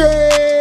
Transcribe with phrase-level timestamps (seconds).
[0.00, 0.59] Shit!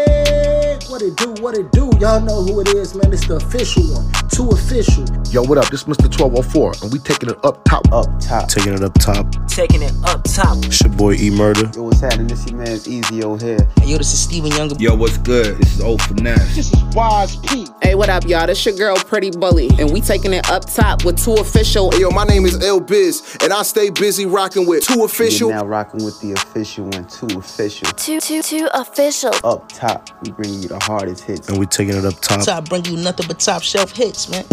[0.90, 1.36] What it do?
[1.40, 1.92] What it do?
[2.00, 3.14] Y'all know who it is, man.
[3.14, 4.12] It's the official one.
[4.30, 5.06] Too official.
[5.30, 5.70] Yo, what up?
[5.70, 6.10] This Mr.
[6.10, 7.86] 1204, and we taking it up top.
[7.92, 8.50] Up top.
[8.50, 9.28] Taking it up top.
[9.48, 10.58] Taking it up top.
[10.66, 11.70] It's your boy E Murder.
[11.76, 12.26] Yo, what's happening?
[12.26, 13.38] This your man's Easy here.
[13.38, 14.76] Hey, Yo, this is Steven Younger.
[14.80, 15.58] Yo, what's good?
[15.60, 16.56] This is Old Finesse.
[16.56, 17.68] This is Wise P.
[17.84, 18.48] Hey, what up, y'all?
[18.48, 21.92] This your girl, Pretty Bully, and we taking it up top with Too Official.
[21.92, 25.50] Hey, yo, my name is L Biz, and I stay busy rocking with Too Official.
[25.50, 27.92] You're now rocking with the official one, Too Official.
[27.92, 29.34] Too, too, too official.
[29.44, 31.48] Up top, we bring you the hardest hits.
[31.48, 32.44] And we taking it up top.
[32.44, 34.44] Top bring you nothing but top shelf hits, man.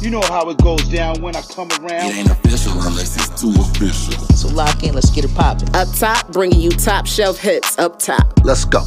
[0.00, 2.10] You know how it goes down when I come around.
[2.10, 4.12] It ain't official unless it's too official.
[4.34, 5.74] So lock in, let's get it poppin'.
[5.74, 7.78] Up top, bringing you top shelf hits.
[7.78, 8.26] Up top.
[8.44, 8.82] Let's go.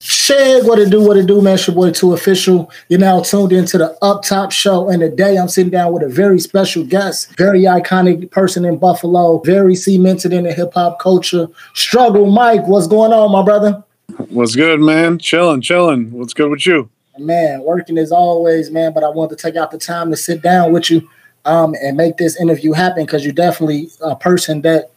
[0.00, 1.54] Shit, what it do, what it do, man.
[1.54, 2.70] It's your boy Too Official.
[2.88, 4.88] You're now tuned into the Up Top Show.
[4.88, 9.38] And today I'm sitting down with a very special guest, very iconic person in Buffalo,
[9.40, 11.48] very cemented in the hip hop culture.
[11.74, 13.84] Struggle Mike, what's going on, my brother?
[14.18, 15.18] What's good, man?
[15.18, 16.10] Chilling, chilling.
[16.10, 16.90] What's good with you?
[17.18, 18.92] Man, working as always, man.
[18.92, 21.08] But I wanted to take out the time to sit down with you
[21.44, 24.90] um, and make this interview happen because you're definitely a person that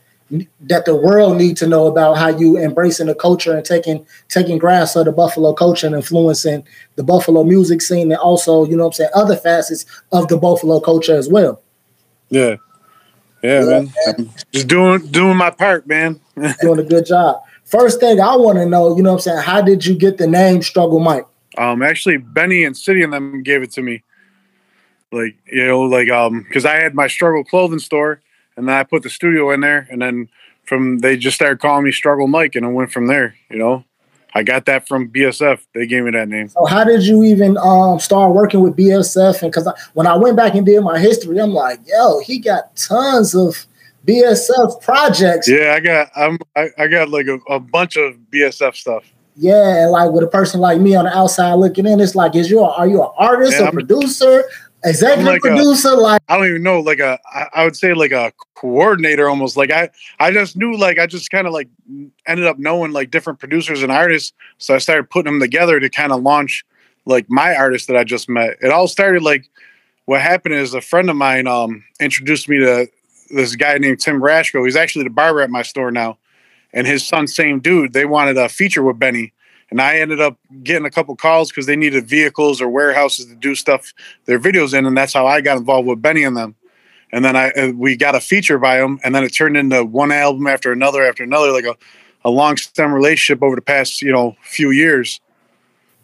[0.62, 4.58] that the world need to know about how you embracing the culture and taking taking
[4.58, 8.86] grasp of the Buffalo culture and influencing the Buffalo music scene and also, you know
[8.86, 11.62] what I'm saying, other facets of the Buffalo culture as well.
[12.30, 12.56] Yeah.
[13.44, 13.94] Yeah, yeah man.
[14.08, 16.20] I'm just doing doing my part, man.
[16.62, 17.42] doing a good job.
[17.72, 20.28] First thing I want to know, you know I'm saying, how did you get the
[20.28, 21.26] name Struggle Mike?
[21.58, 24.04] Um actually Benny and City and them gave it to me.
[25.12, 28.22] Like, you know, like um because I had my struggle clothing store
[28.56, 30.30] and then I put the studio in there, and then
[30.66, 33.36] from they just started calling me Struggle Mike, and I went from there.
[33.50, 33.86] You know,
[34.34, 35.60] I got that from BSF.
[35.74, 36.50] They gave me that name.
[36.50, 39.42] So how did you even um, start working with BSF?
[39.42, 42.76] And because when I went back and did my history, I'm like, yo, he got
[42.76, 43.66] tons of
[44.06, 45.48] BSF projects.
[45.48, 49.12] Yeah, I got I'm I, I got like a, a bunch of BSF stuff.
[49.36, 52.50] Yeah, like with a person like me on the outside looking in, it's like, is
[52.50, 54.44] you a, are you an artist, yeah, a producer,
[54.84, 55.90] executive like producer?
[55.90, 59.30] A, like I don't even know, like a I, I would say like a coordinator
[59.30, 59.56] almost.
[59.56, 59.90] Like I
[60.20, 61.70] I just knew like I just kind of like
[62.26, 65.90] ended up knowing like different producers and artists, so I started putting them together to
[65.90, 66.66] kind of launch
[67.06, 68.58] like my artist that I just met.
[68.62, 69.50] It all started like
[70.06, 72.88] what happened is a friend of mine um introduced me to
[73.34, 74.66] this guy named Tim Rashko.
[74.66, 76.18] He's actually the barber at my store now,
[76.74, 77.94] and his son, same dude.
[77.94, 79.34] They wanted a feature with Benny
[79.72, 83.36] and I ended up getting a couple calls because they needed vehicles or warehouses to
[83.36, 83.94] do stuff
[84.26, 86.56] their videos in, and that's how I got involved with Benny and them.
[87.14, 89.84] And then I uh, we got a feature by them, and then it turned into
[89.84, 91.76] one album after another after another, like a,
[92.24, 95.20] a long stem relationship over the past you know few years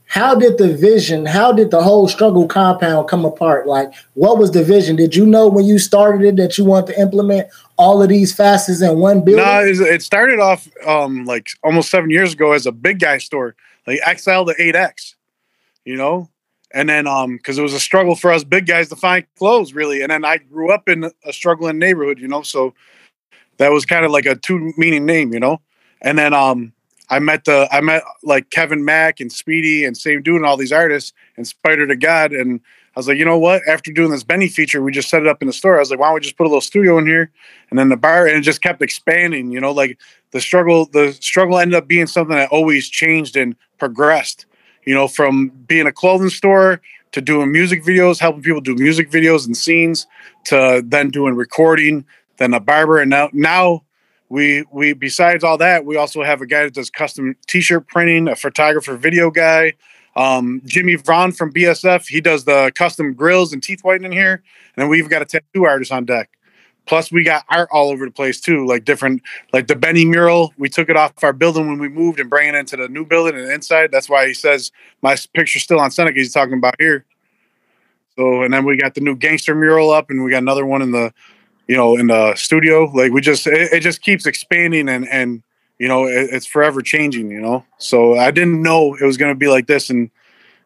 [0.07, 3.67] how did the vision how did the whole struggle compound come apart?
[3.67, 4.95] Like what was the vision?
[4.95, 7.47] Did you know when you started it that you wanted to implement
[7.77, 9.45] all of these facets in one building?
[9.45, 13.55] no it started off um like almost seven years ago as a big guy store
[13.85, 15.15] like xl to 8x
[15.85, 16.29] you know?
[16.73, 19.73] And then um because it was a struggle for us big guys to find clothes
[19.73, 20.01] really.
[20.01, 22.43] And then i grew up in a struggling neighborhood you know?
[22.43, 22.73] So
[23.57, 25.59] that was kind of like a two meaning name you know?
[26.01, 26.73] And then um
[27.09, 30.57] I met the I met like Kevin Mack and Speedy and Same Dude and all
[30.57, 32.59] these artists and Spider to God and
[32.95, 33.61] I was like, you know what?
[33.67, 35.75] After doing this Benny feature, we just set it up in the store.
[35.75, 37.31] I was like, why don't we just put a little studio in here
[37.69, 39.51] and then the bar and it just kept expanding.
[39.51, 39.99] You know, like
[40.31, 44.47] the struggle the struggle ended up being something that always changed and progressed.
[44.85, 46.81] You know, from being a clothing store
[47.11, 50.07] to doing music videos, helping people do music videos and scenes,
[50.45, 52.05] to then doing recording,
[52.37, 53.83] then a barber, and now now
[54.29, 58.27] we we besides all that, we also have a guy that does custom T-shirt printing,
[58.27, 59.73] a photographer, video guy.
[60.15, 64.81] Um, Jimmy Vaughn from BSF, he does the custom grills and teeth whitening here, and
[64.81, 66.31] then we've got a tattoo artist on deck.
[66.87, 69.21] Plus, we got art all over the place too, like different,
[69.51, 70.53] like the Benny mural.
[70.57, 73.05] We took it off our building when we moved and bring it into the new
[73.05, 73.91] building and inside.
[73.91, 74.71] That's why he says
[75.01, 76.17] my picture's still on Seneca.
[76.17, 77.05] He's talking about here.
[78.15, 80.81] So, and then we got the new gangster mural up, and we got another one
[80.81, 81.13] in the
[81.67, 82.85] you know, in the studio.
[82.85, 85.43] Like we just, it, it just keeps expanding and, and,
[85.79, 87.65] you know, it, it's forever changing, you know?
[87.77, 89.89] So I didn't know it was going to be like this.
[89.89, 90.09] And,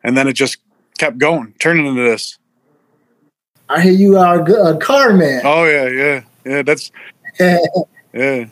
[0.03, 0.57] and then it just
[0.98, 2.38] kept going, turning into this.
[3.69, 5.42] I hear you are a car man.
[5.44, 5.88] Oh yeah.
[5.88, 6.24] Yeah.
[6.45, 6.62] Yeah.
[6.62, 6.92] That's,
[7.39, 8.45] yeah.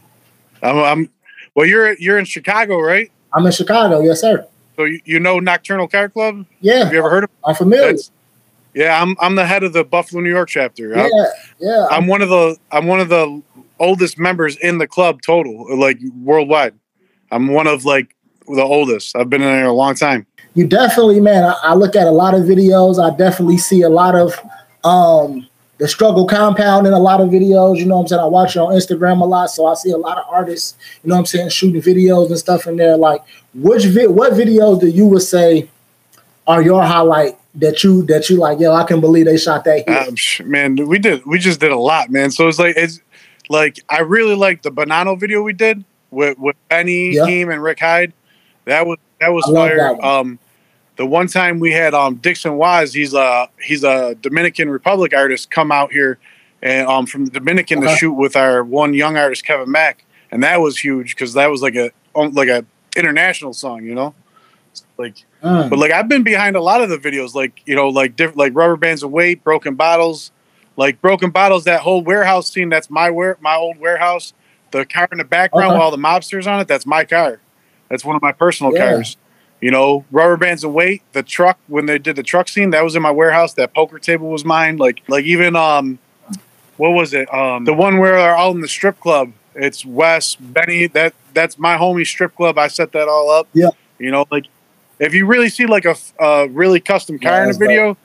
[0.62, 1.10] I'm, I'm,
[1.56, 3.12] well, you're, you're in Chicago, right?
[3.34, 4.00] I'm in Chicago.
[4.00, 4.48] Yes, sir.
[4.75, 6.45] So you, you know Nocturnal Car Club?
[6.62, 6.86] Yeah.
[6.86, 7.30] Have you ever heard of?
[7.45, 7.88] I'm familiar.
[7.88, 8.12] That's,
[8.74, 10.89] yeah, I'm I'm the head of the Buffalo, New York chapter.
[10.89, 11.12] Yeah, I'm,
[11.60, 11.88] yeah.
[11.89, 13.42] I'm one of the I'm one of the
[13.80, 16.74] oldest members in the club total, like worldwide.
[17.31, 18.16] I'm one of like
[18.48, 19.16] the oldest.
[19.16, 20.25] I've been in there a long time.
[20.56, 21.44] You definitely, man.
[21.44, 23.00] I, I look at a lot of videos.
[23.04, 24.39] I definitely see a lot of
[24.83, 25.48] um
[25.80, 27.77] the struggle compound in a lot of videos.
[27.77, 28.21] You know what I'm saying?
[28.21, 31.10] I watch it on Instagram a lot, so I see a lot of artists, you
[31.10, 32.98] know what I'm saying, shooting videos and stuff in there.
[32.98, 33.21] Like,
[33.54, 35.69] which vi- what videos do you would say
[36.45, 39.88] are your highlight that you that you like, yo, I can believe they shot that
[39.88, 40.06] here.
[40.07, 42.31] Um, man, we did we just did a lot, man.
[42.31, 43.00] So it's like it's
[43.50, 47.25] like I really like the Bonanno video we did with with Benny, Yeah.
[47.25, 48.13] Heem, and Rick Hyde.
[48.66, 49.78] That was that was I fire.
[49.78, 50.04] that.
[50.04, 50.40] Um,
[50.96, 55.50] the one time we had um Dixon Wise, he's a he's a Dominican Republic artist,
[55.50, 56.19] come out here
[56.62, 60.44] and um from the Dominican to shoot with our one young artist Kevin Mack, and
[60.44, 64.13] that was huge because that was like a um, like a international song, you know,
[64.98, 65.24] like.
[65.44, 65.70] Mm.
[65.70, 68.38] But like I've been behind a lot of the videos, like you know, like different,
[68.38, 70.32] like rubber bands of weight, broken bottles,
[70.76, 71.64] like broken bottles.
[71.64, 74.34] That whole warehouse scene, that's my ware, my old warehouse.
[74.72, 75.74] The car in the background Okay.
[75.76, 77.40] with all the mobsters on it, that's my car.
[77.90, 78.92] That's one of my personal Yeah.
[78.92, 79.18] cars.
[79.62, 81.02] You know, rubber bands of weight.
[81.14, 83.54] The truck when they did the truck scene, that was in my warehouse.
[83.54, 84.78] That poker table was mine.
[84.78, 86.00] Like like even um,
[86.78, 87.34] what was it?
[87.34, 89.32] Um, the one where they're all in the strip club.
[89.56, 90.88] It's Wes Benny.
[90.88, 92.58] That that's my homie strip club.
[92.58, 93.48] I set that all up.
[93.54, 93.70] Yeah.
[93.98, 94.46] You know, like
[95.00, 97.98] if you really see like a really custom car Yeah, in a video,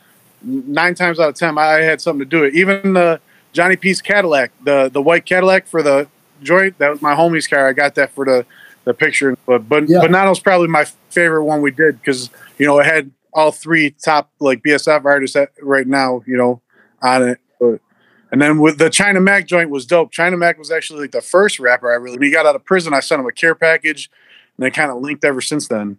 [0.42, 2.54] n- nine times out of ten, I had something to do it.
[2.54, 3.20] Even the
[3.52, 6.08] Johnny P's Cadillac, the the white Cadillac for the
[6.42, 7.68] joint, that was my homie's car.
[7.68, 8.46] I got that for the
[8.84, 9.36] the picture.
[9.46, 10.00] But but Yeah.
[10.00, 14.30] Bonanno's probably my favorite one we did because you know it had all three top
[14.38, 16.60] like BSF artists at, right now, you know,
[17.02, 17.40] on it.
[17.58, 17.80] But
[18.30, 20.12] and then with the China Mac joint was dope.
[20.12, 22.18] China Mac was actually like the first rapper I really.
[22.18, 24.10] When he got out of prison, I sent him a care package,
[24.56, 25.98] and they kind of linked ever since then.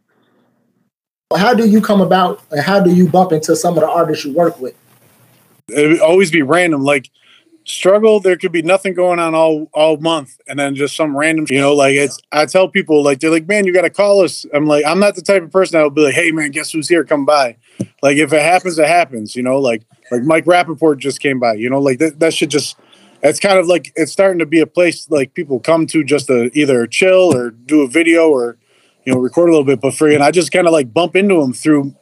[1.36, 4.26] How do you come about and how do you bump into some of the artists
[4.26, 4.76] you work with?
[5.70, 6.84] it would always be random.
[6.84, 7.10] Like
[7.64, 11.46] struggle, there could be nothing going on all all month, and then just some random.
[11.50, 12.20] You know, like it's.
[12.32, 14.46] I tell people like they're like, man, you got to call us.
[14.54, 16.72] I'm like, I'm not the type of person that will be like, hey, man, guess
[16.72, 17.04] who's here?
[17.04, 17.58] Come by.
[18.02, 19.36] Like if it happens, it happens.
[19.36, 21.54] You know, like like Mike Rapaport just came by.
[21.54, 22.78] You know, like that that should just.
[23.24, 26.28] It's kind of like it's starting to be a place like people come to just
[26.28, 28.56] to either chill or do a video or
[29.06, 29.82] you know record a little bit.
[29.82, 31.96] But free and I just kind of like bump into them through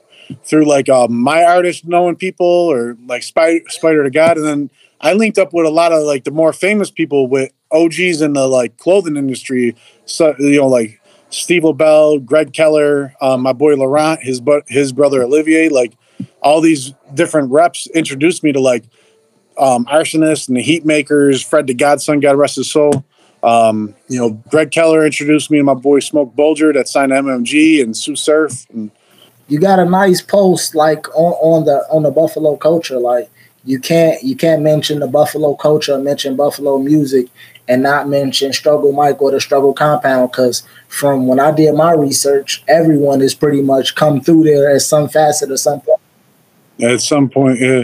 [0.43, 4.69] through like uh, my artist knowing people or like Spider Spider to God, and then
[5.01, 8.33] I linked up with a lot of like the more famous people with OGs in
[8.33, 9.75] the like clothing industry.
[10.05, 14.93] So you know, like Steve LaBelle, Greg Keller, um, my boy Laurent, his but his
[14.93, 15.93] brother Olivier, like
[16.41, 18.85] all these different reps introduced me to like
[19.57, 21.41] um, arsonists and the heat makers.
[21.41, 23.03] Fred the Godson, God rest his soul.
[23.43, 27.83] Um, you know, Greg Keller introduced me to my boy Smoke Bulga that signed MMG
[27.83, 28.65] and Sue Surf.
[28.69, 28.89] And
[29.49, 32.99] You got a nice post like on, on the on the Buffalo culture.
[32.99, 33.29] Like
[33.65, 37.27] you can't you can't mention the Buffalo culture, mention Buffalo music,
[37.67, 40.31] and not mention Struggle Mike or the Struggle Compound.
[40.31, 44.81] Because from when I did my research, everyone has pretty much come through there at
[44.81, 45.99] some facet or some point.
[46.81, 47.83] at some point yeah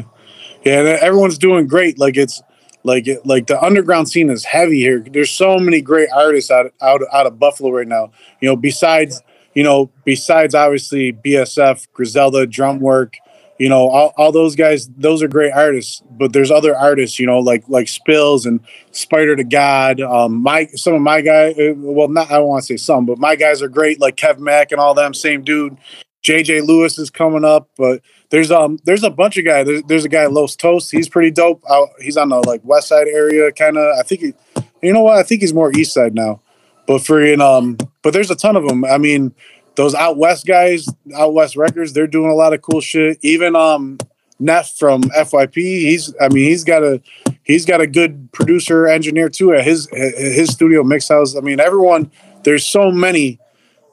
[0.66, 2.42] yeah everyone's doing great like it's
[2.84, 5.00] like it, like the underground scene is heavy here.
[5.00, 8.12] There's so many great artists out out out of buffalo right now.
[8.42, 9.22] You know besides
[9.54, 13.16] you know besides obviously bsf griselda Drumwork
[13.58, 16.02] you know all, all those guys those are great artists.
[16.12, 18.62] But there's other artists you know like like spills and
[18.92, 20.00] spider to god.
[20.00, 23.18] Um my some of my guys well not i don't want to say some but
[23.18, 25.78] my guys are great like kev mack and all them same dude.
[26.24, 29.66] Jj lewis is coming up but there's um there's a bunch of guys.
[29.66, 30.92] There's, there's a guy Los Toast.
[30.92, 31.64] He's pretty dope.
[31.70, 33.98] Out, he's on the like west side area, kind of.
[33.98, 34.34] I think he,
[34.82, 35.18] you know what?
[35.18, 36.42] I think he's more east side now.
[36.88, 38.86] But for in um, but there's a ton of them.
[38.86, 39.34] I mean,
[39.76, 43.18] those out west guys, out west records, they're doing a lot of cool shit.
[43.22, 43.98] Even um,
[44.40, 47.02] Neff from FYP, he's I mean he's got a
[47.44, 51.36] he's got a good producer engineer too at his his studio mix house.
[51.36, 52.12] I mean everyone.
[52.44, 53.40] There's so many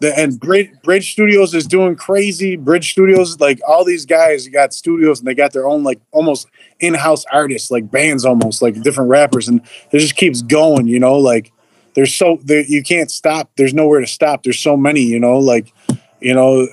[0.00, 2.56] the, and Bridge, Bridge Studios is doing crazy.
[2.56, 6.48] Bridge Studios, like all these guys got studios and they got their own like almost
[6.80, 9.60] in-house artists, like bands, almost like different rappers, and
[9.92, 10.86] it just keeps going.
[10.86, 11.52] You know, like
[11.94, 13.50] there's so there, you can't stop.
[13.56, 14.42] There's nowhere to stop.
[14.42, 15.02] There's so many.
[15.02, 15.72] You know, like
[16.20, 16.68] you know,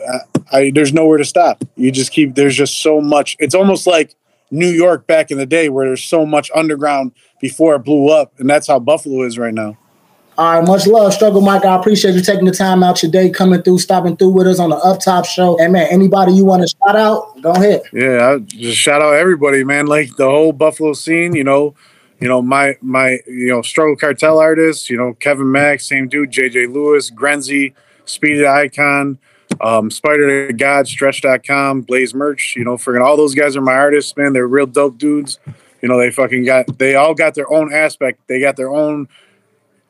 [0.51, 1.63] I, I there's nowhere to stop.
[1.75, 2.35] You just keep.
[2.35, 3.37] There's just so much.
[3.39, 4.15] It's almost like
[4.51, 8.33] New York back in the day, where there's so much underground before it blew up,
[8.37, 9.77] and that's how Buffalo is right now.
[10.35, 11.63] All right, much love, Struggle Mike.
[11.63, 14.59] I appreciate you taking the time out your day, coming through, stopping through with us
[14.59, 15.59] on the Up Top show.
[15.59, 17.83] And man, anybody you want to shout out, go ahead.
[17.93, 19.85] Yeah, I just shout out everybody, man.
[19.85, 21.75] Like the whole Buffalo scene, you know,
[22.19, 26.31] you know my my you know struggle cartel artists, you know Kevin Mack, same dude,
[26.31, 27.75] JJ Lewis, Grenzy,
[28.05, 29.19] Speedy Icon,
[29.61, 32.55] um, Spider to God, Stretch.com, Blaze Merch.
[32.55, 34.33] You know, friggin' all those guys are my artists, man.
[34.33, 35.37] They're real dope dudes.
[35.83, 38.27] You know, they fucking got they all got their own aspect.
[38.27, 39.09] They got their own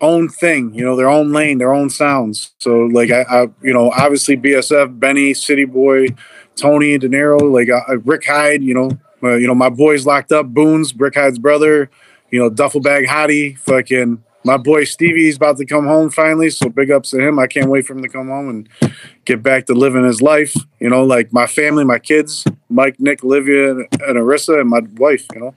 [0.03, 2.53] own thing, you know, their own lane, their own sounds.
[2.59, 6.07] So like I, I you know, obviously BSF, Benny, City Boy,
[6.55, 7.69] Tony, De Niro, like
[8.05, 8.91] Rick Hyde, you know,
[9.23, 11.89] uh, you know, my boys locked up, Boone's, Rick Hyde's brother,
[12.29, 16.49] you know, Duffel Bag Hottie, fucking my boy Stevie's about to come home finally.
[16.49, 17.39] So big ups to him.
[17.39, 18.93] I can't wait for him to come home and
[19.25, 20.53] get back to living his life.
[20.79, 25.25] You know, like my family, my kids, Mike, Nick, Olivia, and Arissa, and my wife,
[25.33, 25.55] you know.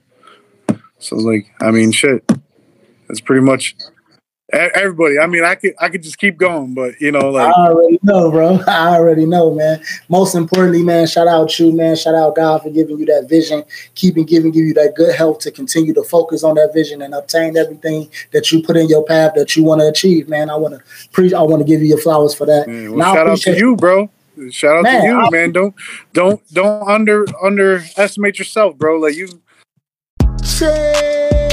[0.99, 2.31] So like, I mean, shit.
[3.09, 3.77] That's pretty much
[4.53, 5.19] everybody.
[5.19, 7.99] I mean, I could I could just keep going, but you know, like I already
[8.03, 8.61] know, bro.
[8.67, 9.83] I already know, man.
[10.09, 11.97] Most importantly, man, shout out you, man.
[11.97, 15.51] Shout out God for giving you that vision, keeping giving you that good health to
[15.51, 19.33] continue to focus on that vision and obtain everything that you put in your path
[19.35, 20.51] that you want to achieve, man.
[20.51, 22.67] I want to pre I want to give you your flowers for that.
[22.67, 24.11] Man, well, shout out to you, bro.
[24.51, 25.53] Shout out man, to you, I'll, man.
[25.53, 25.75] Don't
[26.13, 28.99] don't don't under underestimate yourself, bro.
[28.99, 29.29] Like you.
[30.45, 31.46] Shit.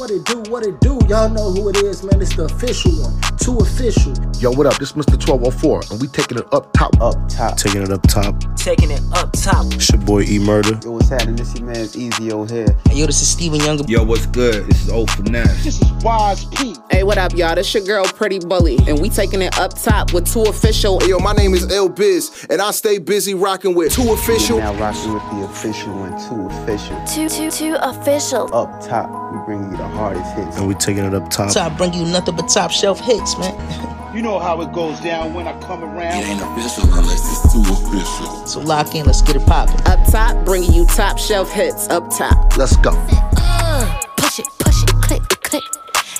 [0.00, 0.40] What it do?
[0.50, 0.98] What it do?
[1.08, 2.22] Y'all know who it is, man.
[2.22, 3.20] It's the official one.
[3.36, 4.14] Too official.
[4.40, 4.78] Yo, what up?
[4.78, 5.20] This Mr.
[5.20, 6.98] 1204, and we taking it up top.
[7.02, 7.58] Up top.
[7.58, 8.34] Taking it up top.
[8.56, 9.66] Taking it up top.
[9.74, 10.80] It's your boy E Murder.
[10.82, 11.36] Yo, what's happening?
[11.36, 12.74] This your man's Easy here.
[12.88, 13.84] Hey, yo, this is Steven Younger.
[13.88, 14.64] Yo, what's good?
[14.68, 15.64] This is old finesse.
[15.64, 16.74] This is Wise P.
[16.90, 17.54] Hey, what up, y'all?
[17.54, 20.98] This your girl Pretty Bully, and we taking it up top with Too Official.
[21.00, 24.56] Hey, yo, my name is L Biz, and I stay busy rocking with Too Official.
[24.56, 27.04] You're now rocking with the official one, Too Official.
[27.04, 28.54] Too, too, too official.
[28.54, 30.56] Up top, we bring you the hardest hits.
[30.56, 31.52] And we taking it up top.
[31.52, 33.96] Top bring you nothing but top shelf hits, man.
[34.14, 36.18] You know how it goes down when I come around.
[36.18, 38.44] It ain't official unless it's too official.
[38.44, 39.80] So lock in, let's get it poppin'.
[39.86, 41.88] Up top, bringing you top shelf hits.
[41.90, 42.56] Up top.
[42.56, 42.90] Let's go.
[43.36, 45.62] Uh, push it, push it, click, click.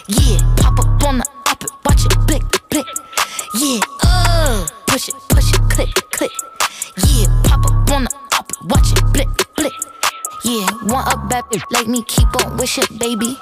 [0.07, 2.87] Yeah, pop up on the up it, watch it, blick, blick.
[3.59, 6.31] Yeah, uh, push it, push it, click, click.
[7.09, 9.75] Yeah, pop up on the up it, watch it, blick, blick.
[10.45, 13.37] Yeah, want a bad bitch like me, keep on wishing, baby.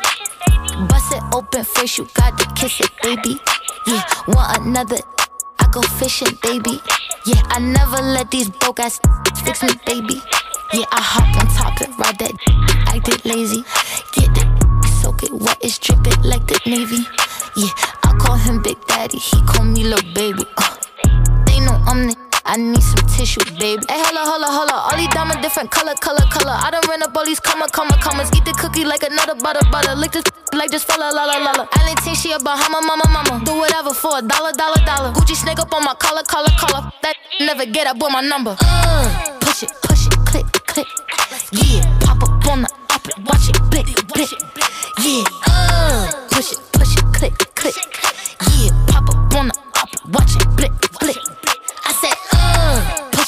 [0.87, 3.41] Bust it open first, you got to kiss it, baby.
[3.87, 4.99] Yeah, want another?
[5.59, 6.81] I go fishing, baby.
[7.27, 9.01] Yeah, I never let these broke ass
[9.45, 10.23] fix me, baby.
[10.73, 12.35] Yeah, I hop on top and ride that,
[12.95, 13.65] acted lazy.
[14.13, 14.45] Get the
[15.03, 17.03] soak it wet, it's dripping like the Navy.
[17.57, 17.71] Yeah,
[18.05, 20.45] I call him Big Daddy, he call me little baby.
[20.57, 20.77] Uh,
[21.47, 23.85] they know I'm the I need some tissue, baby.
[23.93, 24.77] Hey, holla, holla, holla.
[24.89, 26.57] All these diamonds different color, color, color.
[26.57, 28.33] I done ran up all these comma, comma, commas.
[28.33, 29.95] Eat the cookie like another butter, butter.
[29.95, 30.25] Lick this
[30.57, 31.69] like just fella, la, la, la, la.
[31.77, 33.45] I think she a Bahama, mama, mama.
[33.45, 35.13] Do whatever for a dollar, dollar, dollar.
[35.13, 36.89] Gucci snake up on my collar, collar, collar.
[37.03, 38.57] That never get up with my number.
[38.65, 40.89] Uh, push it, push it, click, click.
[41.53, 44.33] Yeah, pop up on the up it, watch it, blick, blick.
[45.05, 45.21] Yeah,
[45.53, 47.77] uh, push it, push it, click, click.
[48.57, 50.48] Yeah, pop up on the up it, watch it,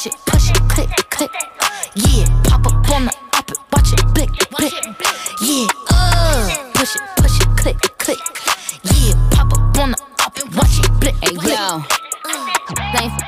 [0.06, 0.39] uh,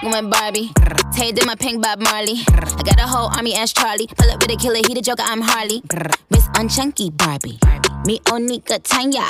[0.03, 0.73] With Barbie.
[1.15, 2.43] Tay did my pink Bob Marley.
[2.49, 4.09] I got a whole army as Charlie.
[4.09, 5.81] Pull up with a killer, he the joker, I'm Harley.
[6.31, 7.59] Miss Unchunky Barbie.
[8.05, 9.23] Me Onika Tanya.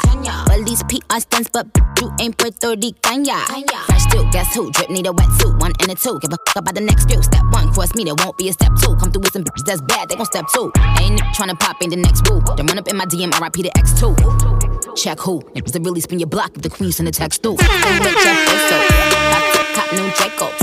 [0.48, 1.66] Well, these PR stunts, but
[2.00, 3.44] you ain't Puerto Rican, ya.
[3.84, 4.70] Fresh too, guess who?
[4.72, 6.18] Drip need a wetsuit, one and a two.
[6.20, 7.22] Give a fuck about the next few.
[7.22, 8.96] Step one, cross me, there won't be a step two.
[8.96, 10.72] Come through with some bitches that's bad, they gon' step two.
[11.00, 12.40] Ain't tryna pop, ain't the next boo.
[12.56, 14.96] Then run up in my DM, RIP the X2.
[14.96, 15.40] Check who?
[15.54, 17.58] Niggas that really spin your block if the queen send a text through.
[17.58, 18.88] Stay with Jeff Bezos.
[19.28, 20.61] About to cop new Jacobs.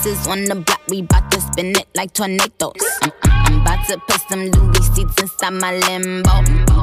[0.00, 2.72] Ops is on the block, we bout to spin it like tornadoes.
[3.02, 6.40] I'm, I'm, I'm about to put some Louis seats inside my limbo.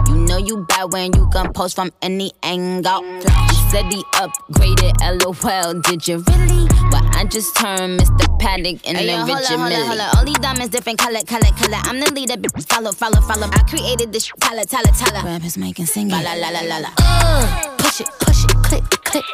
[0.08, 3.02] You know you bad when you can post from any angle.
[3.04, 6.68] You said he upgraded, lol, did you really?
[6.92, 8.40] But I just turned Mr.
[8.40, 10.16] Paddock in Hey, the yo, hold Richard up, hold up, hold up.
[10.18, 11.82] All these diamonds different color, color, color.
[11.90, 12.70] I'm the leader, bitch.
[12.70, 13.48] Follow, follow, follow.
[13.52, 15.26] I created this shit, tala, tala, tala.
[15.26, 16.12] Rappers making singing.
[16.12, 16.90] La, la, la, la, la, la.
[17.00, 19.26] Uh, push it, push it, click, click.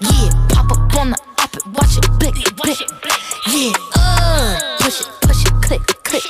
[0.00, 3.17] Yeah, pop up on the up it, watch it, blick, blick.
[3.50, 6.22] Yeah, uh, push it, push it, click, click.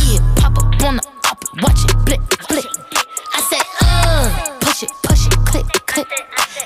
[0.00, 2.64] Yeah, pop up on the up watch it, blick, blick.
[3.34, 6.08] I said, uh, push it, push it, click, click.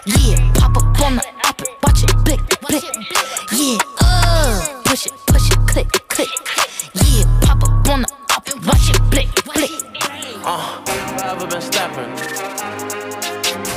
[0.07, 2.85] Yeah, pop up on the up watch it, blick, blick.
[3.51, 6.31] Yeah, uh, push it, push it, click, click.
[6.95, 9.73] Yeah, pop up on the up it, watch it, blick, blick.
[10.45, 10.81] Uh,
[11.19, 12.13] forever been stepping.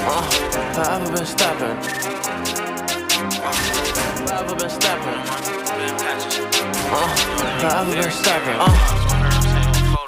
[0.06, 0.22] Uh,
[0.72, 2.45] forever been stepping.
[6.98, 8.56] Uh, been stepping.
[8.58, 9.25] Uh.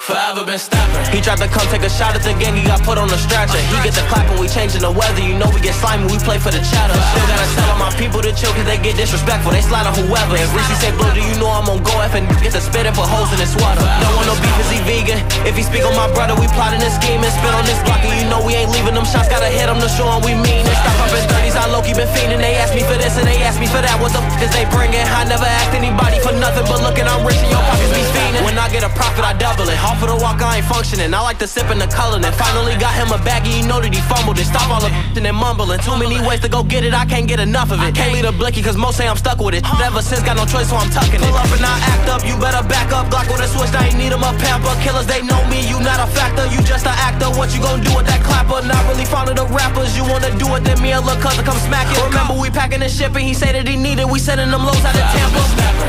[0.07, 1.03] Forever been stepping.
[1.11, 3.19] He tried to come take a shot at the gang, he got put on the
[3.19, 3.59] stretcher.
[3.59, 5.19] He get the clap when we changing the weather.
[5.19, 6.95] You know we get slimy, we play for the chatter.
[6.95, 9.51] Still gotta tell all my people to chill, cause they get disrespectful.
[9.51, 10.39] They slide on whoever.
[10.39, 12.87] If Reese say, Blue, do you know I'm on go F and get the spit
[12.87, 13.83] and put holes in his sweater?
[13.83, 15.19] Don't want no beef, is he vegan?
[15.43, 17.99] If he speak on my brother, we plotting and spit on this block.
[18.07, 20.63] And you know we ain't leaving them shots, gotta hit them to show we mean
[20.63, 20.77] it.
[20.87, 22.39] Stop up in 30s, I low key been fiending.
[22.39, 23.99] They ask me for this and they ask me for that.
[23.99, 25.03] What the f is they bringing?
[25.03, 28.47] I never asked anybody for nothing, but looking, I'm rich and your pockets be fiending.
[28.47, 29.96] When I get a profit, I double mumbling.
[29.97, 31.09] Off of the walk, I ain't functioning.
[31.09, 32.21] I like to sip in the color.
[32.21, 34.45] And finally got him a baggie, you know that he fumbled it.
[34.45, 35.81] Stop all the and mumbling.
[35.81, 37.97] Too many ways to go get it, I can't get enough of it.
[37.97, 39.65] Can't leave a blicky, cause most say I'm stuck with it.
[39.81, 41.25] Never since got no choice, so I'm tucking it.
[41.25, 43.09] Pull up and I act up, you better back up.
[43.09, 44.69] Glock with a switch, I ain't need him a pamper.
[44.85, 47.33] Killers, they know me, you not a factor, you just an actor.
[47.33, 48.61] What you gon' do with that clapper?
[48.69, 51.41] Not really fond of the rappers, you wanna do it, then me and Lil' cousin
[51.41, 51.97] come smack it.
[52.05, 55.09] Remember, we packing and he said that he needed, we sending them lows out of
[55.09, 55.41] Tampa.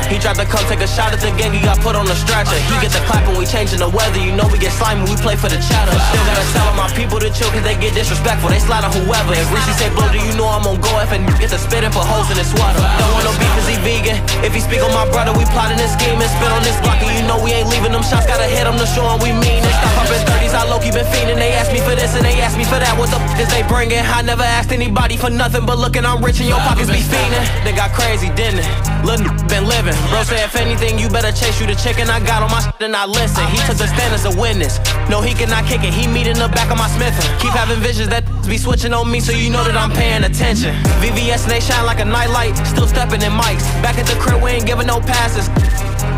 [0.09, 2.17] He tried to come take a shot at the gang, he got put on the
[2.17, 2.57] stretcher.
[2.57, 5.35] He get the clapping, we changing the weather, you know we get slimy, we play
[5.35, 5.91] for the chatter.
[5.91, 8.95] Still gotta tell all my people to chill, cause they get disrespectful, they slide on
[8.95, 9.35] whoever.
[9.35, 11.59] If Richie say blow, do you know I'm on go F and you get the
[11.59, 12.79] spitting for holes in his sweater.
[12.79, 14.17] Don't want no beef cause he vegan.
[14.41, 17.03] If he speak on my brother, we plotting this scheme and spit on this block,
[17.03, 19.61] and you know we ain't leaving them shots, gotta hit them to show we mean
[19.65, 19.75] it.
[19.81, 22.23] Stop up in 30s, I low key been fiending, they ask me for this and
[22.23, 22.93] they ask me for that.
[22.95, 23.99] What the f is they bringing?
[23.99, 27.43] I never asked anybody for nothing, but looking, I'm rich and your pockets be fiending.
[27.63, 28.69] They got crazy, didn't it?
[29.03, 29.95] Little been living.
[30.11, 32.09] Bro say if anything, you better chase you the chicken.
[32.09, 33.43] I got on my shit and I listen.
[33.49, 34.79] He took the stand as a witness.
[35.09, 35.93] No, he cannot kick it.
[35.93, 37.25] He meet in the back of my Smithin.
[37.41, 40.73] Keep having visions that be switching on me, so you know that I'm paying attention.
[41.01, 42.55] VVS and they shine like a nightlight.
[42.67, 43.65] Still stepping in mics.
[43.81, 45.49] Back at the crib, we ain't giving no passes.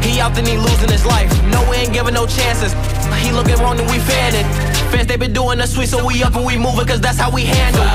[0.04, 1.32] He out then he losing his life.
[1.48, 2.74] No, we ain't giving no chances.
[3.22, 4.71] He looking wrong and we fan it.
[4.92, 7.32] Fans, they been doing the sweet, so we up and we moving, cause that's how
[7.32, 7.88] we handle.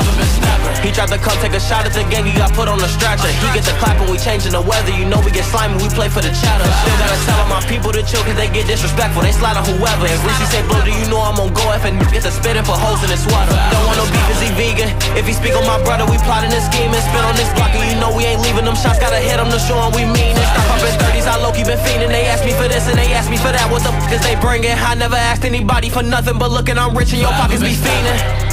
[0.81, 2.89] He tried to come take a shot at the gang, he got put on the
[2.89, 3.29] stretcher.
[3.29, 4.93] He gets a clap clapping, we changing the weather.
[4.93, 6.65] You know we get slimy, we play for the chatter.
[6.85, 9.23] Still gotta tell all my people to chill, cause they get disrespectful.
[9.23, 10.07] They slide on whoever.
[10.07, 12.65] If Reese say blow, do you know I'm on go F and get the spitting
[12.65, 13.57] for holes in his sweater.
[13.73, 14.93] Don't want no beef, cause he vegan.
[15.17, 17.73] If he speak on my brother, we plotting and spit on this block.
[17.73, 20.05] And you know we ain't leaving them shots, gotta hit them to show 'em we
[20.05, 20.47] mean it.
[20.53, 22.13] Stop up in 30s, I low key been fiending.
[22.15, 23.67] They ask me for this and they ask me for that.
[23.73, 24.77] What the f is they bringing?
[24.77, 28.46] I never asked anybody for nothing, but looking, I'm rich and your pockets be fiending.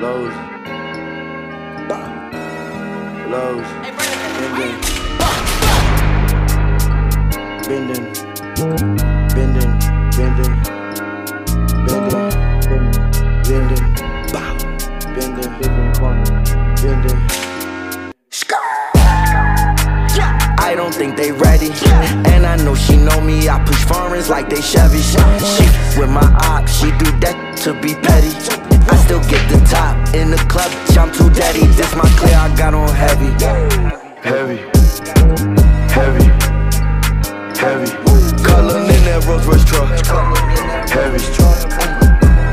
[0.00, 0.32] Lows,
[3.30, 3.66] lows,
[7.66, 8.04] bending,
[8.56, 8.96] bending,
[9.34, 9.72] bending,
[11.86, 12.14] bending,
[12.66, 12.92] bending,
[13.42, 13.84] bending,
[14.32, 14.56] bow,
[15.14, 15.52] bending,
[16.82, 17.20] bending.
[20.58, 21.70] I don't think they ready.
[22.30, 23.48] And I know she know me.
[23.48, 25.00] I push foreigns like they Chevy.
[25.00, 25.18] She
[25.98, 28.65] with my ops, she do that to be petty.
[29.06, 30.68] Still get the top in the club.
[30.98, 31.64] I'm too daddy.
[31.78, 32.34] This my clear.
[32.34, 33.30] I got on heavy.
[34.18, 34.56] Heavy,
[35.94, 36.26] heavy,
[37.54, 37.86] heavy.
[38.42, 39.86] Color in that Rolls Royce truck.
[40.90, 41.22] Heavy,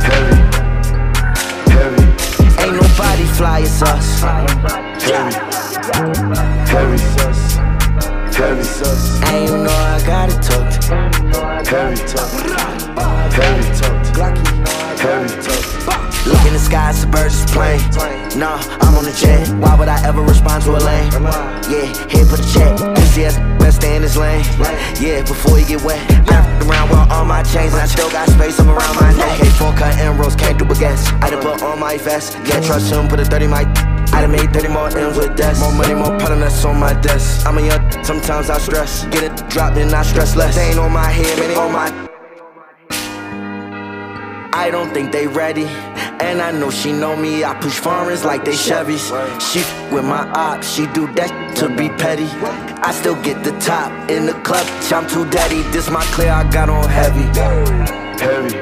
[0.06, 0.38] heavy,
[1.74, 2.06] heavy.
[2.62, 4.22] Ain't nobody fly as us.
[4.22, 5.34] Heavy,
[6.70, 7.00] heavy,
[8.38, 8.66] heavy,
[9.26, 10.86] And you know I got it tucked.
[11.68, 12.46] heavy, tucked.
[13.34, 15.00] heavy, tucked.
[15.00, 16.13] heavy.
[16.26, 17.80] Look in the sky, it's a bird's plane.
[18.40, 19.44] Nah, I'm on the jet.
[19.60, 21.12] Why would I ever respond to a lane?
[21.68, 22.80] Yeah, here for the check.
[22.96, 24.44] PCS best stay in his lane.
[25.00, 26.00] Yeah, before you get wet.
[26.32, 29.38] F***ed around with all my chains, and I still got space up around my neck.
[29.38, 31.12] K4 cut emeralds, can't do a guess.
[31.22, 32.38] I done put on my vest.
[32.46, 33.68] Yeah, trust him, put a 30 mic.
[34.16, 35.60] I done made 30 more M's with death.
[35.60, 37.46] More money, more pattern that's on my desk.
[37.46, 39.04] I'm a young, sometimes I stress.
[39.06, 40.56] Get it dropped, then I stress less.
[40.56, 42.13] They ain't on my head, man, on my.
[44.56, 45.66] I don't think they ready.
[46.22, 47.44] And I know she know me.
[47.44, 49.10] I push foreigns like they Chevys.
[49.42, 49.60] She
[49.94, 52.28] with my ops, she do that to be petty.
[52.84, 54.66] I still get the top in the club.
[54.92, 55.64] I'm too daddy.
[55.72, 56.32] This my clear.
[56.32, 57.26] I got on heavy.
[58.22, 58.54] Heavy,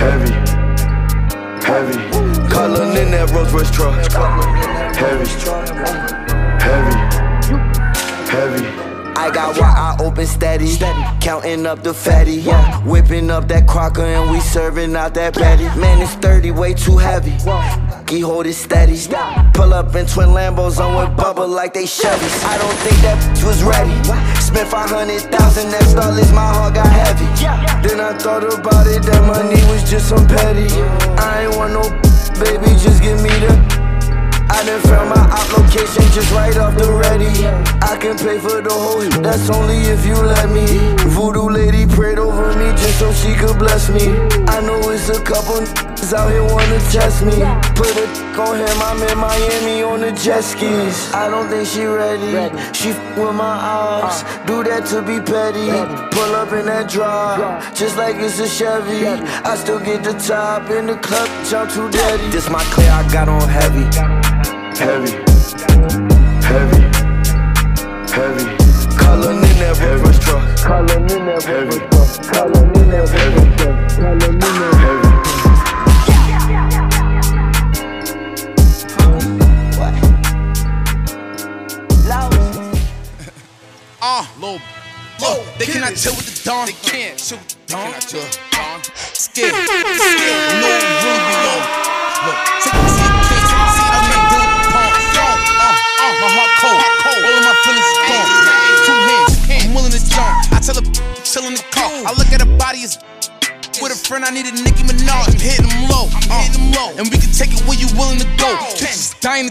[0.00, 0.32] heavy,
[1.62, 2.48] heavy.
[2.48, 3.94] Color in that Rolls Royce truck.
[4.96, 5.28] Heavy,
[6.64, 6.96] heavy,
[8.30, 8.83] heavy.
[9.16, 10.76] I got one I open steady,
[11.20, 12.80] counting up the fatty, yeah.
[12.84, 15.64] Whipping up that crocker and we serving out that patty.
[15.78, 17.36] Man, it's 30, way too heavy.
[18.08, 18.98] He hold it steady.
[19.54, 22.44] Pull up in twin Lambos on with bubble like they Chevys.
[22.44, 23.94] I don't think that was ready.
[24.40, 27.24] Spent 500,000, that starless, my heart got heavy.
[27.86, 30.66] Then I thought about it, that money was just some petty.
[31.18, 31.82] I ain't want no
[32.42, 33.83] baby, just give me the.
[34.54, 37.34] I done found my op location just right off the ready.
[37.82, 40.66] I can pay for the whole that's only if you let me.
[41.10, 44.06] Voodoo lady prayed over me just so she could bless me.
[44.46, 45.66] I know it's a couple
[46.14, 47.34] out here wanna test me.
[47.74, 48.06] Put a
[48.38, 51.12] on him, I'm in Miami on the jet skis.
[51.12, 52.32] I don't think she ready.
[52.72, 54.22] She f with my ops.
[54.46, 55.68] Do that to be petty.
[56.14, 59.06] Pull up in that drop, just like it's a Chevy.
[59.06, 62.28] I still get the top in the club, jump too daddy.
[62.30, 64.43] This my clear, I got on heavy.
[64.76, 65.12] Heavy.
[66.42, 66.80] Heavy.
[68.12, 68.53] Heavy.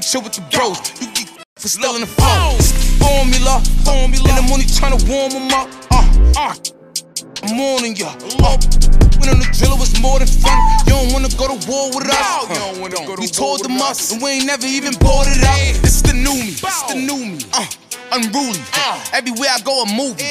[0.03, 0.75] To chill with the bros.
[0.99, 2.59] You get for still in the flow.
[2.99, 5.71] Formula, formula, and I'm only trying to warm them up.
[5.91, 6.03] Uh,
[6.35, 6.55] uh.
[7.43, 8.11] I'm warning ya.
[8.43, 8.59] Uh,
[9.15, 10.59] when on the drill, it was more than fun.
[10.83, 12.19] You don't wanna go to war with us.
[12.19, 15.55] Uh, we told them us, and we ain't never even bought it up.
[15.79, 17.39] This is the new me, this is the new me.
[17.53, 17.63] Uh,
[18.11, 18.59] unruly.
[19.13, 20.25] Everywhere I go, a movie.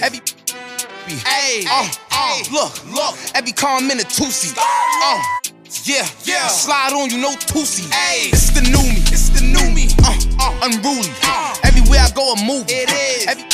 [0.00, 0.20] Every
[1.24, 4.56] Hey, uh, uh, look, look, every calm in a two seat.
[4.56, 5.20] Uh,
[5.84, 7.92] yeah, yeah, slide on you, no two-seat.
[7.92, 9.88] Hey, it's the new me, it's the new me.
[10.00, 11.12] Uh, uh, unruly.
[11.22, 12.72] Uh, everywhere I go, a movie.
[12.72, 13.28] It is.
[13.28, 13.44] Every,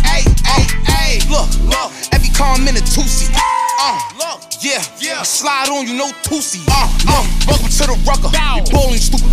[0.00, 3.36] hey, hey, hey, look, look, every calm in a two-seat.
[3.36, 6.64] Uh, look, yeah, yeah, slide on you, no two-seat.
[6.68, 8.32] Uh, uh, welcome to the rucker.
[8.32, 9.28] We bowling stupid.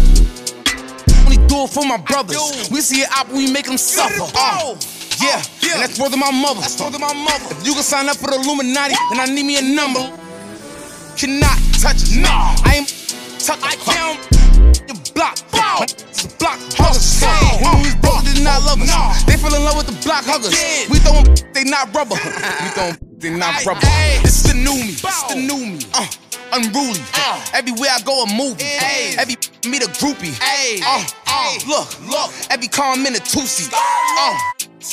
[1.23, 2.67] Only do it for my brothers.
[2.71, 4.27] We see it out, we make them suffer.
[4.35, 4.75] Uh,
[5.23, 6.59] yeah, yeah, and that's more than my mother.
[6.61, 7.55] That's more than my mother.
[7.55, 10.26] If you can sign up for the Illuminati, then I need me a number.
[11.17, 12.15] Cannot touch us.
[12.15, 12.89] No, I ain't
[13.39, 13.57] touch.
[13.63, 14.21] I can't.
[14.85, 15.81] The block, wow.
[15.81, 17.19] The block huggers.
[17.19, 18.85] Hey, when we broke, they did not love us.
[18.85, 19.01] No.
[19.25, 20.53] They fell in love with the block huggers.
[20.53, 20.85] Yeah.
[20.93, 22.15] We throwin', they not rubber.
[22.21, 23.81] we throwin', they not rubber.
[24.21, 24.93] This is the new me.
[24.93, 25.79] This is the new me.
[25.93, 26.05] Uh
[26.53, 26.99] unruly.
[27.13, 28.63] Uh, Everywhere I go, a movie.
[28.63, 29.15] Ay.
[29.17, 29.35] Every
[29.69, 30.37] meet a groupie.
[30.41, 30.79] Ay.
[30.85, 32.31] Uh, uh, look, look.
[32.49, 33.73] Every car I'm in a two seat.
[33.73, 34.37] Uh,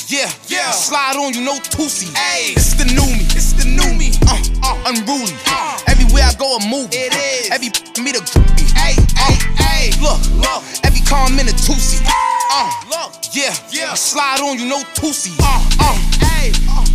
[0.09, 0.71] yeah, yeah.
[0.71, 2.11] Slide on you, no two seat.
[2.55, 3.23] It's the new me.
[3.31, 4.11] It's the new me.
[4.27, 5.33] Uh, uh, unruly.
[5.47, 5.79] Uh,
[6.15, 6.95] Everywhere I go, a movie.
[6.95, 7.51] It is.
[7.51, 7.67] Every
[8.01, 8.71] meet a groupie.
[8.77, 9.91] Ay, ay, ay.
[9.99, 10.63] Look, look.
[10.85, 12.07] Every car I'm in a two seat.
[12.07, 13.93] Uh, look, yeah, yeah.
[13.95, 15.35] Slide on you, no seat.
[15.41, 16.53] Uh, uh, ay.
[16.71, 16.85] Uh.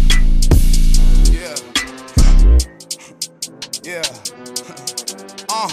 [1.30, 1.54] Yeah.
[3.84, 4.02] Yeah.
[5.52, 5.68] Uh.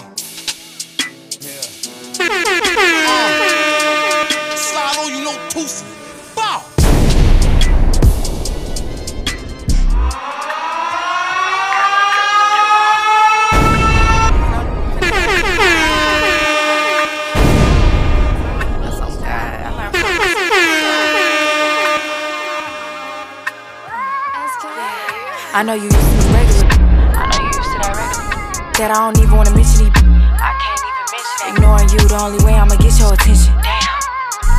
[1.39, 1.61] Yeah.
[3.07, 4.57] Uh.
[4.57, 5.96] Slide on you, no Tusi.
[25.53, 26.67] I know you used to the regular.
[27.15, 28.73] I know you used to that regular.
[28.77, 29.95] That I don't even wanna mention these.
[29.95, 31.53] I can't even mention that.
[31.55, 33.55] Ignoring you, the only way I'ma get your attention.
[33.63, 33.79] Damn.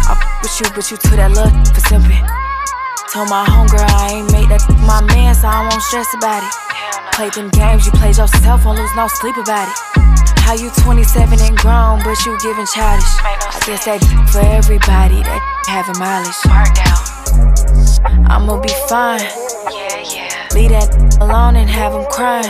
[0.08, 2.24] I f with you, but you took that love for simping.
[3.12, 6.52] Told my homegirl I ain't made that my man, so I won't stress about it.
[7.14, 9.76] Play them games you played yourself, won't lose no sleep about it.
[10.44, 13.12] How you 27 and grown, but you giving childish.
[13.22, 14.00] I guess that
[14.32, 16.40] for everybody that having mileage.
[18.28, 19.47] I'ma be fine.
[20.58, 20.90] Leave that
[21.22, 22.42] alone and have him crying.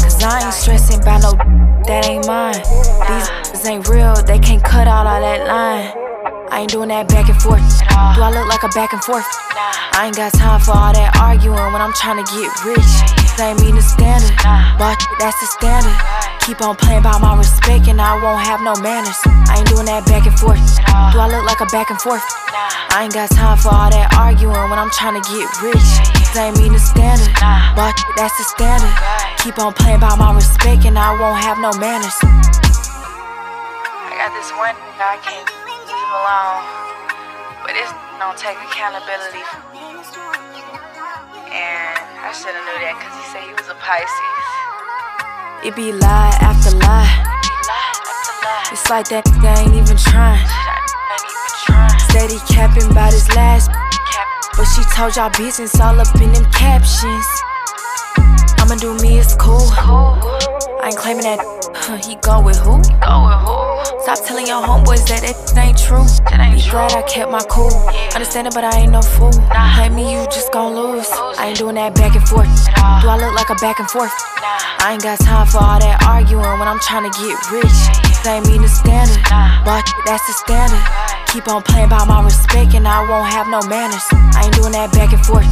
[0.00, 1.32] Cause I ain't stressing about no
[1.84, 2.56] that ain't mine.
[3.52, 5.92] These ain't real, they can't cut out all that line.
[6.50, 7.60] I ain't doing that back and forth.
[8.16, 9.26] Do I look like a back and forth?
[9.92, 13.23] I ain't got time for all that arguing when I'm trying to get rich.
[13.34, 14.30] That ain't mean the standard,
[14.78, 15.90] but that's the standard.
[16.46, 19.18] Keep on playing by my respect and I won't have no manners.
[19.50, 20.62] I ain't doing that back and forth.
[21.10, 22.22] Do I look like a back and forth?
[22.94, 25.82] I ain't got time for all that arguing when I'm trying to get rich.
[26.30, 27.26] That ain't mean the standard,
[27.74, 28.94] but that's the standard.
[29.42, 32.14] Keep on playing by my respect and I won't have no manners.
[32.22, 36.62] I got this one I can't leave alone,
[37.66, 37.90] but this
[38.22, 39.42] don't take accountability.
[41.54, 44.44] And I should have knew that because he said he was a Pisces.
[45.62, 47.06] It be lie after lie.
[48.72, 50.42] It's like that nigga ain't even trying.
[52.34, 53.70] He capping about his last,
[54.56, 57.26] but she told y'all business all up in them captions.
[58.58, 59.68] I'ma do me, it's cool.
[59.70, 61.63] I ain't claiming that.
[61.76, 62.82] Huh, he go with who?
[64.04, 66.04] Stop telling your homeboys that that ain't true.
[66.30, 67.72] Be glad I kept my cool.
[68.14, 69.32] Understand it, but I ain't no fool.
[69.74, 71.08] Play me, you just gon' lose.
[71.10, 72.48] I ain't doing that back and forth.
[73.02, 74.12] Do I look like a back and forth?
[74.80, 77.78] I ain't got time for all that arguing when I'm trying to get rich.
[78.24, 79.20] That ain't mean the standard,
[79.64, 81.23] but that's the standard.
[81.34, 84.06] Keep on playing by my respect and I won't have no manners.
[84.38, 85.42] I ain't doing that back and forth.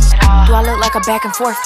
[0.47, 1.59] Do I look like a back and forth?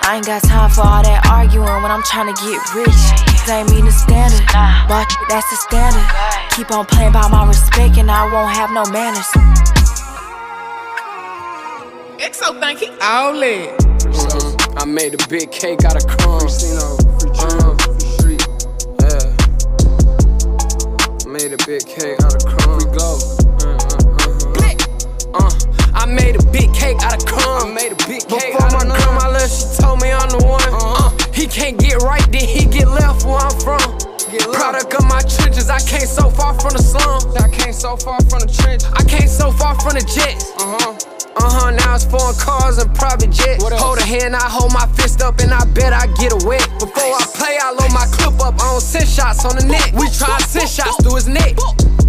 [0.00, 2.96] I ain't got time for all that arguing when I'm trying to get rich.
[3.44, 4.40] That ain't mean the standard,
[4.88, 6.08] but that's the standard.
[6.56, 9.28] Keep on playing by my respect and I won't have no manners.
[12.16, 13.76] XO think he all in.
[14.80, 16.64] I made a big cake out of crumbs.
[16.64, 16.96] Uh,
[19.04, 19.36] yeah.
[21.28, 22.88] Made a big cake out of crumbs.
[22.88, 23.39] We go.
[25.34, 25.50] Uh,
[25.94, 27.64] I made a big cake out of crumbs.
[27.64, 30.62] I made a big cake Before my grandma left, she told me I'm the one.
[30.72, 33.98] Uh, he can't get right, then he get left where I'm from.
[34.52, 37.22] Product of my trenches, I came so far from the slum.
[37.38, 38.88] I came so far from the trenches.
[38.92, 40.52] I came so far from the jets.
[40.56, 41.19] Uh huh.
[41.36, 43.62] Uh huh, now it's foreign cars and private jets.
[43.62, 46.66] Hold a hand, I hold my fist up and I bet I get a wet.
[46.82, 49.94] Before I play, I load my clip up, I don't send shots on the net.
[49.94, 51.54] We try to send shots through his neck.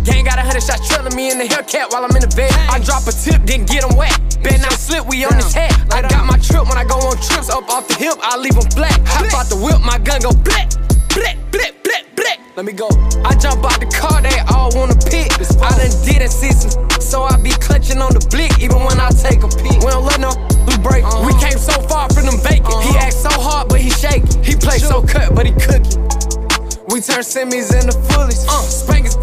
[0.04, 2.52] Gang got a hundred shots trailing me in the Hellcat while I'm in the bed.
[2.74, 4.18] I drop a tip, then get him wet.
[4.42, 5.70] Bet not slip, we on his head.
[5.94, 8.58] I got my trip when I go on trips up off the hip, I leave
[8.58, 8.98] him black.
[9.06, 10.66] Hop out the whip, my gun go blip,
[11.14, 12.01] blip, blip, blip.
[12.62, 12.90] Let me go.
[13.26, 15.34] I jump out the car, they all wanna pick.
[15.34, 16.70] I done did it, see some,
[17.02, 19.82] so I be clutching on the blick, even when I take a peek.
[19.82, 20.30] We don't let no
[20.70, 21.02] we break.
[21.26, 22.78] We came so far from them vacant.
[22.86, 24.30] He act so hard, but he shaky.
[24.46, 25.98] He play so cut, but he cookie.
[26.94, 28.46] We turn semis into fullies.
[28.46, 29.18] Uh, spankers.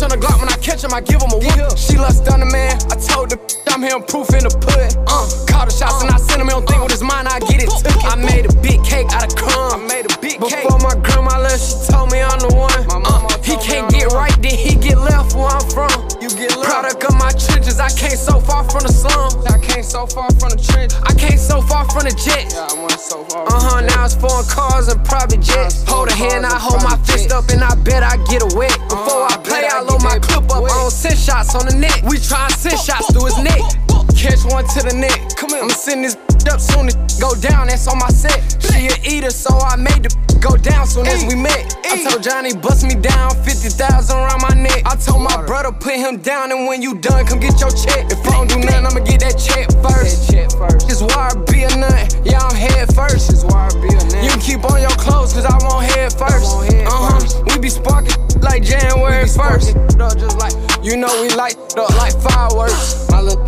[0.00, 1.76] On the Glock when I catch him, I give him a whoop.
[1.76, 2.72] She loves stunner man.
[2.88, 3.36] I told the
[3.68, 4.96] I'm here proof in the pudding.
[5.04, 6.48] Uh, call the shots and I send him.
[6.48, 8.00] He don't think with his mind, I get it took.
[8.08, 9.76] I made a big cake out of crumbs.
[9.76, 10.64] I made a big cake.
[10.64, 12.72] Before my grandma left, she told me I'm the one.
[12.88, 15.92] Uh, he can't get right, then he get left where I'm from.
[16.16, 16.72] You get left.
[16.72, 17.76] Product of my trenches.
[17.76, 19.36] I came so far from the slum.
[19.80, 20.92] I came so far from the trench.
[21.08, 22.52] I came so far from the jets.
[22.52, 23.48] Yeah, I went so far.
[23.48, 23.80] Uh huh.
[23.80, 25.88] Now it's foreign cars and private jets.
[25.88, 28.76] Hold a hand, I hold my fist up and I bet I get a wet.
[28.92, 30.68] Before I play, I load my clip up.
[30.68, 32.04] I don't send shots on the net.
[32.04, 33.64] We try and send shots through his neck.
[34.20, 35.32] Catch one to the neck.
[35.40, 35.64] Come here.
[35.64, 36.12] I'ma send this
[36.52, 37.72] up soon as go down.
[37.72, 38.36] That's on my set.
[38.68, 40.12] She a eater, so I made the
[40.44, 41.72] go down soon as we met.
[41.88, 44.84] I told Johnny bust me down, fifty thousand around my neck.
[44.84, 48.12] I told my brother put him down, and when you done, come get your check.
[48.12, 50.28] If I don't do nothing, I'ma get that check first.
[50.84, 53.32] This wire be a nut, yeah I'm head first.
[53.80, 54.20] Be a nut.
[54.20, 56.44] You can keep on your clothes, cause I won't head first.
[56.44, 57.24] Uh huh.
[57.48, 59.72] We be sparking like January first.
[59.96, 60.52] Just like
[60.84, 63.08] you know we light up like fireworks.
[63.08, 63.40] My little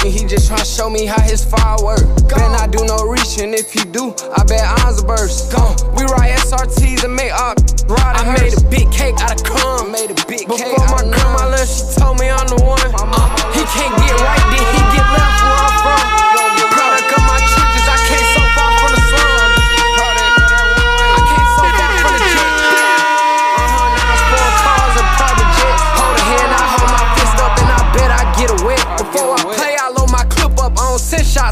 [0.00, 2.00] tweaking, he just tryna show me how his firework.
[2.28, 3.54] Bet I do no reaching.
[3.54, 5.52] If you do, I bet eyes burst.
[5.52, 5.74] Go.
[5.96, 7.58] We ride SRTs and make up.
[7.88, 9.92] Ride I made a big cake out of crumbs.
[9.92, 12.80] Made a big Before cake my grandma left, she told me I'm the one.
[12.94, 14.77] Uh, he can't get right, then he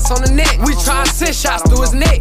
[0.06, 0.58] shots on the net.
[0.66, 2.20] We try and send shots through his neck.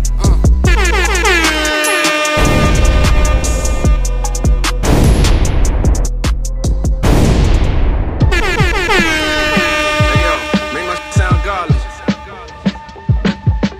[10.73, 11.75] Make my sound godly.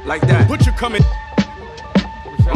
[0.06, 0.48] Like that.
[0.48, 1.02] Butcher coming.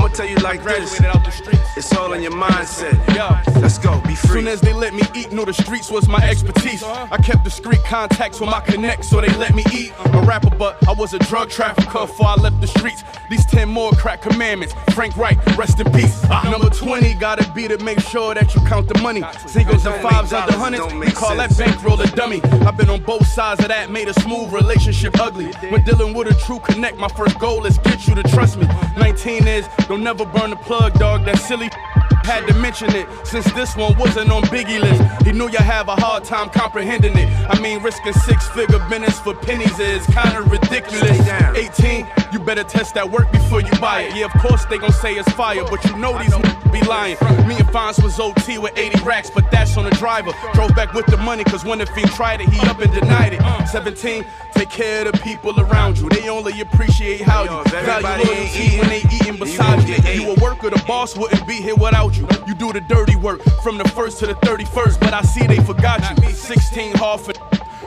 [0.09, 0.99] I'm gonna tell you like this.
[1.01, 1.77] Out the streets.
[1.77, 2.93] It's all in your mindset.
[3.15, 3.43] Yeah.
[3.61, 4.41] Let's go, be free.
[4.41, 6.81] Soon as they let me eat, knew the streets was my expertise.
[6.81, 9.93] I kept discreet contacts with my connects, so they let me eat.
[10.05, 13.03] A rapper, but I was a drug trafficker before I left the streets.
[13.29, 14.73] These 10 more crack commandments.
[14.95, 16.23] Frank White, rest in peace.
[16.45, 19.23] Number 20, gotta be to make sure that you count the money.
[19.45, 22.41] Singles and fives out the hundreds, we call that bankroll a dummy.
[22.65, 25.51] I've been on both sides of that, made a smooth relationship ugly.
[25.69, 28.67] When dealing with a true connect, my first goal is get you to trust me.
[28.97, 31.23] 19 is, don't never burn the plug, dog.
[31.25, 31.69] That silly
[32.29, 35.01] had to mention it since this one wasn't on Biggie list.
[35.25, 37.27] He knew you have a hard time comprehending it.
[37.49, 41.19] I mean, risking six figure business for pennies is kinda ridiculous.
[41.57, 44.15] 18, you better test that work before you buy it.
[44.15, 46.35] Yeah, of course they gon' say it's fire, but you know these
[46.71, 47.17] be lying.
[47.47, 50.31] Me and Fonz was OT with 80 racks, but that's on the driver.
[50.53, 53.33] Drove back with the money, cause when the fiend tried it, he up and denied
[53.33, 53.41] it.
[53.67, 56.09] 17, take care of the people around you.
[56.09, 59.95] They only appreciate how you value loyalty when they eating beside you.
[60.13, 62.18] You a worker, the boss wouldn't be here without you.
[62.47, 65.63] You do the dirty work from the first to the 31st, but I see they
[65.63, 66.31] forgot you.
[66.31, 67.33] 16 hard for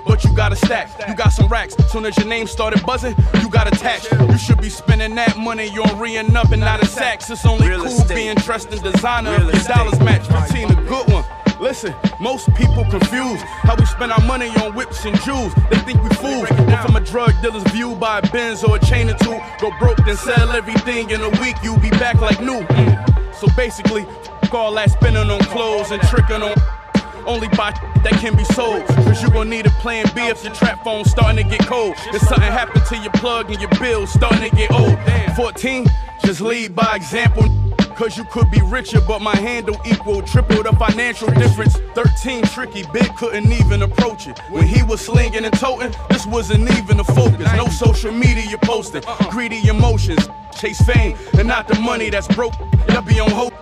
[0.07, 0.91] but you got a stack.
[1.09, 1.75] You got some racks.
[1.91, 4.11] Soon as your name started buzzing, you got attached.
[4.13, 7.31] You should be spending that money on re up and not in sacks.
[7.31, 10.27] It's only cool being dressed in designer if your dollars match.
[10.27, 11.25] 15 a good one.
[11.61, 15.55] Listen, most people confused how we spend our money on whips and jewels.
[15.71, 16.49] They think we fools.
[16.49, 19.71] But from a drug dealer's view, buy a Benz or a chain or two, go
[19.79, 21.57] broke, then sell everything in a week.
[21.63, 22.63] You be back like new.
[22.63, 23.12] Mm.
[23.43, 24.07] So basically,
[24.53, 26.55] all that spending on clothes and tricking on.
[27.27, 27.73] Only buy
[28.05, 28.87] that can be sold.
[28.87, 31.97] Cause you gon' need a plan B if your trap phone's starting to get cold.
[32.15, 34.97] If something happened to your plug and your bills starting to get old.
[35.35, 35.87] 14,
[36.25, 37.45] just lead by example.
[37.97, 41.77] Cause you could be richer, but my handle equal triple the financial difference.
[41.95, 44.39] 13 tricky, big couldn't even approach it.
[44.51, 47.53] When he was slinging and toting, this wasn't even a focus.
[47.55, 50.27] No social media posting, greedy emotions,
[50.59, 52.55] chase fame, and not the money that's broke.
[52.89, 53.53] Y'all be on hope.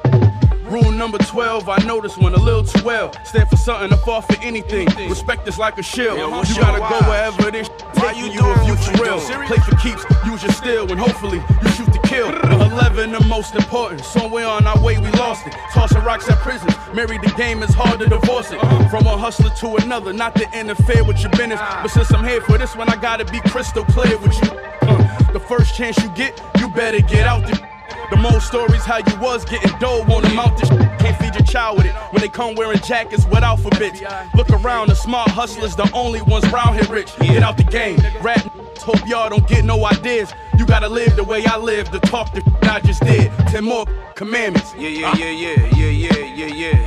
[0.71, 3.13] Rule number 12, I know this one a little too well.
[3.25, 4.87] Stand for something, to fall for anything.
[5.09, 6.17] Respect is like a shield.
[6.17, 9.19] You gotta go wherever this taking you if you for real.
[9.19, 12.29] Play for keeps, use your steel, and hopefully you shoot to kill.
[12.29, 14.05] 11, the most important.
[14.05, 15.55] Somewhere on our way, we lost it.
[15.73, 16.73] Tossing rocks at prisons.
[16.95, 18.61] Married the game, it's hard to divorce it.
[18.91, 21.59] From a hustler to another, not to interfere with your business.
[21.83, 24.51] But since I'm here for this one, I gotta be crystal clear with you.
[24.83, 27.70] Uh, the first chance you get, you better get out there.
[28.11, 30.99] The most stories how you was getting dough won't amount to shit.
[30.99, 34.03] Can't feed your child with it when they come wearing jackets with alphabets.
[34.35, 37.17] Look around, the smart hustlers, the only ones round here rich.
[37.19, 37.99] Get out the game.
[38.21, 38.45] Rap
[38.83, 40.33] hope y'all don't get no ideas.
[40.59, 43.31] You gotta live the way I live to talk the shit I just did.
[43.49, 44.75] Ten more commandments.
[44.77, 46.87] Yeah, yeah, yeah, yeah, yeah, yeah, yeah, yeah.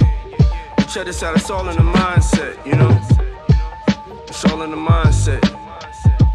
[0.88, 2.99] Check this out, it's all in the mindset, you know?
[4.27, 5.41] It's all in the mindset.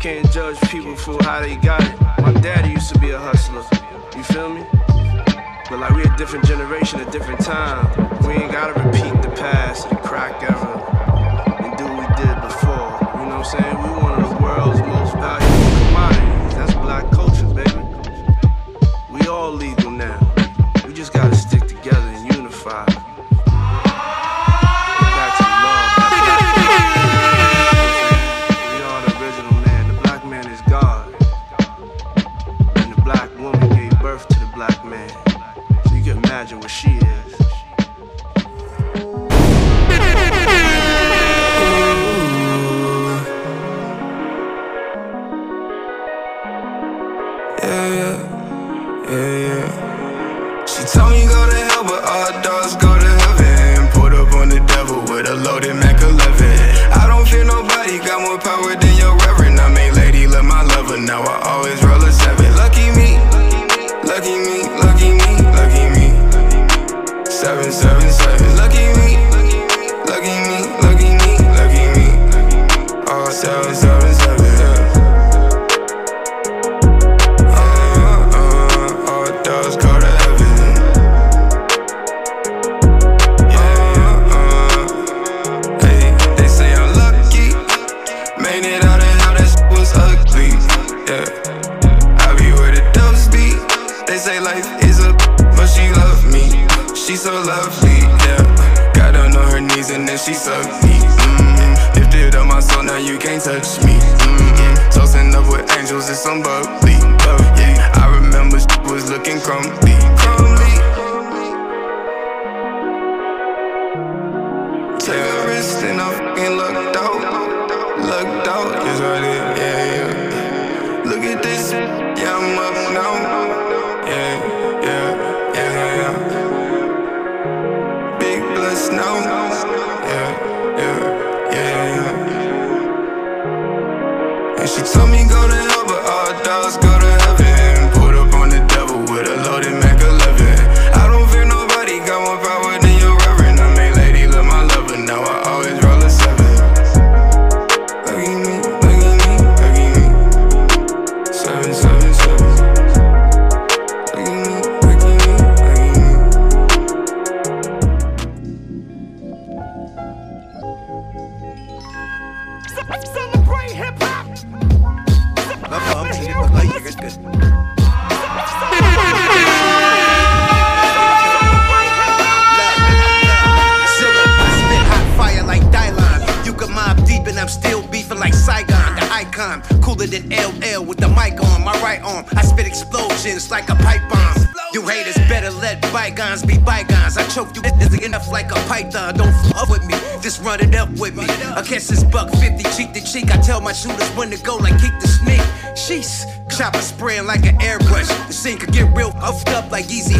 [0.00, 2.00] Can't judge people for how they got it.
[2.20, 3.64] My daddy used to be a hustler.
[4.16, 4.64] You feel me?
[5.70, 7.86] But like we a different generation, a different time.
[8.26, 10.57] We ain't gotta repeat the past, the crack era,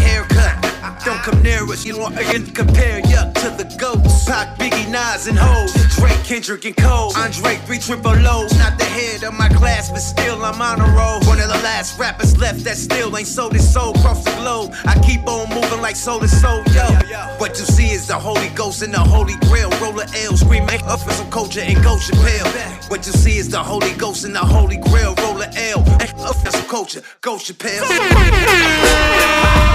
[0.09, 0.69] haircut.
[1.05, 4.25] Don't come near us, you don't again compare yuck to the goats.
[4.25, 5.71] Pac, Biggie, Nas, and Hov.
[5.97, 7.13] Drake, Kendrick, and Cole.
[7.17, 8.57] Andre, three triple lows.
[8.59, 11.21] Not the head of my class, but still I'm on a roll.
[11.31, 14.73] One of the last rappers left that still ain't sold his soul across the globe.
[14.85, 16.85] I keep on moving like soul to soul, yo.
[17.39, 19.71] What you see is the Holy Ghost and the Holy Grail.
[19.81, 22.91] Roller L, screaming up for some culture and go Chappelle.
[22.91, 25.15] What you see is the Holy Ghost and the Holy Grail.
[25.17, 25.81] Roller L,
[26.21, 27.85] up for some culture, go Chappelle.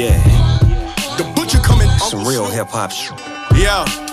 [0.00, 0.16] Yeah.
[1.18, 1.90] The butcher coming.
[1.98, 3.12] Some real hip hop shit.
[3.54, 4.09] Yeah.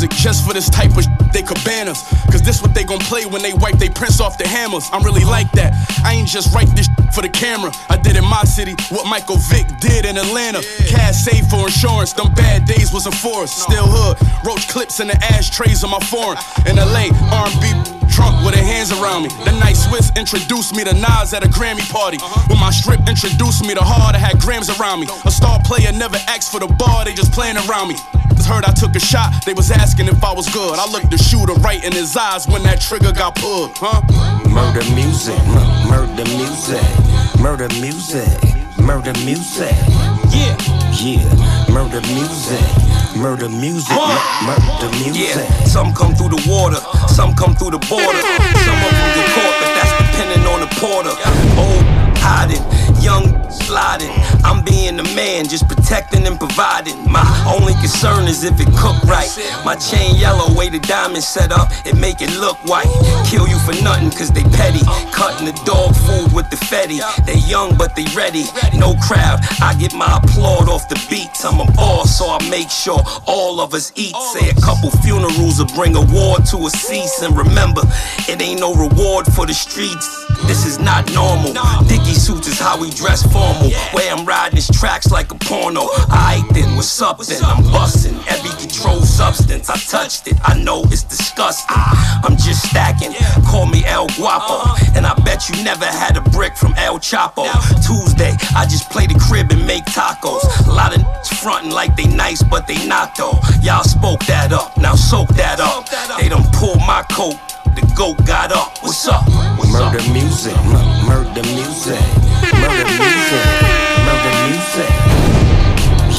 [0.00, 2.08] Music just for this type of sh- they cabanas.
[2.32, 4.88] Cause this what they gon' play when they wipe they prints off the hammers.
[4.94, 5.76] I'm really like that.
[6.02, 7.70] I ain't just write this sh- for the camera.
[7.90, 10.64] I did in my city what Michael Vick did in Atlanta.
[10.88, 12.14] Cash saved for insurance.
[12.14, 13.52] Them bad days wasn't for us.
[13.52, 14.16] Still hood.
[14.42, 16.38] Roach clips in the ashtrays of my foreign.
[16.64, 19.28] In LA, R&B drunk with their hands around me.
[19.44, 22.16] The night Swizz introduced me to Nas at a Grammy party.
[22.16, 22.48] Uh-huh.
[22.48, 25.08] When my strip introduced me to hard, I had grams around me.
[25.26, 27.96] A star player never asked for the bar, they just playing around me.
[28.46, 30.76] Heard I took a shot, they was asking if I was good.
[30.78, 34.02] I looked the shooter right in his eyes when that trigger got pulled, huh?
[34.48, 36.82] Murder music, mu- murder music,
[37.38, 38.26] murder music,
[38.76, 39.70] murder music.
[40.34, 40.56] Yeah.
[40.98, 41.22] Yeah,
[41.70, 42.60] murder music,
[43.14, 45.30] murder music, mu- murder music.
[45.36, 48.18] Yeah, some come through the water, some come through the border.
[48.66, 51.14] Some of them get caught, but that's depending on the porter.
[51.54, 51.84] Old
[52.18, 52.60] hiding,
[53.00, 53.39] young
[53.70, 54.10] sliding.
[54.42, 56.98] I'm being the man, just protecting and providing.
[57.06, 59.30] My only concern is if it cooked right.
[59.64, 62.90] My chain yellow, way the diamond set up, it make it look white.
[63.30, 64.82] Kill you for nothing, cause they petty.
[65.14, 66.98] Cutting the dog food with the fetty.
[67.26, 68.44] They young, but they ready.
[68.74, 71.44] No crowd, I get my applaud off the beats.
[71.44, 74.16] I'm a boss, so I make sure all of us eat.
[74.34, 77.22] Say a couple funerals will bring a war to a cease.
[77.22, 77.82] And remember,
[78.26, 80.08] it ain't no reward for the streets.
[80.50, 81.54] This is not normal.
[81.86, 83.59] Dicky suits is how we dress formal.
[83.94, 85.86] Way I'm riding these tracks like a porno.
[86.10, 87.42] Aight then, what's up then?
[87.44, 89.68] I'm busting every controlled substance.
[89.68, 90.36] I touched it.
[90.44, 91.76] I know it's disgusting.
[91.76, 93.12] I'm just stacking.
[93.46, 94.64] Call me El Guapo.
[94.96, 97.46] And I bet you never had a brick from El Chapo.
[97.86, 100.42] Tuesday, I just play the crib and make tacos.
[100.66, 101.02] A lot of
[101.40, 103.38] frontin' like they nice, but they not though.
[103.62, 104.76] Y'all spoke that up.
[104.78, 105.88] Now soak that up.
[106.20, 107.34] They done pulled my coat.
[107.76, 108.78] The goat got up.
[108.82, 109.22] What's up?
[109.56, 109.92] What's up?
[109.92, 112.00] Murder music, mu- murder music,
[112.60, 113.46] murder music,
[114.06, 114.90] murder music.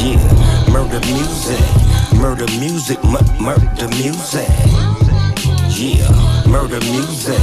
[0.02, 0.24] Yeah,
[0.72, 1.62] murder music,
[2.22, 4.50] murder music, mu- murder music.
[5.78, 6.10] Yeah,
[6.48, 7.40] murder music,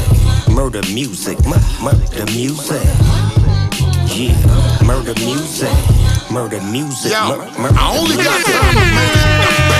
[0.48, 2.82] murder music, mu- murder music.
[4.14, 4.36] Yeah,
[4.84, 5.72] murder music,
[6.30, 9.77] murder music, Yo, mu- murder I only got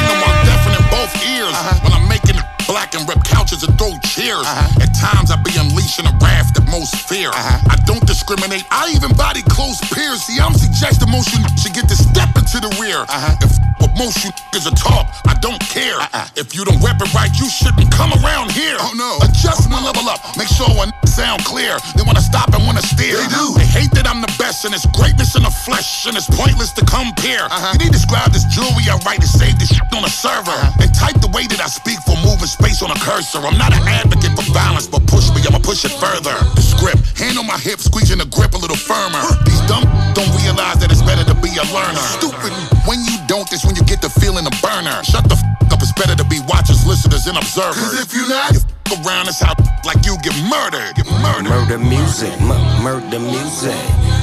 [3.49, 4.45] couches and throw cheers.
[4.45, 4.83] Uh-huh.
[4.83, 7.31] At times I be unleashing a wrath that most fear.
[7.31, 7.71] Uh-huh.
[7.71, 8.65] I don't discriminate.
[8.71, 10.23] I even body close peers.
[10.23, 13.05] See, I'm suggesting most you should get to step into the rear.
[13.09, 13.37] Uh-huh.
[13.41, 15.99] If what most you niggas are talk, I don't care.
[15.99, 16.29] Uh-uh.
[16.37, 18.77] If you don't rep it right, you shouldn't come around here.
[18.81, 19.19] Oh no.
[19.23, 20.21] Adjust my level up.
[20.37, 21.79] Make sure one sound clear.
[21.95, 23.17] They wanna stop and wanna steer.
[23.17, 23.55] They do.
[23.55, 26.73] They hate that I'm the best and it's greatness in the flesh and it's pointless
[26.79, 27.47] to compare.
[27.47, 27.75] Uh-huh.
[27.75, 30.51] You need to describe this jewelry I write to save this shit on a server.
[30.51, 30.83] Uh-huh.
[30.83, 33.39] And type the way that I speak for moving space on a cursor.
[33.43, 36.35] I'm not an advocate for violence, but push me, I'ma push it further.
[36.59, 39.23] The script, hand on my hip, squeezing the grip a little firmer.
[39.47, 42.03] These dumb don't realize that it's better to be a learner.
[42.19, 42.53] Stupid,
[42.89, 45.05] when you don't, that's when you get the feeling of burner.
[45.05, 47.77] Shut the f up, it's better to be watchers, listeners, and observers.
[47.77, 49.53] Cause if you not, you f around, it's how
[49.85, 50.97] like you get murdered.
[50.97, 51.53] Get murdered.
[51.53, 53.77] Murder music, mu- murder music,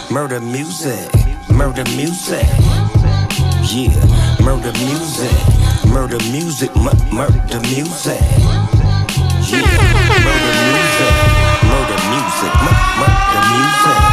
[0.09, 1.05] murder music,
[1.53, 2.49] murder music.
[3.69, 3.93] Yeah,
[4.41, 5.37] murder music,
[5.93, 8.21] murder music, mu- murder music.
[9.45, 9.61] Yeah,
[10.25, 11.13] murder music,
[11.69, 14.04] murder music, mu- murder music.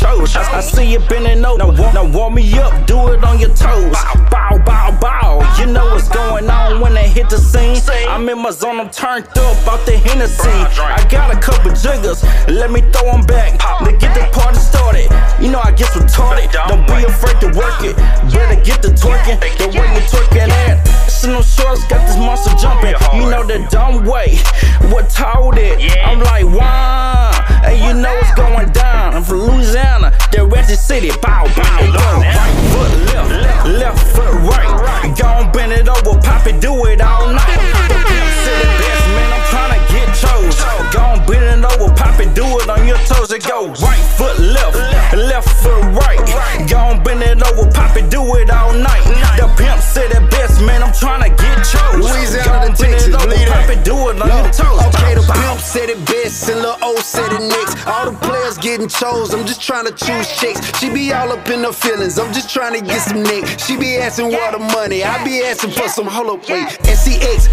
[0.00, 0.34] Shows.
[0.36, 1.58] I, I see you bending over.
[1.58, 3.92] Now, warm, now warm me up, do it on your toes.
[3.92, 4.98] Bow, bow, bow.
[5.00, 5.56] bow.
[5.58, 7.76] You know what's going on when they hit the scene.
[8.08, 10.48] I'm in my zone, I'm turned up out the Hennessy.
[10.48, 13.58] I got a couple jiggers, let me throw them back.
[13.84, 15.10] To get the party started.
[15.40, 16.52] You know I get retarded.
[16.68, 17.96] Don't be afraid to work it.
[18.32, 19.40] Better get the twerking.
[19.58, 20.99] The way you twerking at.
[21.26, 22.94] No shorts, got this monster jumping.
[23.12, 24.38] You know the dumb way.
[24.88, 25.76] What told it?
[26.00, 27.30] I'm like, wow.
[27.62, 29.12] And you know what's going down.
[29.12, 31.10] I'm from Louisiana, the Ratchet City.
[31.20, 32.08] Bow, bow, go.
[32.24, 35.14] Right foot left, left foot right.
[35.18, 37.60] Gon' bend it over, pop it, do it all night.
[38.40, 40.56] City best, man, I'm tryna get chose.
[40.94, 43.30] Gon' bend it over, pop it, do it on your toes.
[43.30, 43.99] It go right
[55.70, 57.86] said it best and Lil O said it next.
[57.86, 60.58] All the players getting chose, I'm just trying to choose chicks.
[60.80, 63.46] She be all up in her feelings, I'm just trying to get some neck.
[63.60, 66.66] She be asking where the money, I be asking for some hold up, wait.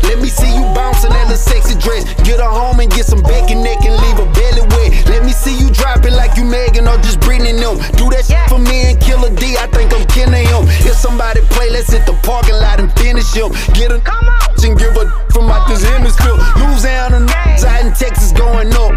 [0.04, 2.10] Let me see you bouncing in little sexy dress.
[2.26, 4.90] Get her home and get some bacon neck and leave her belly wet.
[5.14, 7.78] Let me see you drop it like you Megan or just Britney them.
[8.02, 10.66] Do that shit for me and Killer D, I think I'm killing him.
[10.90, 13.54] If somebody play, let's hit the parking lot and finish him.
[13.78, 16.38] Get a come on and give a from out this hemisphere.
[16.58, 18.94] Louisiana niggas out in Texas going up.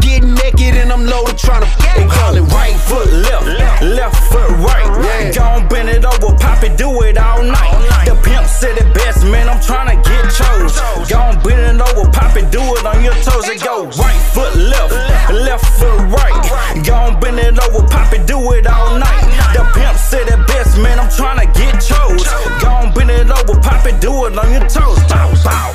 [0.00, 4.50] Getting naked and I'm loaded trying to they call it right foot left, left foot
[4.62, 4.86] right.
[5.02, 5.32] Yeah.
[5.32, 8.06] Gon' bend it over, pop it, do it all night.
[8.06, 10.78] The pimp said it best, man, I'm tryna get chose.
[11.10, 13.48] Gon' bend it over, pop it, do it on your toes.
[13.48, 14.92] It go right foot left,
[15.32, 16.84] left foot right.
[16.86, 19.24] Gon' bend it over, pop it, do it all night.
[19.54, 22.24] The pimp said it best, man, I'm tryna get chose.
[22.62, 23.47] Gon' bend it over,
[23.88, 24.98] pop it, do it on your toes.
[25.08, 25.74] Bow, bow.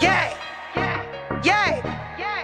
[0.00, 0.34] Yeah.
[0.76, 1.42] Yeah.
[1.42, 1.82] Yeah,
[2.18, 2.40] yeah.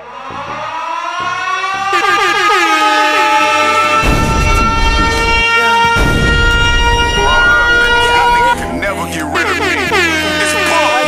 [8.46, 9.74] You can never get rid of me.
[10.42, 11.04] It's Paul.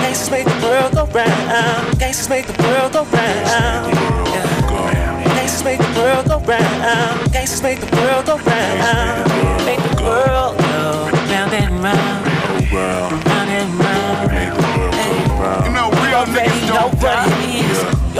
[0.00, 1.98] Gangsters make the world go round.
[1.98, 3.92] Gangsters make the world go round.
[5.36, 7.32] Gangsters make the world go round.
[7.32, 9.93] Gangsters make the world go round.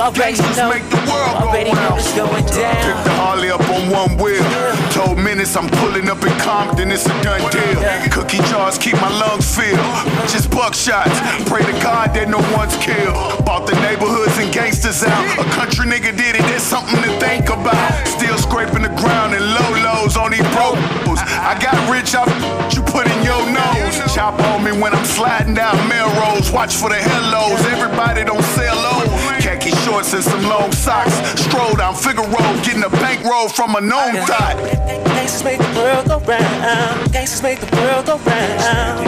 [0.04, 0.68] Already Gangsters know.
[0.68, 1.94] make the world go already know round.
[1.96, 2.76] what's going down.
[2.84, 4.44] Picked the Harley up on one wheel.
[4.92, 7.80] Told Menace I'm pulling up in Compton, it's a done deal.
[8.12, 9.80] Cookie jars keep my lungs filled.
[10.28, 11.16] Just buckshots.
[11.48, 13.16] Pray to God that no one's killed.
[13.44, 15.24] Bought the neighborhoods and gangsters out.
[15.40, 17.88] A country nigga did it, that's something to think about.
[18.06, 21.20] Still scraping the ground and low lows on these fools.
[21.40, 23.96] I got rich off what you put in your nose.
[24.12, 26.52] Chop on me when I'm sliding down Melrose.
[26.52, 27.60] Watch for the hellos.
[27.72, 29.43] Everybody don't sell low.
[29.54, 31.14] Khaki shorts and some long socks.
[31.40, 34.56] Stroll down Figueroa, getting a bankroll from a known thought.
[35.14, 37.12] Gangsters make the world go round.
[37.12, 39.06] Gangsters make the world go round.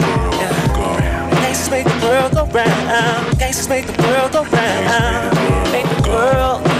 [1.41, 3.37] Gangsters make the world go round.
[3.37, 5.35] Gangsters make the world go round.
[5.73, 6.71] Make the world go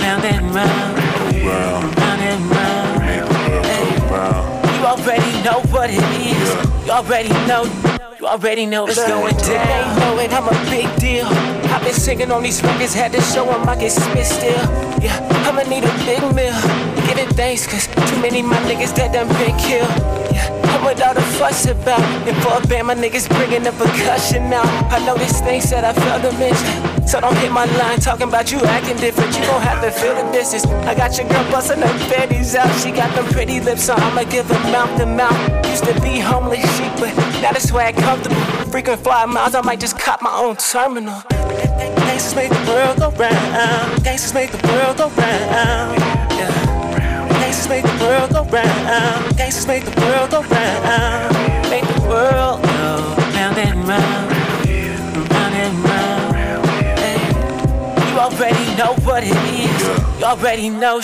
[0.00, 0.98] round and round.
[1.44, 3.02] Round and round.
[4.80, 6.86] You already know what it is.
[6.86, 7.91] You already know.
[8.22, 9.66] You already know what's going down.
[9.66, 11.26] They know it, I'm a big deal.
[11.74, 14.62] I've been singing on these records, had to show 'em I can spit still.
[15.02, 16.54] Yeah, I'ma need a big meal.
[17.08, 19.90] Get it thanks, cause too many my niggas that done been killed.
[20.30, 21.98] Yeah, I'm with all the fuss about.
[22.28, 24.62] And for a band, my niggas bringing the percussion now.
[24.88, 27.01] I know these things that I felt to mention.
[27.06, 29.36] So don't hit my line talking about you acting different.
[29.36, 30.64] You gon' have to feel the distance.
[30.86, 32.72] I got your girl busting her panties out.
[32.80, 35.66] She got them pretty lips, so I'ma give her mouth to mouth.
[35.66, 38.36] Used to be homeless sheep, but now this swag comfortable.
[38.70, 41.22] Frequent fly miles, I might just cop my own terminal.
[41.28, 44.04] Gangsters make the world go round.
[44.04, 45.98] Gangsters make the world go round.
[46.32, 47.28] Yeah.
[47.40, 49.36] Gangsters make the world go round.
[49.36, 51.34] Gangsters make the world go round.
[51.70, 53.88] Make the world go round and.
[53.88, 54.31] Round
[58.22, 60.20] already know what it is.
[60.20, 61.02] You already know.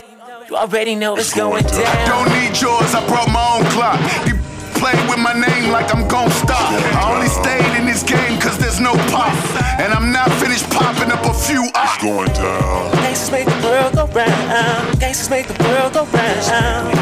[0.49, 2.07] You already know what's going down.
[2.07, 3.99] Don't need yours, I brought my own clock.
[4.27, 4.39] You
[4.79, 6.71] play with my name like I'm gon' stop.
[6.95, 9.35] I only stayed in this game cause there's no pop.
[9.83, 12.01] And I'm not finished popping up a few ops.
[12.01, 12.93] going down.
[13.03, 15.01] Gangsters make the world go round.
[15.01, 16.95] Gangsters make the world go round.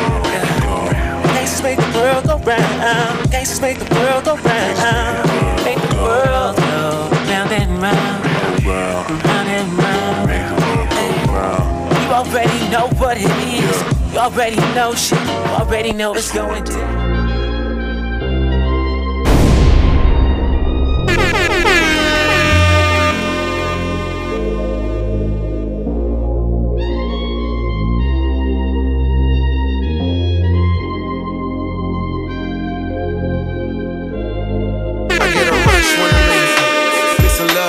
[1.37, 3.31] Gangsters make the world go round.
[3.31, 5.65] Gangsters make the world go round.
[5.69, 8.65] Make the world go round and round.
[8.65, 9.26] Round and round
[12.17, 14.13] already know what it is.
[14.13, 15.21] You already know shit.
[15.21, 16.97] You already know it's going down.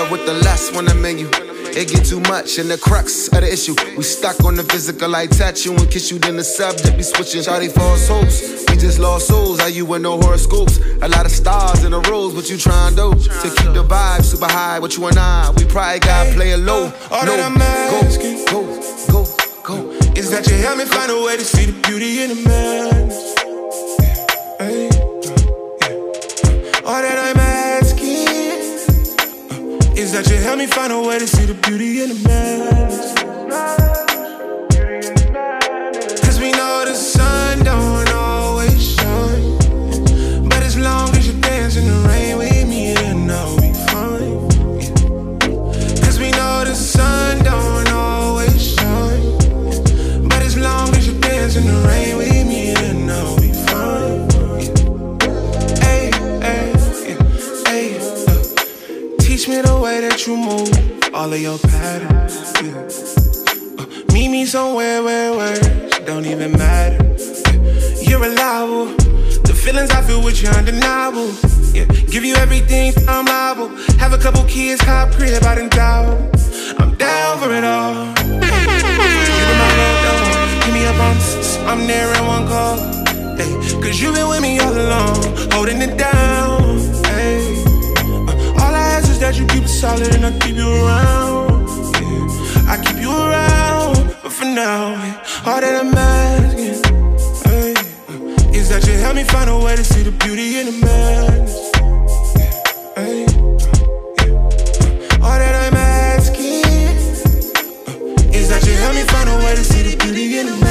[0.10, 0.88] With the last one
[1.78, 3.76] it get too much, and the crux of the issue.
[3.96, 7.04] We stuck on the physical, I touch you and kiss you, then the subject be
[7.04, 7.42] switching.
[7.42, 9.60] Shawty false hopes, we just lost souls.
[9.60, 10.80] how you with no horoscopes?
[11.04, 13.14] A lot of stars in the rows, what you trying to do?
[13.14, 16.58] To keep the vibe super high, what you and I, we probably gotta play it
[16.58, 16.88] low.
[16.88, 18.66] Uh, all no, that I'm asking, go,
[19.14, 19.24] go,
[19.62, 19.92] go, go.
[20.18, 23.36] Is that you help me find a way to see the beauty in the madness?
[24.58, 24.98] Hey, uh,
[25.86, 26.90] yeah.
[26.90, 27.47] All that I'm
[30.12, 33.87] that you help me find a way to see the beauty in the madness.
[60.28, 60.70] You move,
[61.14, 62.36] all of your patterns.
[62.62, 63.80] Yeah.
[63.80, 65.68] Uh, meet me somewhere where words
[66.06, 67.02] don't even matter.
[68.02, 68.88] You're reliable.
[69.48, 71.32] The feelings I feel with you undeniable.
[71.74, 71.86] Yeah.
[72.12, 73.70] Give you everything, I'm liable.
[74.00, 76.18] Have a couple kids, hot crib out in doubt.
[76.78, 78.14] I'm down for it all.
[80.64, 82.76] Hit me on s- I'm there in one call.
[83.38, 83.50] Hey,
[83.82, 85.24] Cause you've been with me all along,
[85.54, 86.57] holding it down.
[89.38, 91.68] You keep it solid and I keep you around.
[92.02, 94.96] Yeah, I keep you around, but for now,
[95.46, 96.82] all that I'm asking
[97.46, 100.66] hey, uh, is that you help me find a way to see the beauty in
[100.68, 101.54] the madness.
[102.98, 103.28] Yeah.
[105.26, 106.66] All that I'm asking
[108.34, 110.67] is that you help me find a way to see the beauty in the Move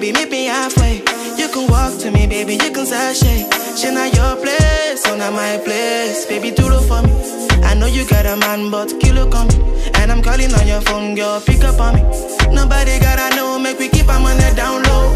[0.00, 0.96] baby, meet me halfway.
[1.38, 3.46] You can walk to me, baby, you can sashay.
[3.76, 6.26] She not your place, so not my place.
[6.26, 7.12] Baby, do it for me.
[7.62, 9.48] I know you got a man, but kilo come.
[9.98, 12.02] And I'm calling on your phone, girl, pick up on me.
[12.52, 15.14] Nobody gotta know, make we keep our money down low.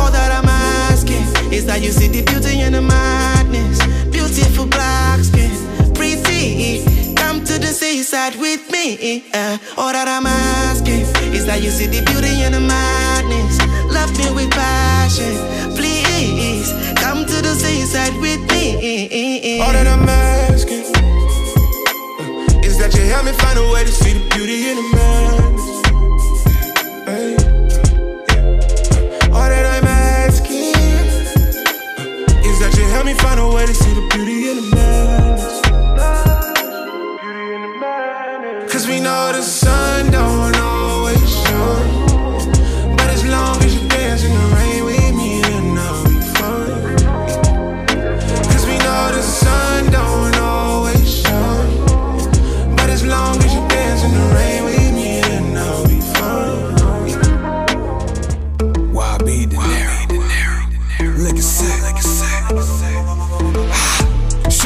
[0.00, 3.78] All that I'm asking is that you see the beauty in the madness.
[4.10, 5.52] Beautiful black skin,
[5.92, 6.89] pretty.
[7.90, 9.24] Seaside with me.
[9.34, 11.02] Uh, all that I'm asking
[11.34, 13.58] is that you see the beauty in the madness.
[13.90, 15.34] Love me with passion,
[15.74, 16.70] please.
[17.02, 19.58] Come to the seaside with me.
[19.58, 24.14] All that I'm asking uh, is that you help me find a way to see
[24.14, 25.66] the beauty in the madness.
[27.10, 27.34] Hey.
[29.34, 33.92] All that I'm asking uh, is that you help me find a way to see
[33.98, 34.99] the beauty in the madness.
[39.42, 39.89] Sun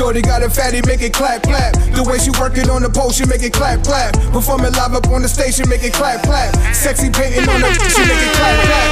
[0.05, 1.73] Shorty got a fatty, make it clap, clap.
[1.97, 4.13] The way she working on the pole, she make it clap, clap.
[4.37, 6.53] Performing live up on the station, make it clap, clap.
[6.75, 8.91] Sexy painting on the, she make it clap, clap.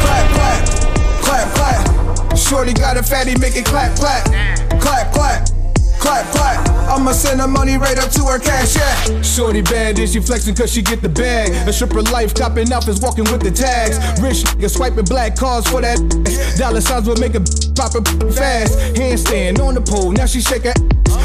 [0.00, 1.84] Clap, clap, clap,
[2.24, 2.38] clap.
[2.38, 4.24] Shorty got a fatty, make it clap, clap.
[4.80, 5.55] Clap, clap.
[6.06, 6.68] Clap, clap.
[6.88, 9.24] I'ma send her money right up to her cash app.
[9.24, 11.50] Shorty bad, is she flexing cause she get the bag.
[11.68, 13.98] A stripper life, copping out is walking with the tags.
[14.22, 15.98] Rich nigga swiping black cars for that.
[16.56, 17.40] Dollar signs will make a
[17.74, 18.78] pop a fast.
[18.94, 20.74] Handstand on the pole, now she shake her.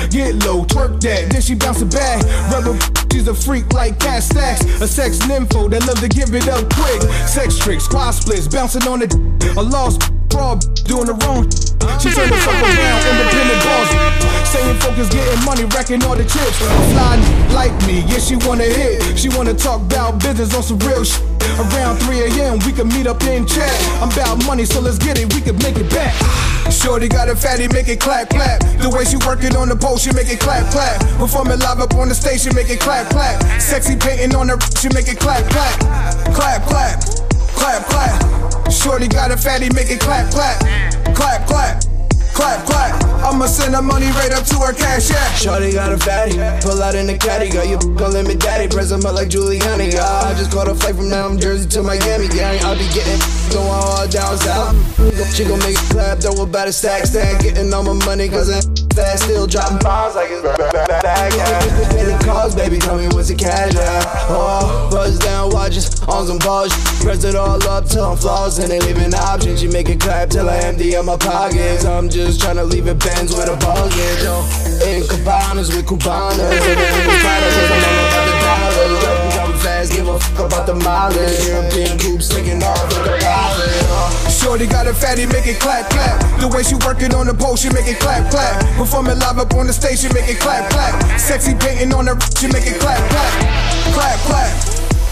[0.09, 2.25] Get low, twerk that, then she bounce it back.
[2.51, 2.73] Rubber,
[3.11, 4.65] she's a freak like cat stacks.
[4.81, 7.01] A sex nympho that love to give it up quick.
[7.29, 11.45] Sex tricks, squad splits, bouncing on the a lost fraud, doing the wrong.
[11.99, 13.89] She turned herself around, independent boss.
[14.49, 16.57] Staying focused, getting money, racking all the chips.
[16.91, 17.19] Fly
[17.53, 19.03] like me, yeah, she wanna hit.
[19.17, 21.23] She wanna talk about business on some real shit.
[21.59, 23.71] Around 3 a.m., we can meet up in chat.
[24.01, 26.15] I'm about money, so let's get it, we can make it back.
[26.71, 28.61] Shorty got a fatty, make it clap, clap.
[28.79, 30.99] The way she working on the pole, she make it clap, clap.
[31.17, 33.41] Performing live up on the station, make it clap, clap.
[33.61, 35.79] Sexy painting on her, she make it clap, clap.
[36.33, 37.03] Clap, clap,
[37.61, 38.71] clap, clap.
[38.71, 40.59] Shorty got a fatty, make it clap, clap.
[41.15, 41.90] Clap, clap.
[42.33, 43.11] Clap, clap.
[43.23, 45.35] I'ma send the money right up to her cash app.
[45.37, 47.65] Shorty got a fatty, pull out in the caddy, girl.
[47.65, 49.93] You calling me daddy, press them up like Giuliani.
[49.93, 52.57] Yeah, I just caught a flight from down Jersey to Miami, gang.
[52.63, 53.21] I'll be getting
[53.53, 54.75] going all down south.
[55.35, 57.41] She gon' make it clap, throw about a stack, stack.
[57.41, 58.63] getting all my money, cause I'm
[58.95, 61.33] fast, still dropping bombs like it's bag.
[61.33, 62.03] Yeah.
[62.03, 64.03] The cars, baby, tell me what's the cash, yeah.
[64.29, 66.77] Oh, buzz down, watches on some bullshit.
[67.01, 69.61] Press it all up till I'm flaws and they leaving options.
[69.61, 71.85] She make it clap till I empty up my pockets.
[71.85, 74.21] I'm just trying to leave it pens with a bucket.
[74.21, 74.45] Yo,
[74.85, 76.37] in Cabanas with Cubanas.
[76.37, 76.77] With
[79.41, 81.47] I'm the fast, give a fuck about the mileage.
[81.47, 84.31] European groups taking off like a pilot.
[84.31, 86.19] Shorty got a fatty, make it clap, clap.
[86.39, 88.61] The way she working on the pole, she make it clap, clap.
[88.77, 91.19] Performing live up on the stage, she make it clap, clap.
[91.19, 93.33] Sexy painting on the she make it clap, clap.
[93.93, 94.51] Clap, clap,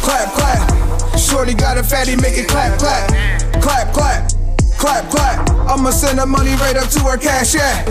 [0.05, 1.17] clap, clap.
[1.17, 3.09] Shorty got a fatty, make it clap, clap.
[3.61, 4.38] Clap, clap,
[4.79, 5.49] clap, clap.
[5.69, 7.87] I'ma send the money right up to her cash app.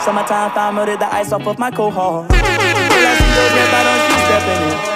[0.00, 2.28] Summertime, I melted the ice off of my cohort.
[2.28, 4.89] Girl, I see those red bottoms, she stepping in.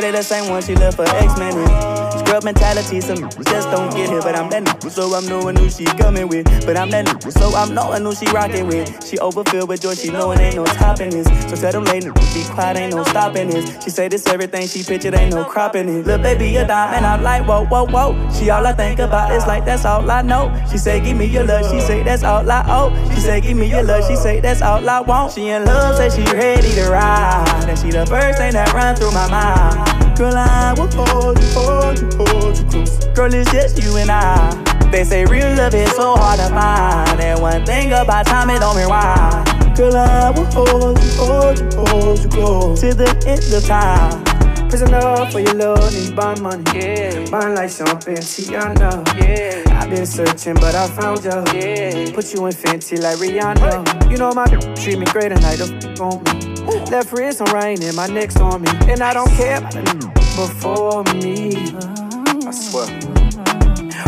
[0.00, 4.20] They the same one she left for X-Men Scrub mentality, some just don't get it.
[4.24, 6.44] But I'm that new, so I'm knowing who she coming with.
[6.66, 9.06] But I'm that new, so I'm knowing who she rocking with.
[9.06, 11.28] She overfilled with joy, she knowing ain't no stopping this.
[11.48, 13.84] So tell them ladies, be quiet, ain't no stopping this.
[13.84, 16.04] She say this everything she pictured, ain't no cropping it.
[16.04, 18.32] Little baby, a dime, and I'm like, whoa, whoa, whoa.
[18.32, 20.52] She all I think about is like, that's all I know.
[20.68, 23.14] She say, give me your love, she say, that's all I owe.
[23.14, 25.32] She say, give me your love, she say, that's all I want.
[25.32, 27.66] She in love, say she ready to ride.
[27.68, 30.05] And she the first thing that run through my mind.
[30.16, 33.04] Girl, I will hold you, hold you, hold you close.
[33.14, 34.88] Girl, it's just you and I.
[34.90, 37.20] They say real love is so hard to find.
[37.20, 39.76] And one thing about time, it don't rewind.
[39.76, 42.80] Girl, I will hold you, hold you, hold you close.
[42.80, 44.24] To the end of time.
[44.70, 46.64] Prisoner for your love, need bond money.
[46.74, 47.28] Yeah.
[47.30, 49.06] Bond like something, Tiana.
[49.20, 49.78] Yeah.
[49.78, 51.30] I've been searching, but I found you.
[51.60, 52.10] Yeah.
[52.14, 54.10] Put you in Fenty like Rihanna.
[54.10, 54.46] You know my
[54.76, 55.56] treat me great and I
[56.00, 56.55] on me.
[56.90, 58.68] Left wrist on right and my neck's on me.
[58.88, 61.56] And I don't care about the before me.
[62.46, 62.86] I swear.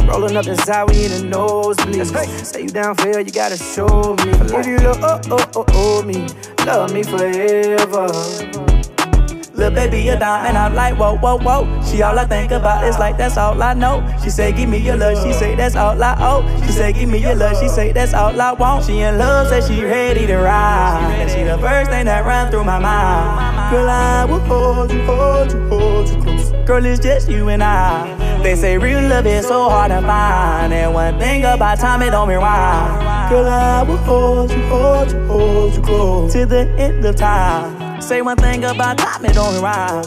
[0.06, 2.06] Rolling up the side, we in the nosebleed.
[2.46, 4.30] Say you down for it, you gotta show me.
[4.56, 6.26] If you look, oh, oh, oh, oh, me,
[6.64, 8.67] love me forever.
[9.58, 11.82] Little baby, a dime, and I'm like, whoa, whoa, whoa.
[11.82, 14.06] She all I think about is like, that's all I know.
[14.22, 16.46] She say, give me your love, she say, that's all I owe.
[16.64, 18.84] She say, give me your love, she say, that's all I want.
[18.84, 21.12] She in love, say she ready to ride.
[21.18, 23.74] And she the first thing that run through my mind.
[23.74, 26.52] Girl, I will hold you, hold you, hold you close.
[26.64, 28.40] Girl, it's just you and I.
[28.44, 30.72] They say real love is so hard to find.
[30.72, 33.28] And one thing about time, it don't rewind.
[33.28, 36.32] Girl, I will hold you, hold you, hold you close.
[36.34, 37.77] To the end of time.
[38.00, 40.04] Say one thing about time, it don't rhyme.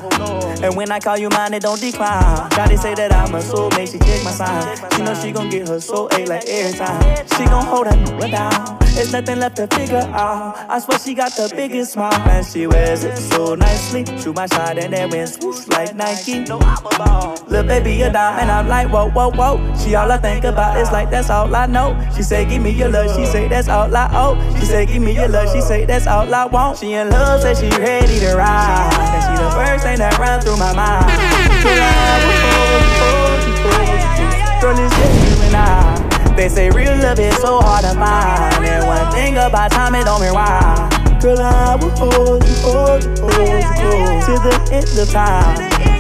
[0.64, 2.50] And when I call you mine, it don't decline.
[2.52, 4.92] Gotta say that I'm a soulmate, she check my sign.
[4.96, 7.02] She know she gon' get her soul ate like every time.
[7.38, 8.78] She gon' hold her n- down.
[8.94, 10.58] There's nothing left to figure out.
[10.70, 14.06] I swear she got the biggest smile, and she wears it so nicely.
[14.20, 16.40] Shoot my shot and then went swoosh like Nike.
[16.40, 17.38] No, I'm a ball.
[17.48, 19.76] Little baby, a dime, and I'm like, whoa, whoa, whoa.
[19.78, 21.98] She all I think about is like, that's all I know.
[22.16, 24.60] She say, give me your love, she say, that's all I owe.
[24.60, 26.78] She say, give me your love, she say, that's all I want.
[26.78, 28.94] She in love, say she ready to ride.
[28.94, 31.10] And she the first thing that run through my mind.
[34.62, 36.36] Girl, it's just you and I.
[36.36, 38.64] They say real love is so hard to find.
[38.64, 40.94] And one thing about time, it don't rewind.
[41.22, 45.91] Girl, I will hold you, hold you, hold you close to the end of time.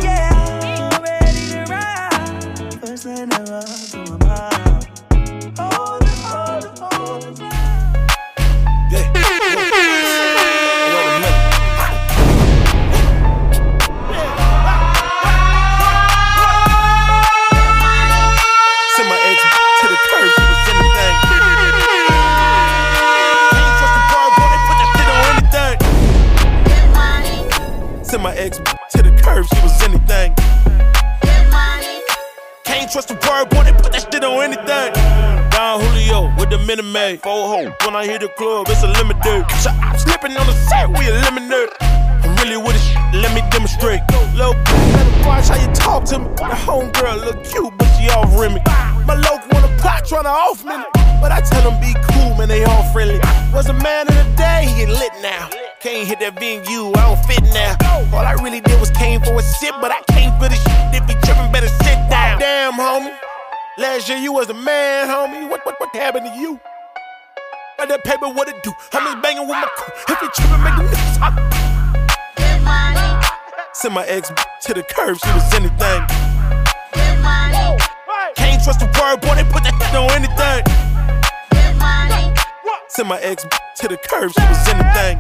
[32.92, 34.92] Trust the word, boy, they put that shit on anything.
[35.56, 37.24] Don Julio with the minute maid.
[37.24, 37.72] Four hoes.
[37.88, 39.48] When I hit the club, it's a limited.
[39.64, 41.72] So I'm slipping on the set, we eliminate.
[41.80, 42.86] I'm really with it,
[43.16, 44.04] let me demonstrate.
[44.36, 44.52] Low,
[45.24, 46.28] watch how you talk to me.
[46.36, 48.60] The homegirl look cute, but she off Remy.
[49.08, 50.76] My local wanna plot, tryna off me.
[51.24, 53.20] But I tell them be cool, man, they all friendly.
[53.56, 55.48] Was a man of the day, he lit now.
[55.82, 57.74] Can't hit that venue, I don't fit now.
[58.14, 61.02] All I really did was came for a sip, but I came for the shit.
[61.02, 62.38] If he trippin', better sit down.
[62.38, 63.18] Damn, homie.
[63.80, 65.50] Last year you was a man, homie.
[65.50, 66.60] What what what happened to you?
[67.80, 68.72] Got that paper, what it do?
[68.94, 69.90] I'm just banging with my crew.
[70.14, 71.34] If he trippin', make the niggas hot.
[73.74, 76.02] Send my ex to the curb, she was anything.
[78.38, 80.62] Can't trust a word, boy, they put that on anything.
[82.90, 85.18] Send my ex to the curb, she was anything.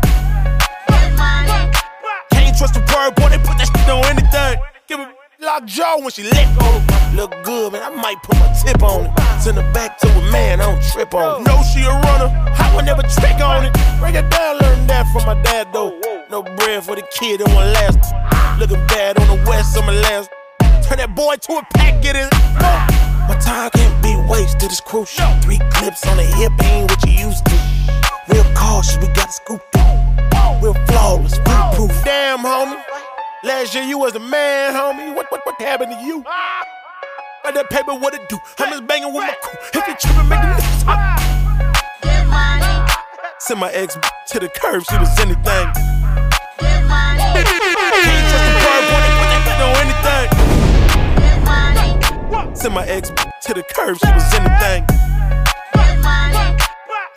[2.61, 4.61] Trust the word, boy, they put that shit on anything.
[4.85, 5.09] Give a
[5.41, 6.69] lock jaw when she go.
[7.17, 9.41] Look good, man, I might put my tip on it.
[9.41, 11.47] Send her back to a man, I don't trip on it.
[11.47, 13.73] Know she a runner, I would never trick on it.
[13.97, 15.89] Break it down, learn that from my dad, though.
[16.29, 18.13] No bread for the kid, it won't last.
[18.59, 20.29] Looking bad on the west, summer last.
[20.85, 22.29] Turn that boy to a pack, get it.
[23.25, 25.25] My time can't be wasted, it's crucial.
[25.41, 27.57] Three clips on the hip, ain't what you used to.
[28.29, 29.61] Real cautious, we got to scoop.
[30.61, 31.91] Real flawless, foolproof.
[32.05, 32.79] Damn, homie.
[33.43, 35.15] Last year you was a man, homie.
[35.15, 36.23] What what what happened to you?
[36.27, 36.63] Ah!
[37.43, 38.37] Got that paper, what it do?
[38.59, 39.57] I'm just banging with my crew.
[39.73, 41.17] If you trippin', make the niggas hot.
[43.39, 43.97] Send my ex
[44.27, 45.41] to the curb, she was anything.
[45.41, 45.73] Can't
[48.29, 49.73] trust the bird, boy, they put that shit on
[52.37, 52.55] anything.
[52.55, 54.85] Send my ex to the curb, she was anything.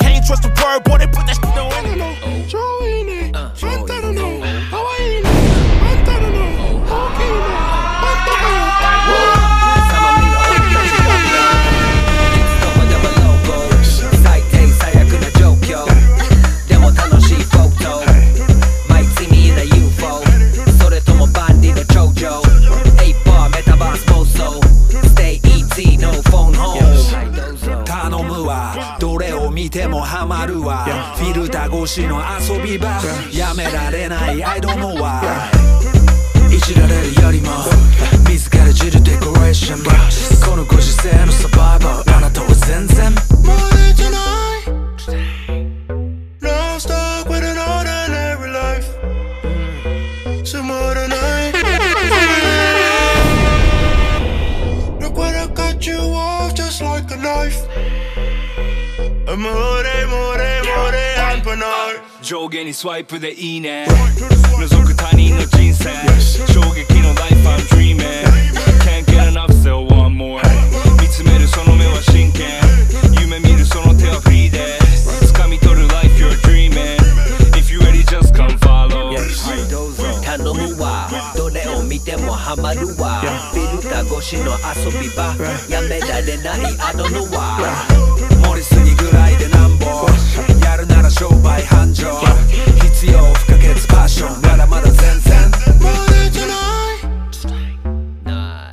[0.01, 2.84] Can't trust the word, boy, they put that shit on anything.
[30.85, 33.01] フィルター越しの遊び場
[33.33, 35.49] やめられない I don't know why
[36.55, 37.51] いじられるよりも
[38.29, 39.85] 自らじるデコレーション
[40.49, 43.15] このご時世のサバイバーあなたは全然
[46.41, 48.87] Now I'm stuck with an ordinary life.
[50.47, 51.55] Some more tonight.
[55.01, 57.67] Look what I cut you off just like a knife.
[59.27, 59.74] More, more,
[62.21, 65.91] 上下にスワイプでいいね覗く他人の人生
[66.53, 68.25] 衝撃のライフ I'm dreaming.
[68.83, 70.41] Can't get enough so one more.
[71.01, 72.49] 見つめるその目は真剣
[73.21, 74.79] 夢見るその手はフリーで
[75.33, 76.97] 掴み取る life dreaming.
[77.57, 79.13] If you ready just come follow.
[79.15, 83.23] い頼むわどれを見てもハマるわ
[83.55, 85.35] ビルタ越しの遊び場
[85.69, 88.34] やめられないアドノワ
[91.05, 92.07] ら商売繁盛
[92.83, 95.51] 必要不可欠パッションまだまだ全然
[95.81, 97.05] More tonight.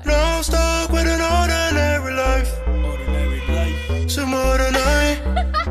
[0.05, 2.49] Now I'm stuck with an ordinary life.
[4.07, 5.19] Some more tonight.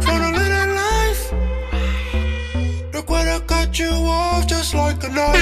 [0.05, 1.33] Tryna live that life.
[2.93, 5.41] Look what I cut you off just like a knife.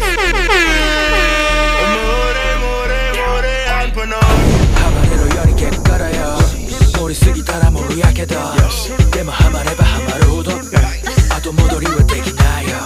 [6.94, 8.36] 盛りすぎたらもうやけど
[9.12, 10.50] でもハマればハマるほど
[11.38, 12.78] 後戻りはできないよ。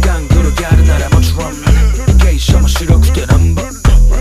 [0.00, 1.52] ガングルギャルならもちろん。
[2.24, 3.60] 芸者も白くてなんぼ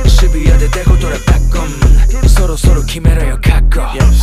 [0.09, 2.30] 渋谷でデコトラバッコン。
[2.30, 4.20] そろそろ決めろよ覚悟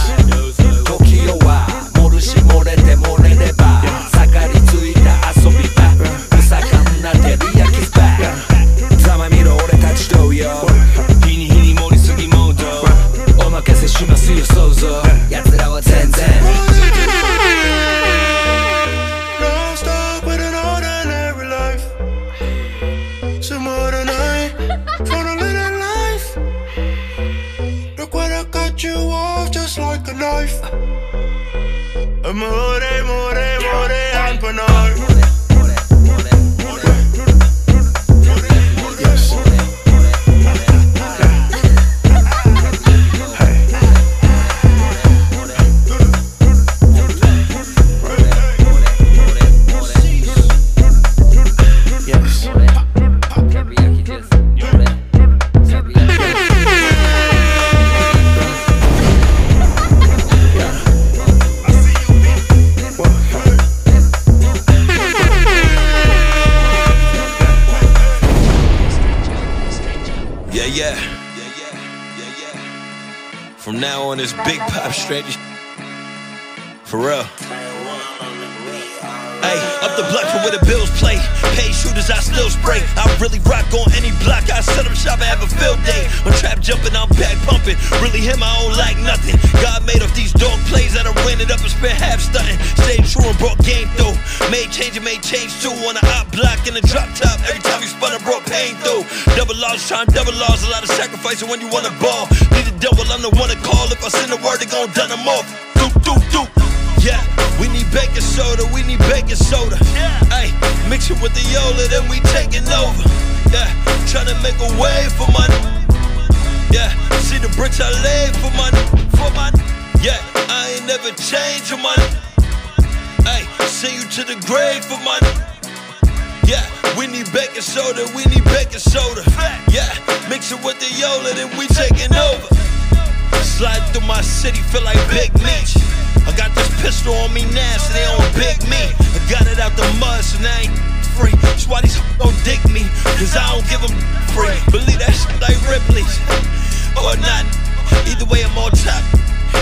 [148.28, 149.02] way, I'm on top.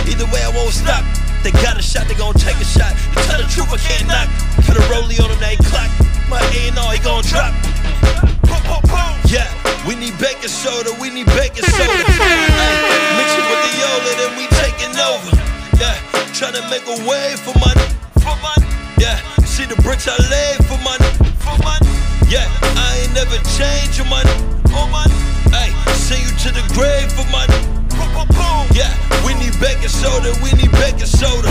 [0.07, 1.03] Either way, I won't stop.
[1.43, 2.95] They got a shot, they gon' take a shot.
[3.15, 4.29] To tell the truth, I can't knock.
[4.67, 5.91] Put a rollie on them, they clock.
[6.29, 7.55] My A&R, he gon' drop.
[9.27, 9.51] Yeah,
[9.87, 11.99] we need baking soda, we need baking soda.
[13.19, 15.35] Mix it with the Yola, then we taking over.
[15.83, 15.99] Yeah,
[16.31, 17.75] tryna make a way for my,
[18.23, 18.55] for my.
[18.99, 20.97] Yeah, see the bricks I laid for my,
[21.43, 21.79] for my.
[22.29, 22.47] Yeah,
[22.79, 23.35] I ain't never
[23.97, 24.31] your money,
[24.71, 25.09] oh my.
[25.51, 27.76] Hey, send you to the grave for my.
[28.73, 28.93] Yeah,
[29.25, 31.49] we need baking soda, we need baking soda.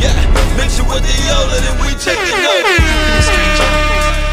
[0.00, 0.16] Yeah,
[0.56, 4.25] mix it with the Yola, then we taking over.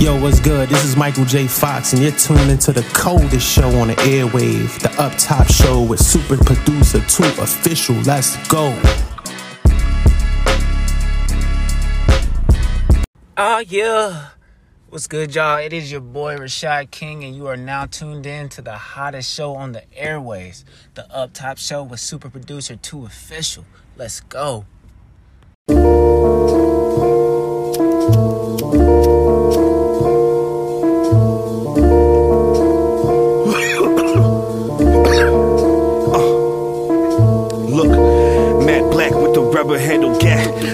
[0.00, 0.68] Yo, what's good?
[0.68, 1.48] This is Michael J.
[1.48, 5.82] Fox, and you're tuned into the coldest show on the airwave, the Up Top Show
[5.82, 7.96] with super producer 2 official.
[8.02, 8.80] Let's go.
[13.36, 14.28] Oh yeah.
[14.88, 15.58] What's good, y'all?
[15.58, 19.34] It is your boy Rashad King, and you are now tuned in to the hottest
[19.34, 23.64] show on the airways, the Up Top Show with super producer 2 official.
[23.96, 24.64] Let's go.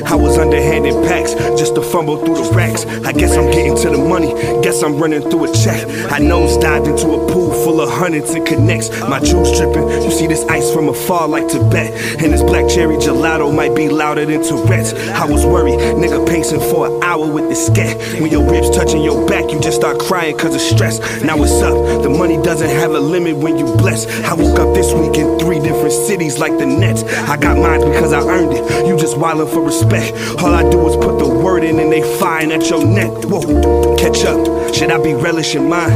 [0.07, 2.87] I was underhanded packs just to fumble through the racks.
[3.05, 4.33] I guess I'm getting to the money.
[4.63, 5.87] Guess I'm running through a check.
[6.13, 8.91] I nose dived into a pool full of hundreds and connects.
[9.01, 9.89] My juice dripping.
[10.03, 11.93] You see this ice from afar like Tibet.
[12.23, 14.93] And this black cherry gelato might be louder than Tourette's.
[15.11, 17.97] I was worried, nigga pacing for an hour with the scat.
[18.21, 21.01] When your ribs touching your back, you just start crying cause of stress.
[21.23, 22.03] Now it's up.
[22.03, 24.07] The money doesn't have a limit when you bless.
[24.25, 27.03] I woke up this week in three different cities like the Nets.
[27.05, 28.87] I got mine because I earned it.
[28.87, 30.17] You just wildin' for respect.
[30.43, 33.11] All I do is put the word in and they fine at your neck.
[33.25, 34.75] Whoa, catch up.
[34.75, 35.93] Should I be relishing mine?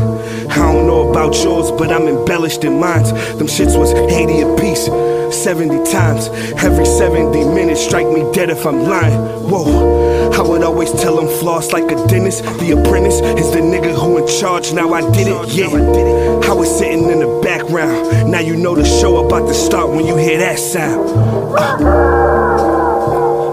[0.51, 3.05] I don't know about yours, but I'm embellished in mine.
[3.39, 4.87] Them shits was 80 a piece,
[5.35, 6.29] 70 times.
[6.63, 9.19] Every 70 minutes, strike me dead if I'm lying.
[9.49, 12.45] Whoa, I would always tell them floss like a dentist.
[12.61, 14.73] The apprentice is the nigga who in charge.
[14.73, 15.69] Now I did it, yeah.
[16.51, 18.31] I was sitting in the background.
[18.31, 21.09] Now you know the show about to start when you hear that sound.
[21.59, 22.78] Uh.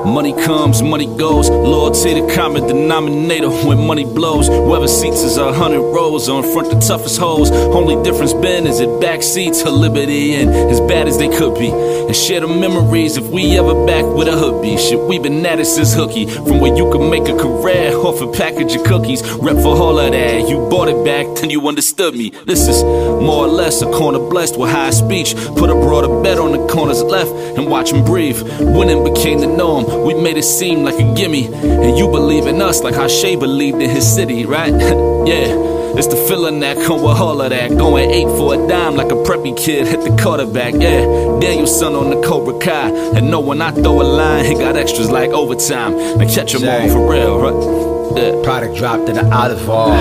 [0.06, 1.50] Money comes, money goes.
[1.50, 4.48] Loyalty the common denominator when money blows.
[4.48, 7.50] Whoever seats is a hundred rows on front the toughest hoes.
[7.50, 11.58] Only difference been is it back seats to liberty and as bad as they could
[11.58, 11.72] be.
[11.72, 14.78] And share the memories if we ever back with a hood be.
[14.78, 16.28] Shit, we been at it since hooky.
[16.28, 19.24] From where you can make a career off a package of cookies.
[19.38, 20.48] Rep for all of that.
[20.48, 22.30] You bought it back, then you understood me.
[22.46, 25.36] This is more or less a corner blessed with high speech.
[25.58, 28.40] Put a broader bet on the corners left and watch them breathe.
[28.60, 29.95] Winning became the norm.
[30.04, 31.54] We made it seem like a gimme.
[31.54, 34.72] And you believe in us like how believed in his city, right?
[35.28, 35.76] yeah.
[35.98, 37.70] It's the feeling that come with all of that.
[37.70, 40.74] Going eight for a dime like a preppy kid hit the quarterback.
[40.74, 41.06] Yeah,
[41.40, 42.90] Daniel-san on the Cobra Kai.
[43.16, 45.96] And know when I throw a line, he got extras like overtime.
[46.18, 47.95] Now catch 'em all for real, right?
[48.16, 48.42] Yeah.
[48.44, 49.96] Product dropped in the olive oil.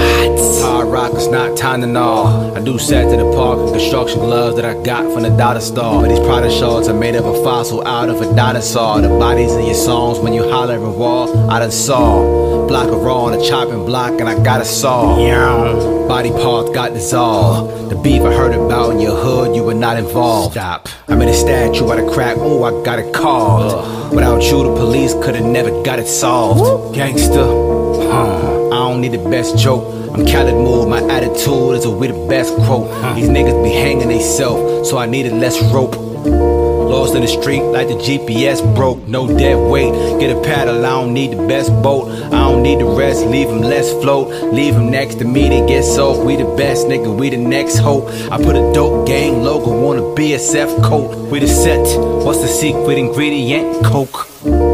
[0.60, 2.56] Hard rock is not Tylenol.
[2.56, 5.60] I do set to the park and construction gloves that I got from the dollar
[5.60, 6.02] store.
[6.02, 9.00] But these product shorts are made of a fossil out of a dinosaur.
[9.00, 12.66] The bodies in your songs when you holler and raw, I done saw.
[12.66, 15.18] Block of raw on a chopping block and I got a saw.
[15.18, 15.94] Yeah.
[16.08, 17.90] Body parts got dissolved.
[17.90, 20.52] The beef I heard about in your hood, you were not involved.
[20.52, 20.88] Stop.
[21.08, 24.14] I made a statue out of crack, oh, I got it called.
[24.14, 26.94] Without you, the police could have never got it solved.
[26.94, 27.73] Gangster.
[27.98, 29.84] Uh, I don't need the best joke.
[30.14, 32.88] I'm Khaled Moore, my attitude is a we the best quote.
[33.16, 35.96] These niggas be hanging they self, so I needed less rope.
[36.24, 39.92] Lost in the street like the GPS broke, no dead weight.
[40.20, 42.08] Get a paddle, I don't need the best boat.
[42.26, 44.28] I don't need the rest, leave him less float.
[44.52, 46.24] Leave him next to me, they get soaked.
[46.24, 48.08] We the best, nigga, we the next hope.
[48.30, 51.30] I put a dope gang logo on a BSF coat.
[51.30, 51.84] We the set,
[52.24, 53.84] what's the secret ingredient?
[53.84, 54.73] Coke.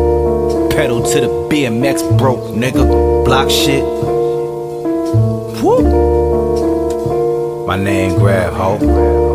[0.80, 3.22] Pedal to the BMX broke, nigga.
[3.26, 3.84] Block shit.
[5.62, 5.84] Whoop.
[7.66, 9.29] My name Grab Ho.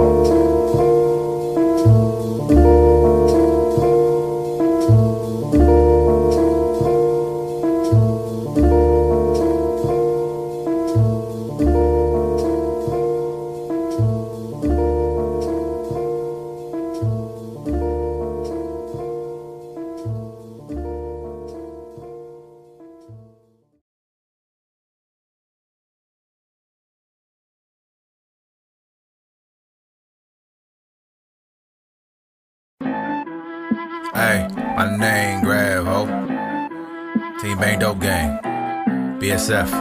[39.25, 39.71] BSF.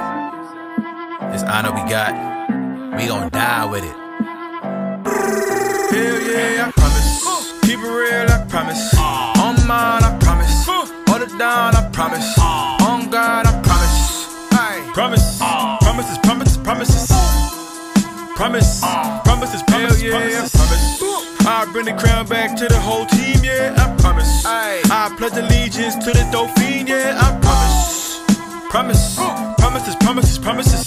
[1.30, 2.14] This honor we got,
[2.96, 3.96] we gon' die with it.
[5.92, 7.60] Hell yeah, I promise.
[7.60, 8.94] Keep it real, I promise.
[9.36, 10.64] On mine, I promise.
[10.64, 12.38] Hold it down, I promise.
[12.38, 14.94] On God, I promise.
[14.94, 15.38] Promise.
[15.82, 17.08] Promises, promises, promises.
[18.36, 18.80] Promise.
[18.80, 20.52] Promises, promises, promises.
[20.52, 21.46] Promise.
[21.46, 24.46] I bring the crown back to the whole team, yeah, I promise.
[24.46, 27.93] I pledge allegiance to the Dauphine, yeah, I promise.
[28.74, 29.14] Promise.
[29.56, 30.84] Promises, promises, promises.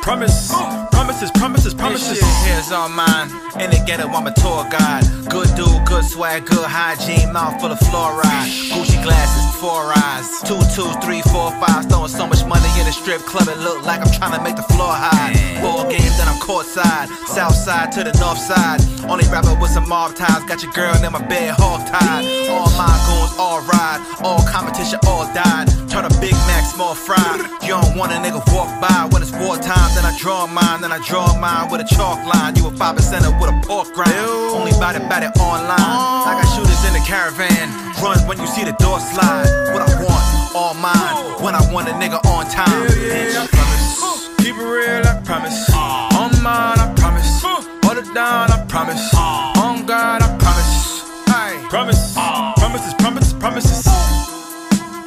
[0.00, 0.50] Promise.
[0.92, 2.08] Promises, promises, promises.
[2.08, 3.28] This shit here's all mine.
[3.60, 5.04] In the ghetto, I'm a tour guide.
[5.28, 8.48] Good dude, good swag, good hygiene, mouth full of fluoride.
[8.72, 10.28] Gucci glasses, four eyes.
[10.44, 11.88] Two, two, three, four, five.
[11.88, 14.56] Throwing so much money in the strip club, it look like I'm trying to make
[14.56, 15.32] the floor high.
[15.64, 17.08] Four games, then I'm courtside.
[17.24, 18.80] South side to the north side.
[19.08, 20.44] Only rapper with some mob ties.
[20.44, 22.24] Got your girl in my bed, hog tied.
[22.52, 24.00] All my goons, all ride.
[24.20, 25.72] All competition, all died.
[25.88, 27.24] Turn a Big Mac, small fry.
[27.64, 29.90] You don't want a nigga walk by when it's wartime.
[29.96, 32.52] Then I draw mine, then I draw mine with a chalk line.
[32.56, 34.12] You a five percenter with a pork grind.
[34.52, 35.04] Only bout it
[35.40, 35.80] online.
[36.28, 37.72] I got shooters in the caravan.
[38.02, 39.53] Run when you see the door slide.
[39.72, 41.42] What I want, all mine.
[41.42, 42.68] When I want a nigga on time.
[42.96, 44.28] Yeah, I promise.
[44.38, 45.68] Keep it real, I promise.
[46.14, 47.42] On mine, I promise.
[47.42, 49.14] Hold it down, I promise.
[49.14, 51.02] On God, I promise.
[51.26, 52.14] Hey, promise.
[52.14, 53.84] Promises, promises, promises.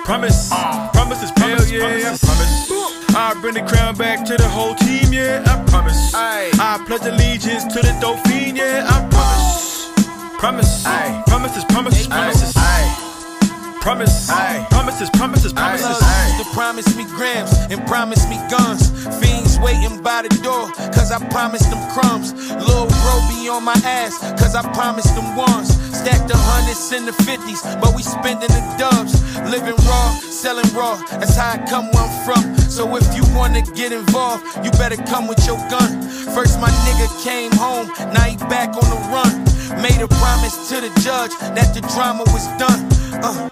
[0.05, 0.49] Promise.
[0.93, 2.19] Promises, promises, promises.
[2.23, 3.15] Promise.
[3.15, 6.13] I bring the crown back to the whole team, yeah, I promise.
[6.13, 9.91] I pledge allegiance to the Dauphine, yeah, I promise.
[10.37, 10.83] Promise.
[11.25, 13.06] Promises, promises, promises.
[13.87, 14.27] Promise.
[14.67, 15.87] Promises, promises, promises.
[15.87, 18.91] Used to promise me grams and promise me guns.
[19.23, 22.33] Fiends waiting by the door, cause I promised them crumbs.
[22.51, 25.71] Lil' bro be on my ass, cause I promised them ones.
[25.95, 29.23] Stack the hundreds and the fifties, but we spending the dubs.
[29.47, 32.43] Living raw, selling raw, that's how I come where I'm from.
[32.67, 36.03] So if you wanna get involved, you better come with your gun.
[36.35, 39.47] First my nigga came home, now he back on the run.
[39.81, 42.83] Made a promise to the judge that the drama was done.
[43.23, 43.49] Uh,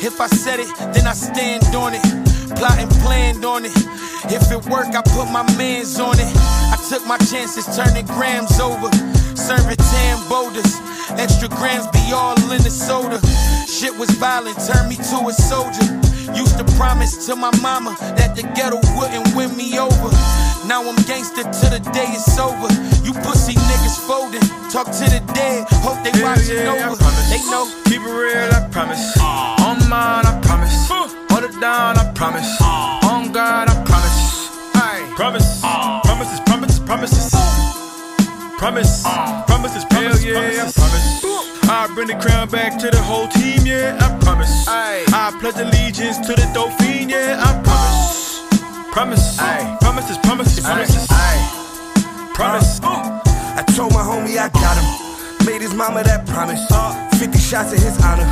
[0.00, 2.02] if I said it, then I stand on it.
[2.56, 3.72] Plotting, planned on it.
[4.30, 6.32] If it work, I put my mans on it.
[6.36, 8.88] I took my chances, turning grams over.
[9.36, 10.80] Serving tan boulders.
[11.20, 13.20] Extra grams be all in the soda.
[13.68, 15.84] Shit was violent, turned me to a soldier.
[16.32, 20.10] Used to promise to my mama that the ghetto wouldn't win me over.
[20.64, 22.68] Now I'm gangster till the day is over.
[23.04, 24.44] You pussy niggas folding.
[24.72, 27.04] Talk to the dead, hope they watching yeah, I over.
[27.28, 27.68] They know.
[27.84, 29.04] Keep it real, I promise.
[29.60, 30.88] On mine, I promise.
[30.88, 32.48] Hold it down, I promise.
[33.04, 34.18] On God, I promise.
[34.72, 36.07] Hey, promise.
[36.88, 37.30] Promises,
[38.56, 39.04] promises, promises.
[39.04, 39.84] Promise.
[39.84, 40.74] Promises, promises.
[40.74, 41.68] Promise.
[41.68, 44.66] I bring the crown back to the whole team, yeah, I promise.
[44.66, 48.40] I pledge allegiance to the Dauphine, yeah, I promise.
[48.90, 49.36] Promise.
[49.82, 51.06] Promises, promises, promises.
[52.32, 52.80] Promise.
[52.82, 53.20] Uh,
[53.60, 55.46] I told my homie I got him.
[55.46, 56.64] Made his mama that promise.
[56.70, 57.06] Uh.
[57.18, 58.24] 50 shots in his honor.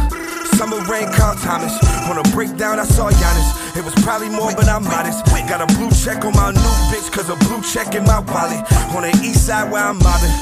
[0.57, 1.77] Summer rain, Carl Thomas.
[2.09, 3.77] On a breakdown, I saw Giannis.
[3.77, 5.27] It was probably more, but I'm modest.
[5.47, 8.67] Got a blue check on my new bitch, cause a blue check in my wallet.
[8.97, 10.33] On the east side where I'm mobbing.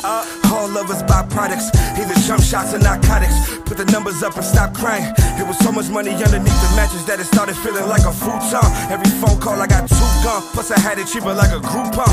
[0.54, 1.68] All us buy products,
[1.98, 3.34] either jump shots or narcotics.
[3.66, 5.04] Put the numbers up and stop crying.
[5.36, 8.64] It was so much money underneath the mattress that it started feeling like a futon.
[8.88, 10.42] Every phone call I got two gone.
[10.54, 12.06] Plus I had it cheaper like a Groupon.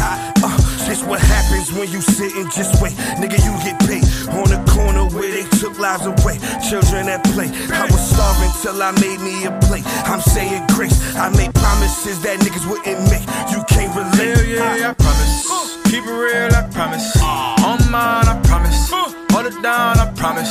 [0.43, 0.57] Uh,
[0.89, 2.93] this what happens when you sit and just wait.
[3.21, 4.03] Nigga, you get paid.
[4.35, 6.41] On the corner where they took lives away.
[6.67, 7.47] Children at play.
[7.71, 9.85] I was starving till I made me a plate.
[10.07, 10.97] I'm saying grace.
[11.15, 13.26] I made promises that niggas wouldn't make.
[13.51, 14.38] You can't relate.
[14.38, 15.47] Hell yeah, I promise.
[15.85, 17.15] Keep it real, I promise.
[17.63, 18.89] On mine, I promise.
[18.89, 20.49] Hold it down, I promise.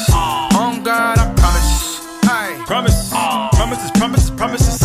[0.54, 2.00] On God, I promise.
[2.28, 3.10] Hey, promise.
[3.56, 4.78] Promises, promises, promises.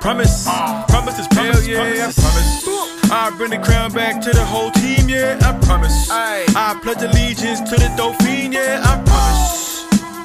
[0.00, 0.48] Promise.
[0.88, 2.68] Promises, promises, yeah, I promise.
[3.10, 6.08] I bring the crown back to the whole team, yeah, I promise.
[6.10, 9.71] I pledge allegiance to the Dauphine, yeah, I promise.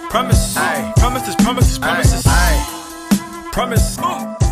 [0.09, 0.55] Promise.
[0.95, 2.23] Promises, promises, promises.
[3.51, 4.46] Promise.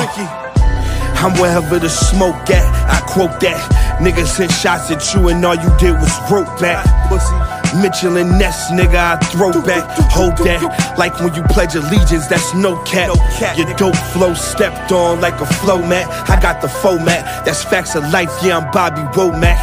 [0.00, 2.64] I'm wherever the smoke at.
[2.88, 3.98] I quote that.
[4.00, 6.86] Niggas sent shots at you and all you did was rope back.
[7.08, 7.57] Pussy.
[7.74, 9.84] Mitchell and Ness, nigga, I throw back.
[10.10, 10.96] Hold that.
[10.98, 13.16] Like when you pledge allegiance, that's no cap.
[13.56, 16.08] Your dope flow stepped on like a flow mat.
[16.28, 17.44] I got the format.
[17.44, 18.30] That's facts of life.
[18.42, 19.58] Yeah, I'm Bobby Womack.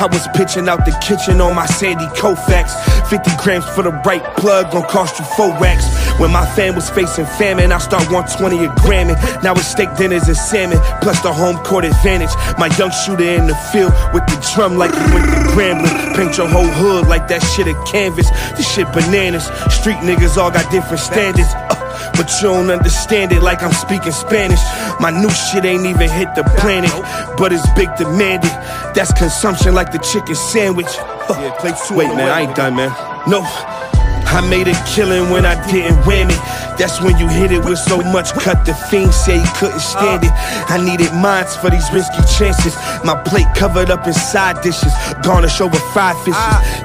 [0.00, 2.70] I was pitching out the kitchen on my Sandy Koufax.
[3.08, 5.86] 50 grams for the right plug gon' cost you four racks.
[6.20, 9.08] When my fam was facing famine, I start 120 a gram.
[9.42, 12.30] Now it's steak dinners and salmon, plus the home court advantage.
[12.58, 16.16] My young shooter in the field with the drum like he went to Grambling.
[16.16, 18.28] Paint your whole hood like that shit a canvas.
[18.56, 19.44] This shit bananas.
[19.70, 21.48] Street niggas all got different standards.
[21.54, 24.60] Uh, but you don't understand it like I'm speaking Spanish.
[25.00, 26.90] My new shit ain't even hit the planet,
[27.38, 28.50] but it's big demanded.
[28.94, 30.88] That's consumption like the chicken sandwich.
[30.98, 31.52] Uh,
[31.90, 32.90] Wait, man, I ain't done, man.
[33.28, 33.87] No.
[34.30, 36.40] I made a killing when I didn't win it.
[36.78, 38.64] That's when you hit it with so much cut.
[38.64, 40.32] The fiend say he couldn't stand it.
[40.70, 42.76] I needed mines for these risky chances.
[43.04, 44.92] My plate covered up in side dishes,
[45.22, 46.38] garnish over five fishes.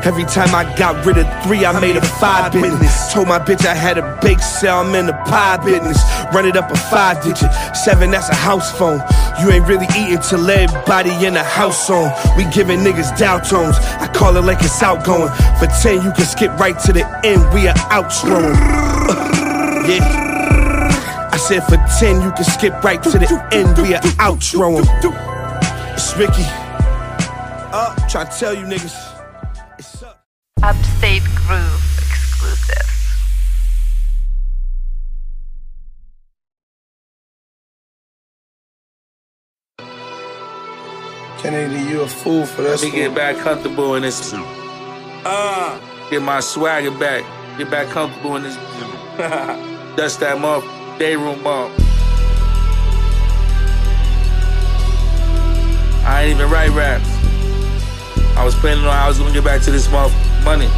[0.03, 3.13] Every time I got rid of three, I made a five business.
[3.13, 6.01] Told my bitch I had a bake sale, I'm in the pie business.
[6.33, 9.01] Run it up a five digit, seven that's a house phone.
[9.41, 12.11] You ain't really eating till everybody in the house on.
[12.37, 13.75] We giving niggas Dow tones.
[13.99, 15.29] I call it like it's outgoing.
[15.59, 17.32] For 10, you can skip right to the end.
[17.53, 18.43] We are outstrong.
[19.89, 21.29] yeah.
[21.31, 23.77] I said for 10, you can skip right to the end.
[23.77, 24.83] We are outstrong.
[25.93, 26.43] It's Ricky.
[27.75, 28.93] Uh, trying to tell you niggas.
[30.61, 32.93] Upstate Groove exclusive.
[41.39, 42.83] Kennedy, you a fool for this.
[42.83, 44.33] Let me get back comfortable in this.
[44.33, 45.52] Uh,
[46.13, 47.25] get my swagger back.
[47.57, 48.55] Get back comfortable in this.
[49.97, 50.67] Dust that mother
[50.99, 51.41] day room.
[56.05, 57.09] I ain't even write raps.
[58.37, 60.13] I was planning on how I was gonna get back to this mother
[60.43, 60.69] money.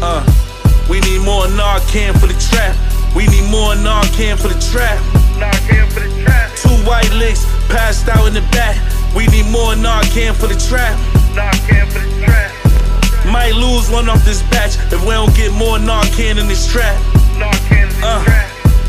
[0.00, 0.22] Uh,
[0.88, 2.76] we need more Narcan for the trap.
[3.16, 5.02] We need more Narcan for the trap.
[5.34, 6.54] Narcan for the trap.
[6.54, 8.78] Two white licks passed out in the back.
[9.16, 10.96] We need more Narcan for the trap.
[11.34, 12.51] Narcan for the trap.
[13.32, 16.94] Might lose one off this batch if we don't get more Narcan in this trap.
[18.04, 18.20] Uh.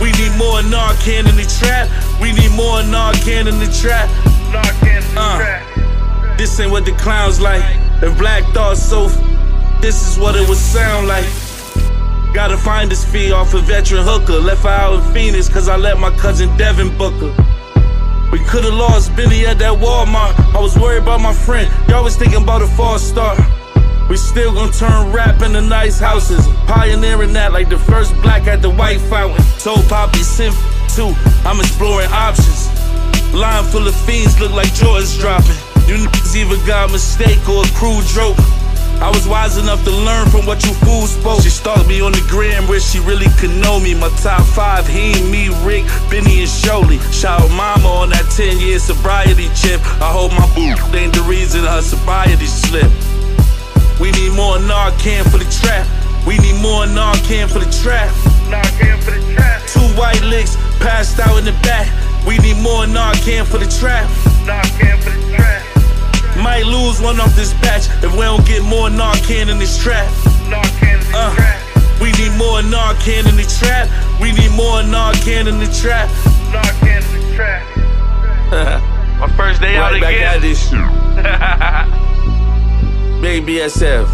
[0.01, 1.87] We need more Narcan in the trap.
[2.19, 4.09] We need more Narcan in the trap.
[5.15, 6.35] Uh.
[6.37, 7.63] This ain't what the clowns like.
[8.03, 9.07] If Black Thought so,
[9.79, 11.23] this is what it would sound like.
[12.33, 14.33] Gotta find this fee off a veteran hooker.
[14.33, 18.29] Left her out in Phoenix cause I let my cousin Devin book her.
[18.29, 20.37] We could've lost Billy at that Walmart.
[20.53, 21.71] I was worried about my friend.
[21.87, 23.39] Y'all was thinking about a false start.
[24.09, 26.47] We still gon' turn rap into nice houses.
[26.67, 29.43] Pioneering that like the first black at the White Fountain.
[29.59, 30.57] Told Poppy Synth
[30.95, 31.13] too.
[31.47, 32.67] I'm exploring options.
[33.33, 35.57] Line full of fiends look like Jordan's dropping.
[35.87, 38.37] You niggas either got a mistake or a crude joke.
[39.01, 41.41] I was wise enough to learn from what you fools spoke.
[41.41, 43.95] She stalked me on the gram where she really could know me.
[43.95, 47.01] My top five, he, me, Rick, Benny, and Sholey.
[47.11, 49.81] Shout out mama on that 10 year sobriety chip.
[49.99, 53.12] I hope my boo ain't the reason her sobriety slipped.
[53.99, 55.87] We need more Narcan for the trap.
[56.27, 58.09] We need more Narcan for the trap.
[58.49, 59.61] Narcan for the trap.
[59.67, 61.87] Two white licks passed out in the back.
[62.27, 64.09] We need more Narcan for the trap.
[64.45, 65.61] Narcan for the trap.
[66.37, 70.07] Might lose one off this batch if we don't get more Narcan in this trap.
[70.49, 71.59] Narcan in the uh, trap.
[72.01, 73.87] We need more Narcan in the trap.
[74.19, 76.09] We need more Narcan in the trap.
[76.51, 77.63] Narcan in the trap.
[79.19, 80.35] My first day Right out back again.
[80.35, 80.69] at this
[83.23, 84.05] Big BSF.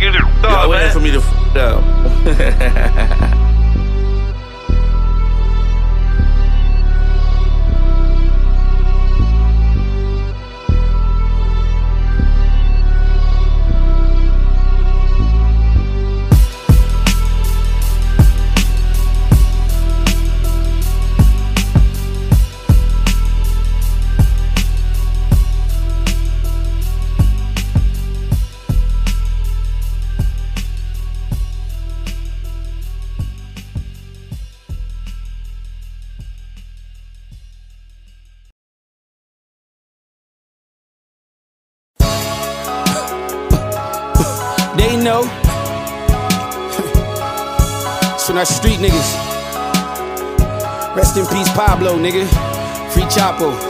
[0.00, 3.36] You the Y'all waiting for me to f up.
[48.36, 49.16] not street niggas.
[50.94, 52.26] Rest in peace, Pablo, nigga.
[52.92, 53.65] Free Chapo.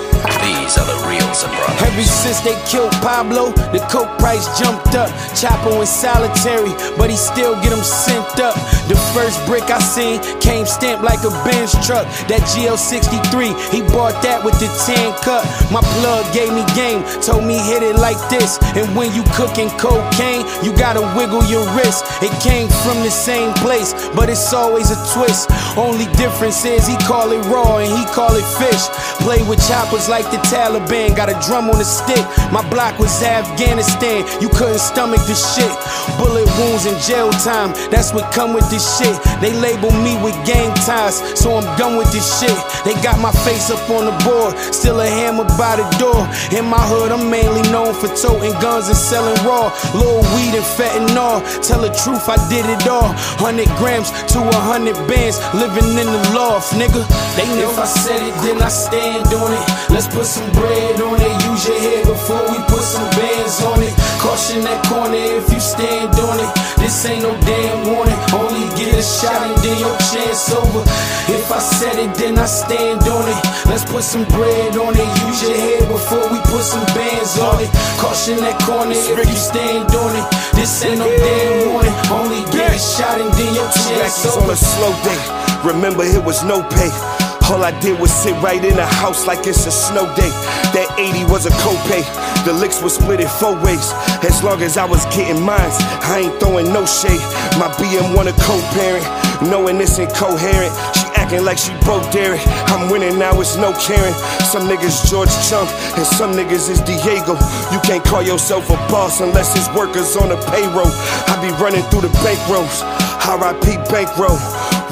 [1.96, 5.08] Ever since they killed Pablo, the coke price jumped up.
[5.32, 8.54] Chapo in solitary, but he still get him sent up.
[8.88, 12.04] The first brick I seen came stamped like a Benz truck.
[12.28, 15.44] That GL63, he bought that with the 10 cut.
[15.72, 18.60] My plug gave me game, told me hit it like this.
[18.76, 22.04] And when you cooking cocaine, you gotta wiggle your wrist.
[22.20, 25.48] It came from the same place, but it's always a twist.
[25.76, 28.84] Only difference is he call it raw and he call it fish.
[29.24, 32.18] Play with choppers like the Taliban, got a drum on a stick.
[32.50, 35.70] My block was Afghanistan, you couldn't stomach the shit.
[36.18, 39.14] Bullet wounds and jail time, that's what come with this shit.
[39.38, 42.58] They label me with gang ties, so I'm done with this shit.
[42.82, 46.26] They got my face up on the board, still a hammer by the door.
[46.50, 49.70] In my hood, I'm mainly known for toting guns and selling raw.
[49.94, 51.46] Little weed and fentanyl.
[51.62, 53.14] Tell the truth, I did it all.
[53.38, 57.06] 100 grams to 100 bands, living in the loft, nigga.
[57.38, 59.62] They know if I said it, then I stand on it.
[59.94, 61.34] Let's put some bread on it.
[61.50, 63.94] Use your head before we put some bands on it.
[64.20, 66.50] Caution that corner if you stand on it.
[66.78, 68.18] This ain't no damn warning.
[68.34, 70.82] Only get a shot and then your chance over.
[71.30, 73.40] If I said it, then I stand on it.
[73.66, 75.10] Let's put some bread on it.
[75.26, 77.70] Use your head before we put some bands on it.
[77.98, 80.26] Caution that corner if you stand on it.
[80.54, 81.94] This ain't no damn warning.
[82.10, 85.20] Only get a shot and then your chance Blackies on a slow day.
[85.64, 87.25] Remember, it was no pay.
[87.48, 90.30] All I did was sit right in the house like it's a snow day.
[90.74, 92.02] That 80 was a copay.
[92.44, 93.94] The licks was split in four ways.
[94.26, 97.22] As long as I was getting mines, I ain't throwing no shade.
[97.54, 99.06] My BM want a co-parent,
[99.46, 100.74] knowing this incoherent.
[100.98, 102.42] She acting like she broke Derek.
[102.66, 104.14] I'm winning now, it's no caring.
[104.42, 107.38] Some niggas George Chunk, and some niggas is Diego.
[107.70, 110.90] You can't call yourself a boss unless it's workers on the payroll.
[111.30, 112.82] I be running through the bank rolls.
[113.26, 113.76] R.I.P.
[113.90, 114.38] bankroll.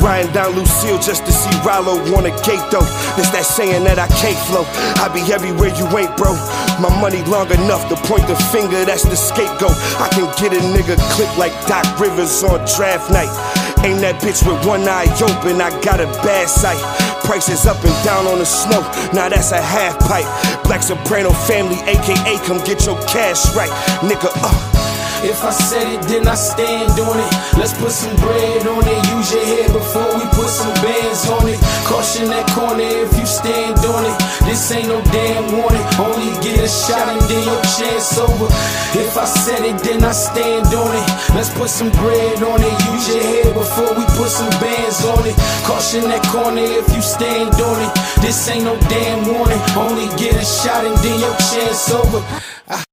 [0.02, 2.84] Riding down Lucille just to see Rollo on a gate though.
[3.14, 4.66] It's that saying that I can't flow.
[4.98, 6.34] I be everywhere you ain't, bro.
[6.82, 9.78] My money long enough to point the finger, that's the scapegoat.
[10.02, 13.30] I can get a nigga click like Doc Rivers on draft night.
[13.86, 16.82] Ain't that bitch with one eye open, I got a bad sight.
[17.22, 18.82] Prices up and down on the snow,
[19.14, 20.26] now that's a half pipe.
[20.64, 23.70] Black Soprano family, aka come get your cash right.
[24.02, 24.73] Nigga, uh.
[25.24, 27.32] If I said it, then I stand on it.
[27.56, 29.00] Let's put some bread on it.
[29.16, 31.56] Use your head before we put some bands on it.
[31.88, 34.16] Caution that corner if you stand on it.
[34.44, 35.80] This ain't no damn warning.
[35.96, 38.52] Only get a shot and then your chance over.
[39.00, 41.08] If I said it, then I stand on it.
[41.32, 42.76] Let's put some bread on it.
[42.92, 45.36] Use your head before we put some bands on it.
[45.64, 47.92] Caution that corner if you stand on it.
[48.20, 49.62] This ain't no damn warning.
[49.72, 52.20] Only get a shot and then your chance over.
[52.68, 52.83] Ah.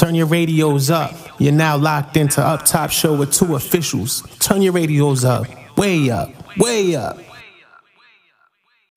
[0.00, 1.14] Turn your radios up.
[1.38, 4.22] You're now locked into Up Top Show with two officials.
[4.38, 5.46] Turn your radios up.
[5.76, 6.30] Way up.
[6.56, 7.18] Way up.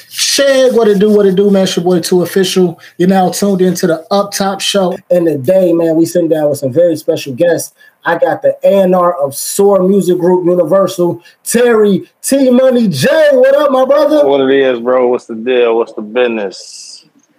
[0.07, 1.63] Shag, what it do, what it do, man.
[1.63, 2.79] It's your boy, Two Official.
[2.97, 4.95] You're now tuned into the Up Top Show.
[5.11, 7.75] And today, man, we sitting down with some very special guests.
[8.05, 13.09] I got the A&R of Soar Music Group Universal, Terry T Money J.
[13.33, 14.25] What up, my brother?
[14.25, 15.09] What it is, bro?
[15.09, 15.75] What's the deal?
[15.75, 16.92] What's the business?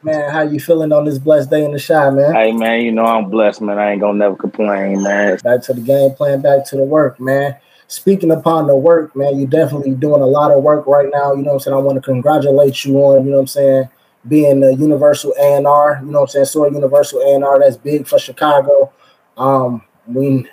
[0.04, 2.34] Man, how you feeling on this blessed day in the Chi, man?
[2.34, 3.78] Hey, man, you know I'm blessed, man.
[3.78, 5.38] I ain't gonna never complain, man.
[5.42, 7.56] Back to the game plan, back to the work, man.
[7.86, 11.32] Speaking upon the work, man, you're definitely doing a lot of work right now.
[11.32, 11.76] You know what I'm saying?
[11.76, 13.88] I want to congratulate you on, you know what I'm saying,
[14.28, 18.18] being the Universal A&R, you know what I'm saying, So Universal A&R, that's big for
[18.18, 18.92] Chicago.
[19.38, 20.46] Um, we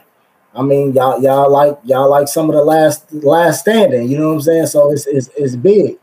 [0.56, 4.10] I mean, y'all, y'all like y'all like some of the last last standing.
[4.10, 4.68] You know what I'm saying?
[4.68, 5.98] So it's it's, it's big.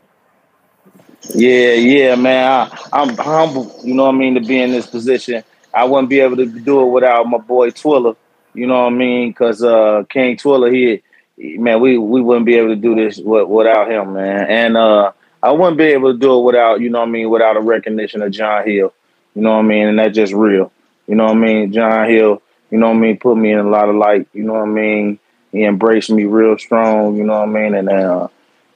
[1.27, 2.47] Yeah, yeah, man.
[2.51, 5.43] I, I'm humble, you know what I mean, to be in this position.
[5.73, 8.15] I wouldn't be able to do it without my boy Twiller,
[8.53, 9.29] you know what I mean?
[9.29, 11.03] Because uh, King Twiller, he,
[11.37, 14.47] man, we we wouldn't be able to do this without him, man.
[14.49, 15.11] And uh,
[15.43, 17.61] I wouldn't be able to do it without, you know what I mean, without a
[17.61, 18.93] recognition of John Hill,
[19.35, 19.87] you know what I mean?
[19.87, 20.71] And that's just real,
[21.07, 21.71] you know what I mean?
[21.71, 22.41] John Hill,
[22.71, 24.63] you know what I mean, put me in a lot of light, you know what
[24.63, 25.19] I mean?
[25.51, 27.75] He embraced me real strong, you know what I mean?
[27.75, 28.27] And uh,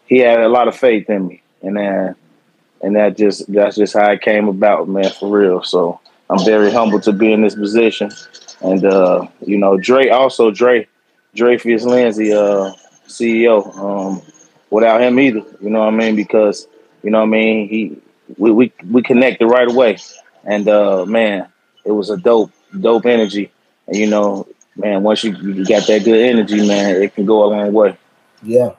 [0.05, 1.41] he had a lot of faith in me.
[1.61, 2.15] And then
[2.83, 5.63] and that just that's just how it came about, man, for real.
[5.63, 5.99] So
[6.29, 8.11] I'm very humbled to be in this position.
[8.61, 10.87] And uh, you know, Dre also Dre,
[11.33, 12.73] Dre Lindsay, uh,
[13.07, 13.75] CEO.
[13.77, 14.21] Um,
[14.69, 16.15] without him either, you know what I mean?
[16.15, 16.67] Because,
[17.03, 17.97] you know what I mean, he
[18.37, 19.97] we we, we connected right away.
[20.43, 21.47] And uh man,
[21.85, 23.51] it was a dope, dope energy.
[23.87, 27.45] And you know, man, once you, you got that good energy, man, it can go
[27.45, 27.97] a long way.
[28.41, 28.71] Yeah.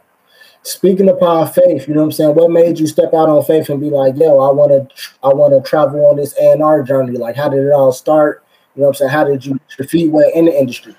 [0.64, 2.34] Speaking upon faith, you know what I'm saying?
[2.34, 5.28] What made you step out on faith and be like, yo, I want to I
[5.28, 7.18] want to travel on this A&R journey?
[7.18, 8.42] Like, how did it all start?
[8.74, 9.10] You know what I'm saying?
[9.10, 10.96] How did you get your feet wet in the industry?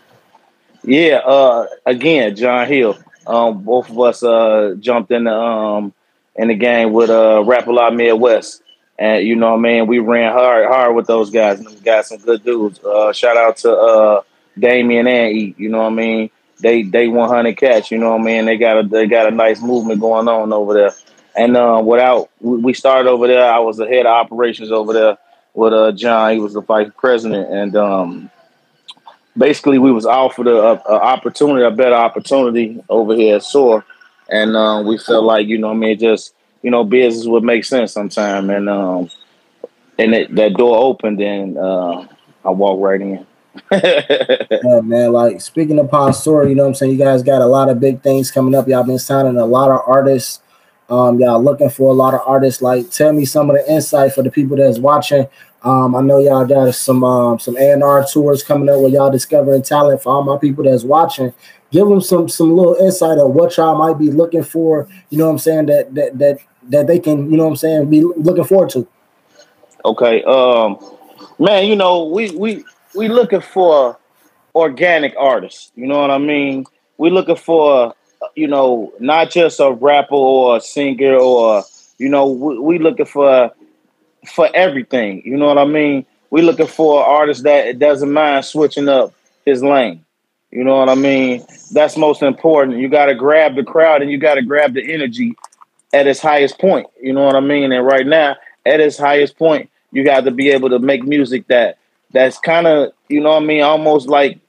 [0.83, 2.97] Yeah, uh again, John Hill.
[3.25, 5.93] Um both of us uh jumped in the um
[6.35, 8.61] in the game with uh Rap a Lot Midwest.
[8.99, 9.87] and you know what I mean.
[9.87, 12.79] We ran hard hard with those guys, and we got some good dudes.
[12.83, 14.21] Uh, shout out to uh,
[14.59, 15.55] Damien and E.
[15.57, 16.29] You know what I mean.
[16.59, 17.91] They they 100 catch.
[17.91, 18.45] You know what I mean.
[18.45, 20.91] They got a they got a nice movement going on over there.
[21.35, 25.17] And uh, without we started over there, I was the head of operations over there
[25.53, 26.31] with uh, John.
[26.31, 28.31] He was the vice president, and um,
[29.37, 33.83] basically we was offered a, a, opportunity, a better opportunity over here at SOAR,
[34.29, 37.65] and uh, we felt like you know, I mean, just you know, business would make
[37.65, 39.09] sense sometime, and um,
[39.97, 42.05] and it, that door opened, and uh,
[42.43, 43.25] I walked right in.
[43.71, 45.11] yeah, man.
[45.11, 46.91] Like speaking upon SOAR, you know what I'm saying?
[46.91, 48.67] You guys got a lot of big things coming up.
[48.67, 50.41] Y'all been signing a lot of artists.
[50.89, 52.61] Um, y'all looking for a lot of artists.
[52.61, 55.27] Like, tell me some of the insight for the people that's watching.
[55.63, 58.89] Um, I know y'all got some um, some A and R tours coming up where
[58.89, 61.33] y'all discovering talent for all my people that's watching.
[61.71, 64.87] Give them some some little insight of what y'all might be looking for.
[65.09, 65.65] You know what I'm saying?
[65.65, 66.37] That that that
[66.69, 68.87] that they can you know what I'm saying be looking forward to.
[69.83, 70.77] Okay, um,
[71.39, 71.65] man.
[71.65, 72.63] You know we we
[72.95, 73.97] we looking for
[74.53, 75.71] organic artists.
[75.75, 76.65] You know what I mean?
[76.97, 77.93] We looking for
[78.35, 81.63] you know, not just a rapper or a singer or
[81.97, 83.51] you know, we, we looking for
[84.27, 85.21] for everything.
[85.25, 86.05] You know what I mean?
[86.29, 89.13] We looking for an artist that doesn't mind switching up
[89.45, 90.03] his lane.
[90.51, 91.45] You know what I mean?
[91.71, 92.79] That's most important.
[92.79, 95.35] You got to grab the crowd and you got to grab the energy
[95.93, 96.87] at its highest point.
[97.01, 97.71] You know what I mean?
[97.71, 98.35] And right now,
[98.65, 101.77] at its highest point, you got to be able to make music that
[102.15, 104.39] that's kind of you know what I mean, almost like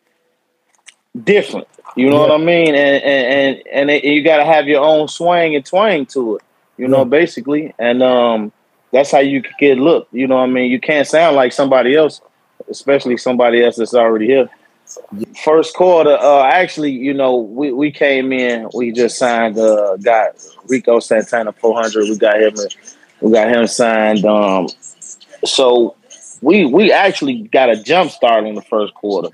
[1.24, 1.68] different.
[1.97, 2.32] You know yeah.
[2.32, 2.74] what I mean?
[2.74, 6.36] And and and, and, it, you got to have your own swing and twang to
[6.36, 6.43] it.
[6.78, 7.05] You know, yeah.
[7.05, 8.52] basically, and um,
[8.93, 10.14] that's how you get looked.
[10.14, 10.70] You know what I mean?
[10.70, 12.20] You can't sound like somebody else,
[12.70, 14.48] especially somebody else that's already here.
[15.43, 20.36] First quarter, uh, actually, you know, we, we came in, we just signed, uh, got
[20.68, 22.05] Rico Santana 400.
[22.05, 22.55] We got him,
[23.20, 24.24] we got him signed.
[24.24, 24.68] Um,
[25.44, 25.97] so
[26.40, 29.28] we we actually got a jump start in the first quarter.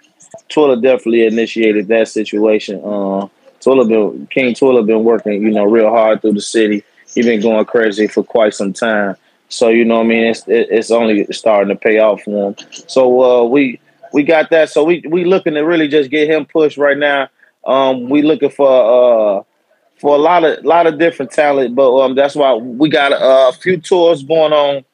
[0.48, 2.76] Twilla definitely initiated that situation.
[2.80, 3.28] Uh,
[3.60, 6.84] Twilla been King Twilla been working, you know, real hard through the city.
[7.14, 9.16] He been going crazy for quite some time.
[9.48, 12.56] So you know, I mean, it's it's only starting to pay off for him.
[12.70, 13.80] So uh, we
[14.12, 14.70] we got that.
[14.70, 17.28] So we we looking to really just get him pushed right now.
[17.64, 19.42] Um, we looking for uh
[19.98, 23.50] for a lot of lot of different talent, but um, that's why we got uh,
[23.50, 24.84] a few tours going on.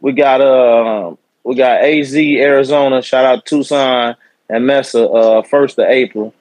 [0.00, 1.14] We got uh
[1.48, 3.00] we got AZ Arizona.
[3.00, 4.14] Shout out Tucson
[4.50, 6.34] and Mesa, uh, first of April.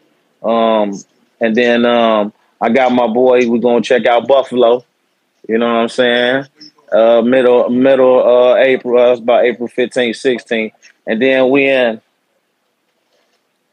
[0.44, 1.02] Um,
[1.40, 3.50] and then um, I got my boy.
[3.50, 4.84] We're gonna check out Buffalo.
[5.48, 6.46] You know what I'm saying?
[6.92, 9.02] Uh, middle middle uh, April.
[9.02, 10.72] Uh, about April 15, 16.
[11.08, 12.02] and then we in.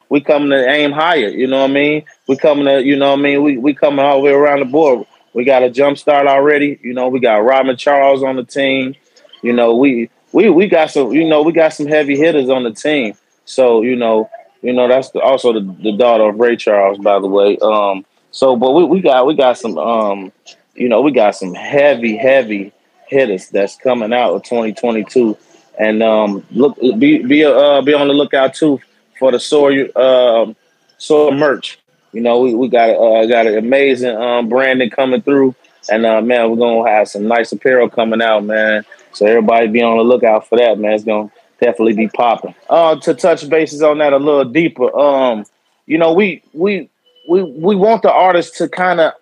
[0.08, 1.30] We coming to aim higher.
[1.30, 2.04] You know what I mean?
[2.28, 2.80] We coming to.
[2.80, 3.42] You know what I mean?
[3.42, 5.04] We we coming all the way around the board.
[5.32, 6.78] We got a jump start already.
[6.80, 8.94] You know, we got Robin Charles on the team.
[9.42, 11.12] You know, we we we got some.
[11.12, 13.14] You know, we got some heavy hitters on the team.
[13.44, 14.28] So you know,
[14.62, 17.56] you know that's the, also the, the, daughter of Ray Charles, by the way.
[17.62, 20.32] Um, so, but we, we got we got some, um,
[20.74, 22.72] you know, we got some heavy, heavy
[23.06, 25.38] hitters that's coming out of 2022,
[25.78, 28.80] and um, look, be be uh, be on the lookout too
[29.20, 30.52] for the SOAR uh,
[30.98, 31.78] SOAR merch.
[32.12, 35.54] You know, we, we got uh, got an amazing um, branding coming through,
[35.88, 38.84] and uh, man, we're gonna have some nice apparel coming out, man.
[39.14, 40.92] So everybody be on the lookout for that, man.
[40.92, 41.30] It's gonna
[41.60, 42.54] definitely be popping.
[42.68, 45.44] Uh, to touch bases on that a little deeper, um,
[45.86, 46.88] you know, we we
[47.28, 49.12] we we want the artist to kind of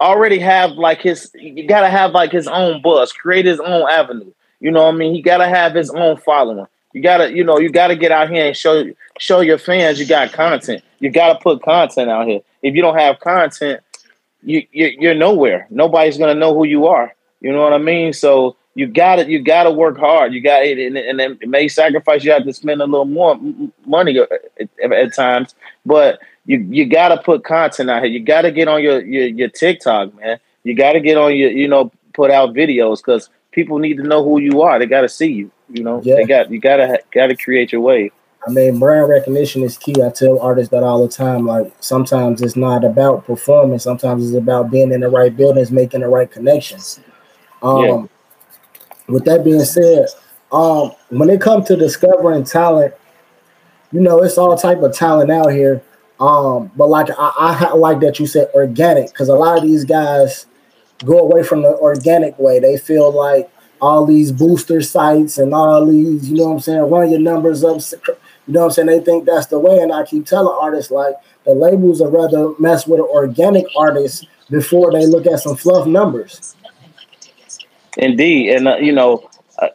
[0.00, 1.30] already have like his.
[1.34, 4.32] You gotta have like his own buzz, create his own avenue.
[4.60, 5.14] You know what I mean?
[5.14, 6.66] He gotta have his own following.
[6.92, 8.84] You gotta, you know, you gotta get out here and show
[9.18, 10.82] show your fans you got content.
[10.98, 12.40] You gotta put content out here.
[12.62, 13.80] If you don't have content,
[14.42, 15.66] you, you are nowhere.
[15.70, 17.14] Nobody's gonna know who you are.
[17.40, 18.12] You know what I mean?
[18.12, 20.32] So you got to you got to work hard.
[20.32, 22.24] You got it, and, and it may sacrifice.
[22.24, 23.38] You have to spend a little more
[23.84, 24.30] money at,
[24.82, 25.54] at, at times,
[25.84, 28.10] but you you got to put content out here.
[28.10, 30.38] You got to get on your, your your TikTok, man.
[30.64, 34.04] You got to get on your you know put out videos because people need to
[34.04, 34.78] know who you are.
[34.78, 35.50] They got to see you.
[35.68, 36.16] You know, yeah.
[36.16, 38.10] they got you got to got to create your way.
[38.46, 39.94] I mean, brand recognition is key.
[40.02, 41.46] I tell artists that all the time.
[41.46, 43.84] Like sometimes it's not about performance.
[43.84, 47.00] Sometimes it's about being in the right buildings, making the right connections.
[47.62, 48.06] Um, yeah
[49.08, 50.06] with that being said,
[50.52, 52.94] um, when it comes to discovering talent,
[53.90, 55.82] you know, it's all type of talent out here.
[56.20, 59.84] Um, but like I, I like that you said organic because a lot of these
[59.84, 60.46] guys
[61.04, 62.60] go away from the organic way.
[62.60, 63.50] They feel like
[63.80, 67.64] all these booster sites and all these, you know what I'm saying, run your numbers
[67.64, 67.80] up.
[68.46, 68.86] You know what I'm saying?
[68.86, 69.78] They think that's the way.
[69.78, 71.14] And I keep telling artists like
[71.44, 75.86] the labels would rather mess with an organic artist before they look at some fluff
[75.86, 76.54] numbers.
[77.96, 79.28] Indeed, and uh, you know,
[79.58, 79.68] uh,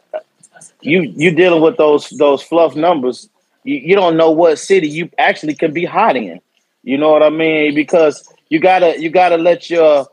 [0.80, 3.28] you you dealing with those those fluff numbers.
[3.64, 6.40] You, you don't know what city you actually can be hot in.
[6.82, 7.74] You know what I mean?
[7.74, 10.06] Because you gotta you gotta let your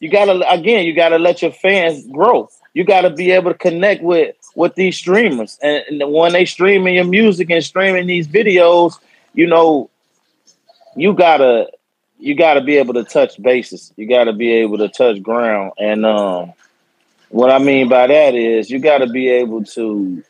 [0.00, 2.48] you gotta again you gotta let your fans grow.
[2.74, 6.94] You gotta be able to connect with with these streamers, and, and when they streaming
[6.94, 8.98] your music and streaming these videos,
[9.34, 9.90] you know,
[10.96, 11.68] you gotta
[12.18, 13.92] you gotta be able to touch bases.
[13.96, 16.54] You gotta be able to touch ground, and um,
[17.36, 20.24] what I mean by that is you gotta be able to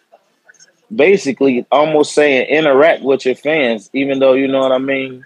[0.93, 5.25] basically almost saying interact with your fans, even though you know what I mean.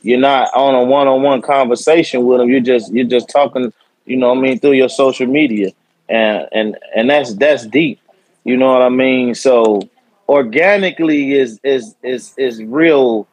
[0.00, 2.48] You're not on a one-on-one conversation with them.
[2.48, 3.74] You're just you're just talking,
[4.06, 5.72] you know what I mean, through your social media,
[6.08, 8.00] and and and that's that's deep.
[8.44, 9.34] You know what I mean?
[9.34, 9.82] So
[10.30, 13.28] organically is is is is real.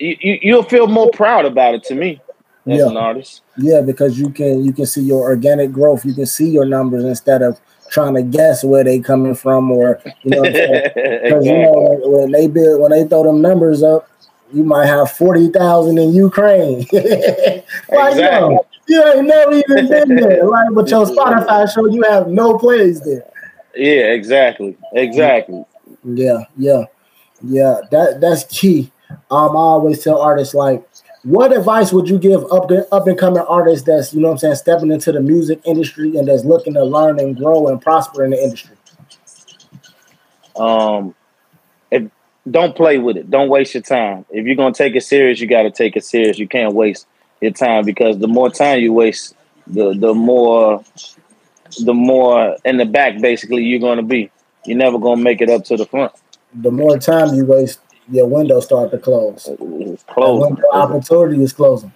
[0.00, 2.20] You, you you'll feel more proud about it to me
[2.66, 2.88] as Yeah.
[2.88, 3.42] an artist.
[3.58, 6.04] Yeah, because you can you can see your organic growth.
[6.04, 7.58] You can see your numbers instead of
[7.90, 10.82] trying to guess where they coming from or you know what I'm saying?
[11.30, 14.08] 'Cause, you know when they build when they throw them numbers up,
[14.52, 16.78] you might have forty thousand in Ukraine.
[16.92, 18.54] like Exactly.
[18.54, 20.46] yo, you ain't never even been there.
[20.56, 23.24] Like with your Spotify show, you have no plays there.
[23.74, 25.64] Yeah, exactly, exactly.
[26.04, 26.84] Yeah, yeah,
[27.42, 27.80] yeah.
[27.90, 28.90] That that's key.
[29.30, 30.86] Um, I always tell artists like,
[31.26, 34.38] what advice would you give up up and coming artists that's you know what I'm
[34.38, 38.24] saying stepping into the music industry and that's looking to learn and grow and prosper
[38.24, 38.76] in the industry?
[40.54, 41.16] Um,
[41.90, 42.08] if,
[42.48, 43.28] don't play with it.
[43.28, 44.24] Don't waste your time.
[44.30, 46.38] If you're gonna take it serious, you got to take it serious.
[46.38, 47.08] You can't waste
[47.40, 49.34] your time because the more time you waste,
[49.66, 50.84] the the more
[51.80, 54.30] the more in the back basically you're gonna be.
[54.64, 56.12] You're never gonna make it up to the front.
[56.54, 57.80] The more time you waste,
[58.10, 59.48] your window start to close.
[59.48, 61.92] It's window opportunity is closing.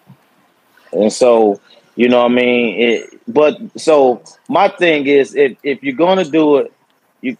[0.92, 1.60] And so,
[1.96, 2.80] you know what I mean?
[2.80, 6.72] It, but so my thing is if if you're gonna do it,
[7.20, 7.36] you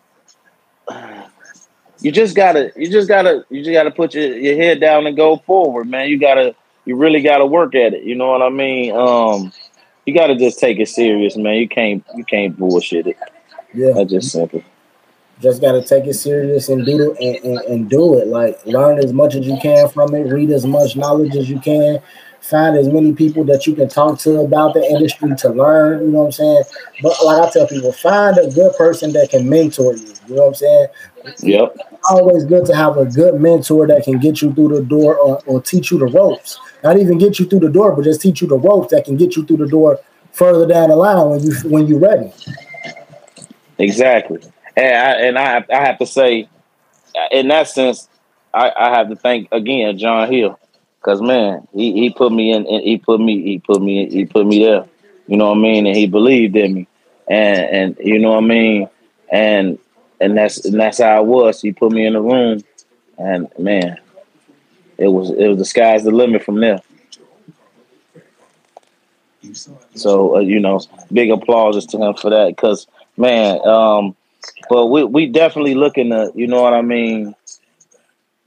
[2.01, 5.17] you just gotta you just gotta you just gotta put your, your head down and
[5.17, 6.09] go forward, man.
[6.09, 8.05] You gotta you really gotta work at it.
[8.05, 8.95] You know what I mean?
[8.95, 9.53] Um
[10.07, 11.57] you gotta just take it serious, man.
[11.57, 13.17] You can't you can't bullshit it.
[13.75, 13.93] Yeah.
[13.95, 14.63] That's just simple.
[15.41, 18.29] Just got to take it serious and do it and, and, and do it.
[18.29, 20.31] Like learn as much as you can from it.
[20.33, 22.01] Read as much knowledge as you can.
[22.41, 26.01] Find as many people that you can talk to about the industry to learn.
[26.01, 26.63] You know what I'm saying?
[27.03, 30.15] But like I tell people, find a good person that can mentor you.
[30.29, 30.87] You know what I'm saying?
[31.41, 31.77] Yep.
[32.09, 35.43] Always good to have a good mentor that can get you through the door or,
[35.47, 36.59] or teach you the ropes.
[36.83, 39.17] Not even get you through the door, but just teach you the ropes that can
[39.17, 40.01] get you through the door
[40.33, 42.33] further down the line when you when you're ready.
[43.79, 44.41] Exactly.
[44.77, 46.49] And I and I I have to say,
[47.31, 48.09] in that sense,
[48.55, 50.59] I, I have to thank again John Hill,
[51.01, 54.47] because man, he, he put me in, he put me he put me he put
[54.47, 54.87] me there.
[55.27, 55.87] You know what I mean?
[55.87, 56.87] And he believed in me,
[57.29, 58.89] and and you know what I mean,
[59.31, 59.79] and
[60.21, 61.61] and that's and that's how it was.
[61.61, 62.63] He put me in the room,
[63.19, 63.99] and man,
[64.99, 66.81] it was it was the sky's the limit from there.
[69.95, 70.81] So uh, you know,
[71.13, 72.87] big applause to him for that because
[73.17, 74.17] man, um,
[74.69, 77.35] but we we definitely looking to you know what I mean.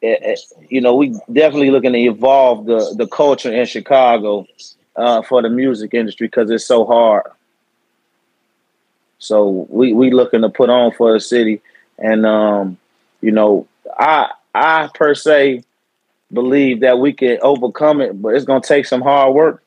[0.02, 0.36] Eh, eh,
[0.70, 4.45] you know, we definitely looking to evolve the the culture in Chicago
[4.95, 7.24] uh, for the music industry because it's so hard.
[9.20, 11.61] So we we looking to put on for the city,
[11.98, 12.78] and um,
[13.22, 13.68] you know,
[13.98, 15.64] I I per se
[16.32, 19.64] believe that we can overcome it, but it's gonna take some hard work.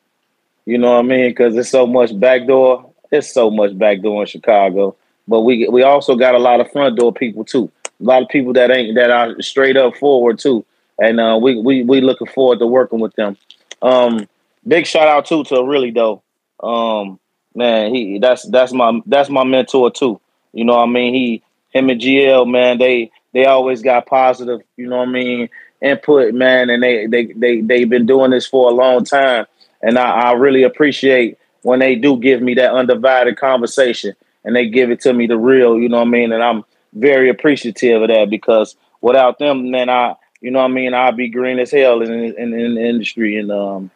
[0.65, 1.29] You know what I mean?
[1.29, 2.91] Because it's so much backdoor.
[3.11, 4.95] It's so much backdoor in Chicago,
[5.27, 7.71] but we we also got a lot of front door people too.
[7.99, 10.65] A lot of people that ain't that are straight up forward too,
[10.99, 13.37] and uh, we we we looking forward to working with them.
[13.81, 14.27] Um,
[14.67, 16.21] big shout out too to really though.
[16.61, 17.19] Um,
[17.55, 20.19] man, he that's that's my that's my mentor too.
[20.53, 21.13] You know what I mean?
[21.13, 24.61] He him and GL man, they they always got positive.
[24.77, 25.49] You know what I mean?
[25.81, 29.45] Input man, and they they they they've been doing this for a long time
[29.81, 34.13] and I, I really appreciate when they do give me that undivided conversation
[34.47, 36.31] and they give it to me the real, you know what I mean?
[36.31, 36.63] And I'm
[36.93, 41.17] very appreciative of that because without them, man, I, you know what I mean, I'd
[41.17, 43.37] be green as hell in, in, in the industry.
[43.37, 43.91] And um,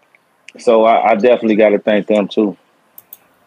[0.59, 2.57] so I, I definitely got to thank them too.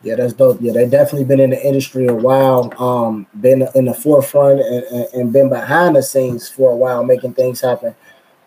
[0.02, 0.62] Yeah, that's dope.
[0.62, 5.06] Yeah, they definitely been in the industry a while, um, been in the forefront and,
[5.12, 7.94] and, been behind the scenes for a while, making things happen.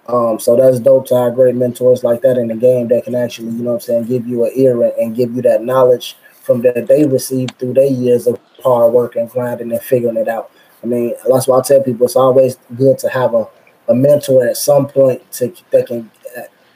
[0.08, 3.14] Um, so that's dope to have great mentors like that in the game that can
[3.14, 5.64] actually, you know what I'm saying, give you an ear and, and give you that
[5.64, 6.16] knowledge
[6.48, 10.30] from that they received through their years of hard work and grinding and figuring it
[10.30, 10.50] out.
[10.82, 13.46] I mean, that's why I tell people it's always good to have a,
[13.90, 16.10] a mentor at some point to that can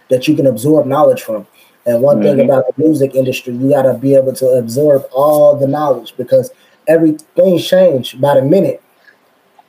[0.10, 1.48] that you can absorb knowledge from.
[1.85, 2.43] And one thing Mhm.
[2.45, 6.52] about the music industry, you got to be able to absorb all the knowledge because
[6.85, 8.81] everything's changed by the minute.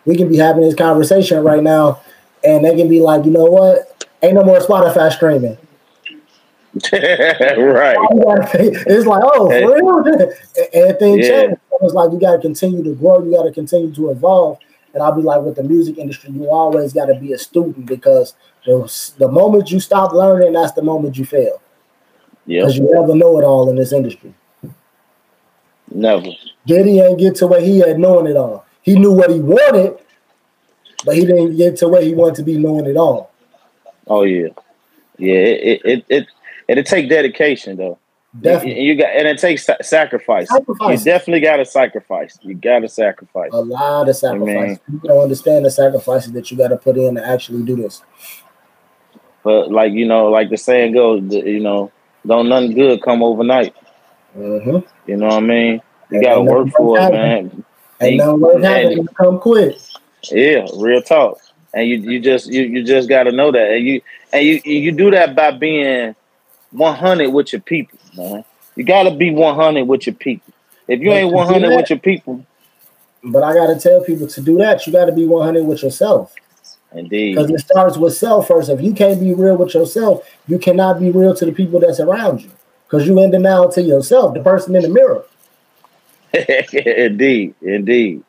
[0.05, 2.01] We can be having this conversation right now,
[2.43, 4.05] and they can be like, you know what?
[4.21, 5.57] Ain't no more Spotify streaming.
[6.93, 7.99] right.
[8.55, 9.63] It's like, oh, Hey.
[9.63, 10.33] for real?
[10.73, 11.29] Everything Yeah.
[11.29, 11.61] changed.
[11.83, 13.23] It's like you got to continue to grow.
[13.23, 14.59] You got to continue to evolve.
[14.95, 17.87] And I'll be like, with the music industry, you always got to be a student
[17.87, 18.35] because
[18.67, 21.61] the, the moment you stop learning, that's the moment you fail.
[22.47, 22.61] Yeah.
[22.63, 24.35] Because you never know it all in this industry.
[25.91, 26.29] Never.
[26.67, 28.65] Diddy ain't get to where he had knowing it all.
[28.83, 29.99] He knew what he wanted,
[31.05, 33.31] but he didn't get to where he wanted to be knowing it all.
[34.07, 34.49] Oh yeah,
[35.19, 35.35] yeah.
[35.35, 36.27] It it it,
[36.73, 37.99] it it'll take dedication though.
[38.41, 38.83] Definitely.
[38.83, 40.49] You, you got and it takes sacrifice.
[40.49, 40.99] Sacrifice.
[41.01, 42.39] You definitely got to sacrifice.
[42.43, 43.51] You got to sacrifice.
[43.53, 44.47] A lot of sacrifice.
[44.49, 47.77] mean- People don't understand the sacrifices that you got to put in to actually do
[47.77, 48.03] this.
[49.43, 51.93] But like you know, like the saying goes, you know,
[52.27, 53.75] don't nothing good come overnight.
[54.37, 54.79] Mm-hmm.
[55.11, 55.83] You know what I mean?
[56.11, 57.65] You got to work for it, man.
[58.01, 59.77] Ain't And- and- having to come quick.
[60.31, 61.39] Yeah, real talk.
[61.75, 64.01] And you you just you you just got to know that, and you
[64.33, 66.15] and you you do that by being
[66.73, 68.45] one hundred with your people, man.
[68.77, 70.53] You got to be one hundred with your people.
[70.89, 72.45] If you But ain't one hundred that- with your people,
[73.25, 75.83] But I got to tell people to do that, you got to be 100 with
[75.83, 76.35] yourself.
[76.93, 78.69] indeed, Because it starts with self first.
[78.69, 82.01] If you can't be real with yourself, you cannot be real to the people that's
[82.01, 82.51] around you.
[82.87, 85.25] Because you in denial to yourself, the person in the mirror.
[86.35, 88.25] indeed, indeed.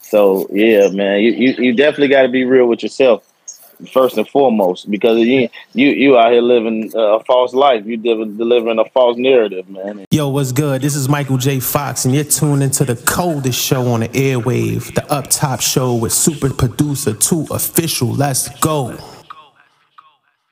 [0.00, 3.24] So yeah, man, you you, you definitely got to be real with yourself
[3.92, 7.84] first and foremost because you you you out here living a false life.
[7.86, 10.04] You delivering a false narrative, man.
[10.10, 10.82] Yo, what's good?
[10.82, 11.60] This is Michael J.
[11.60, 15.94] Fox, and you're tuned into the coldest show on the airwave, the Up Top Show
[15.94, 18.08] with super producer 2 official.
[18.08, 18.96] Let's go.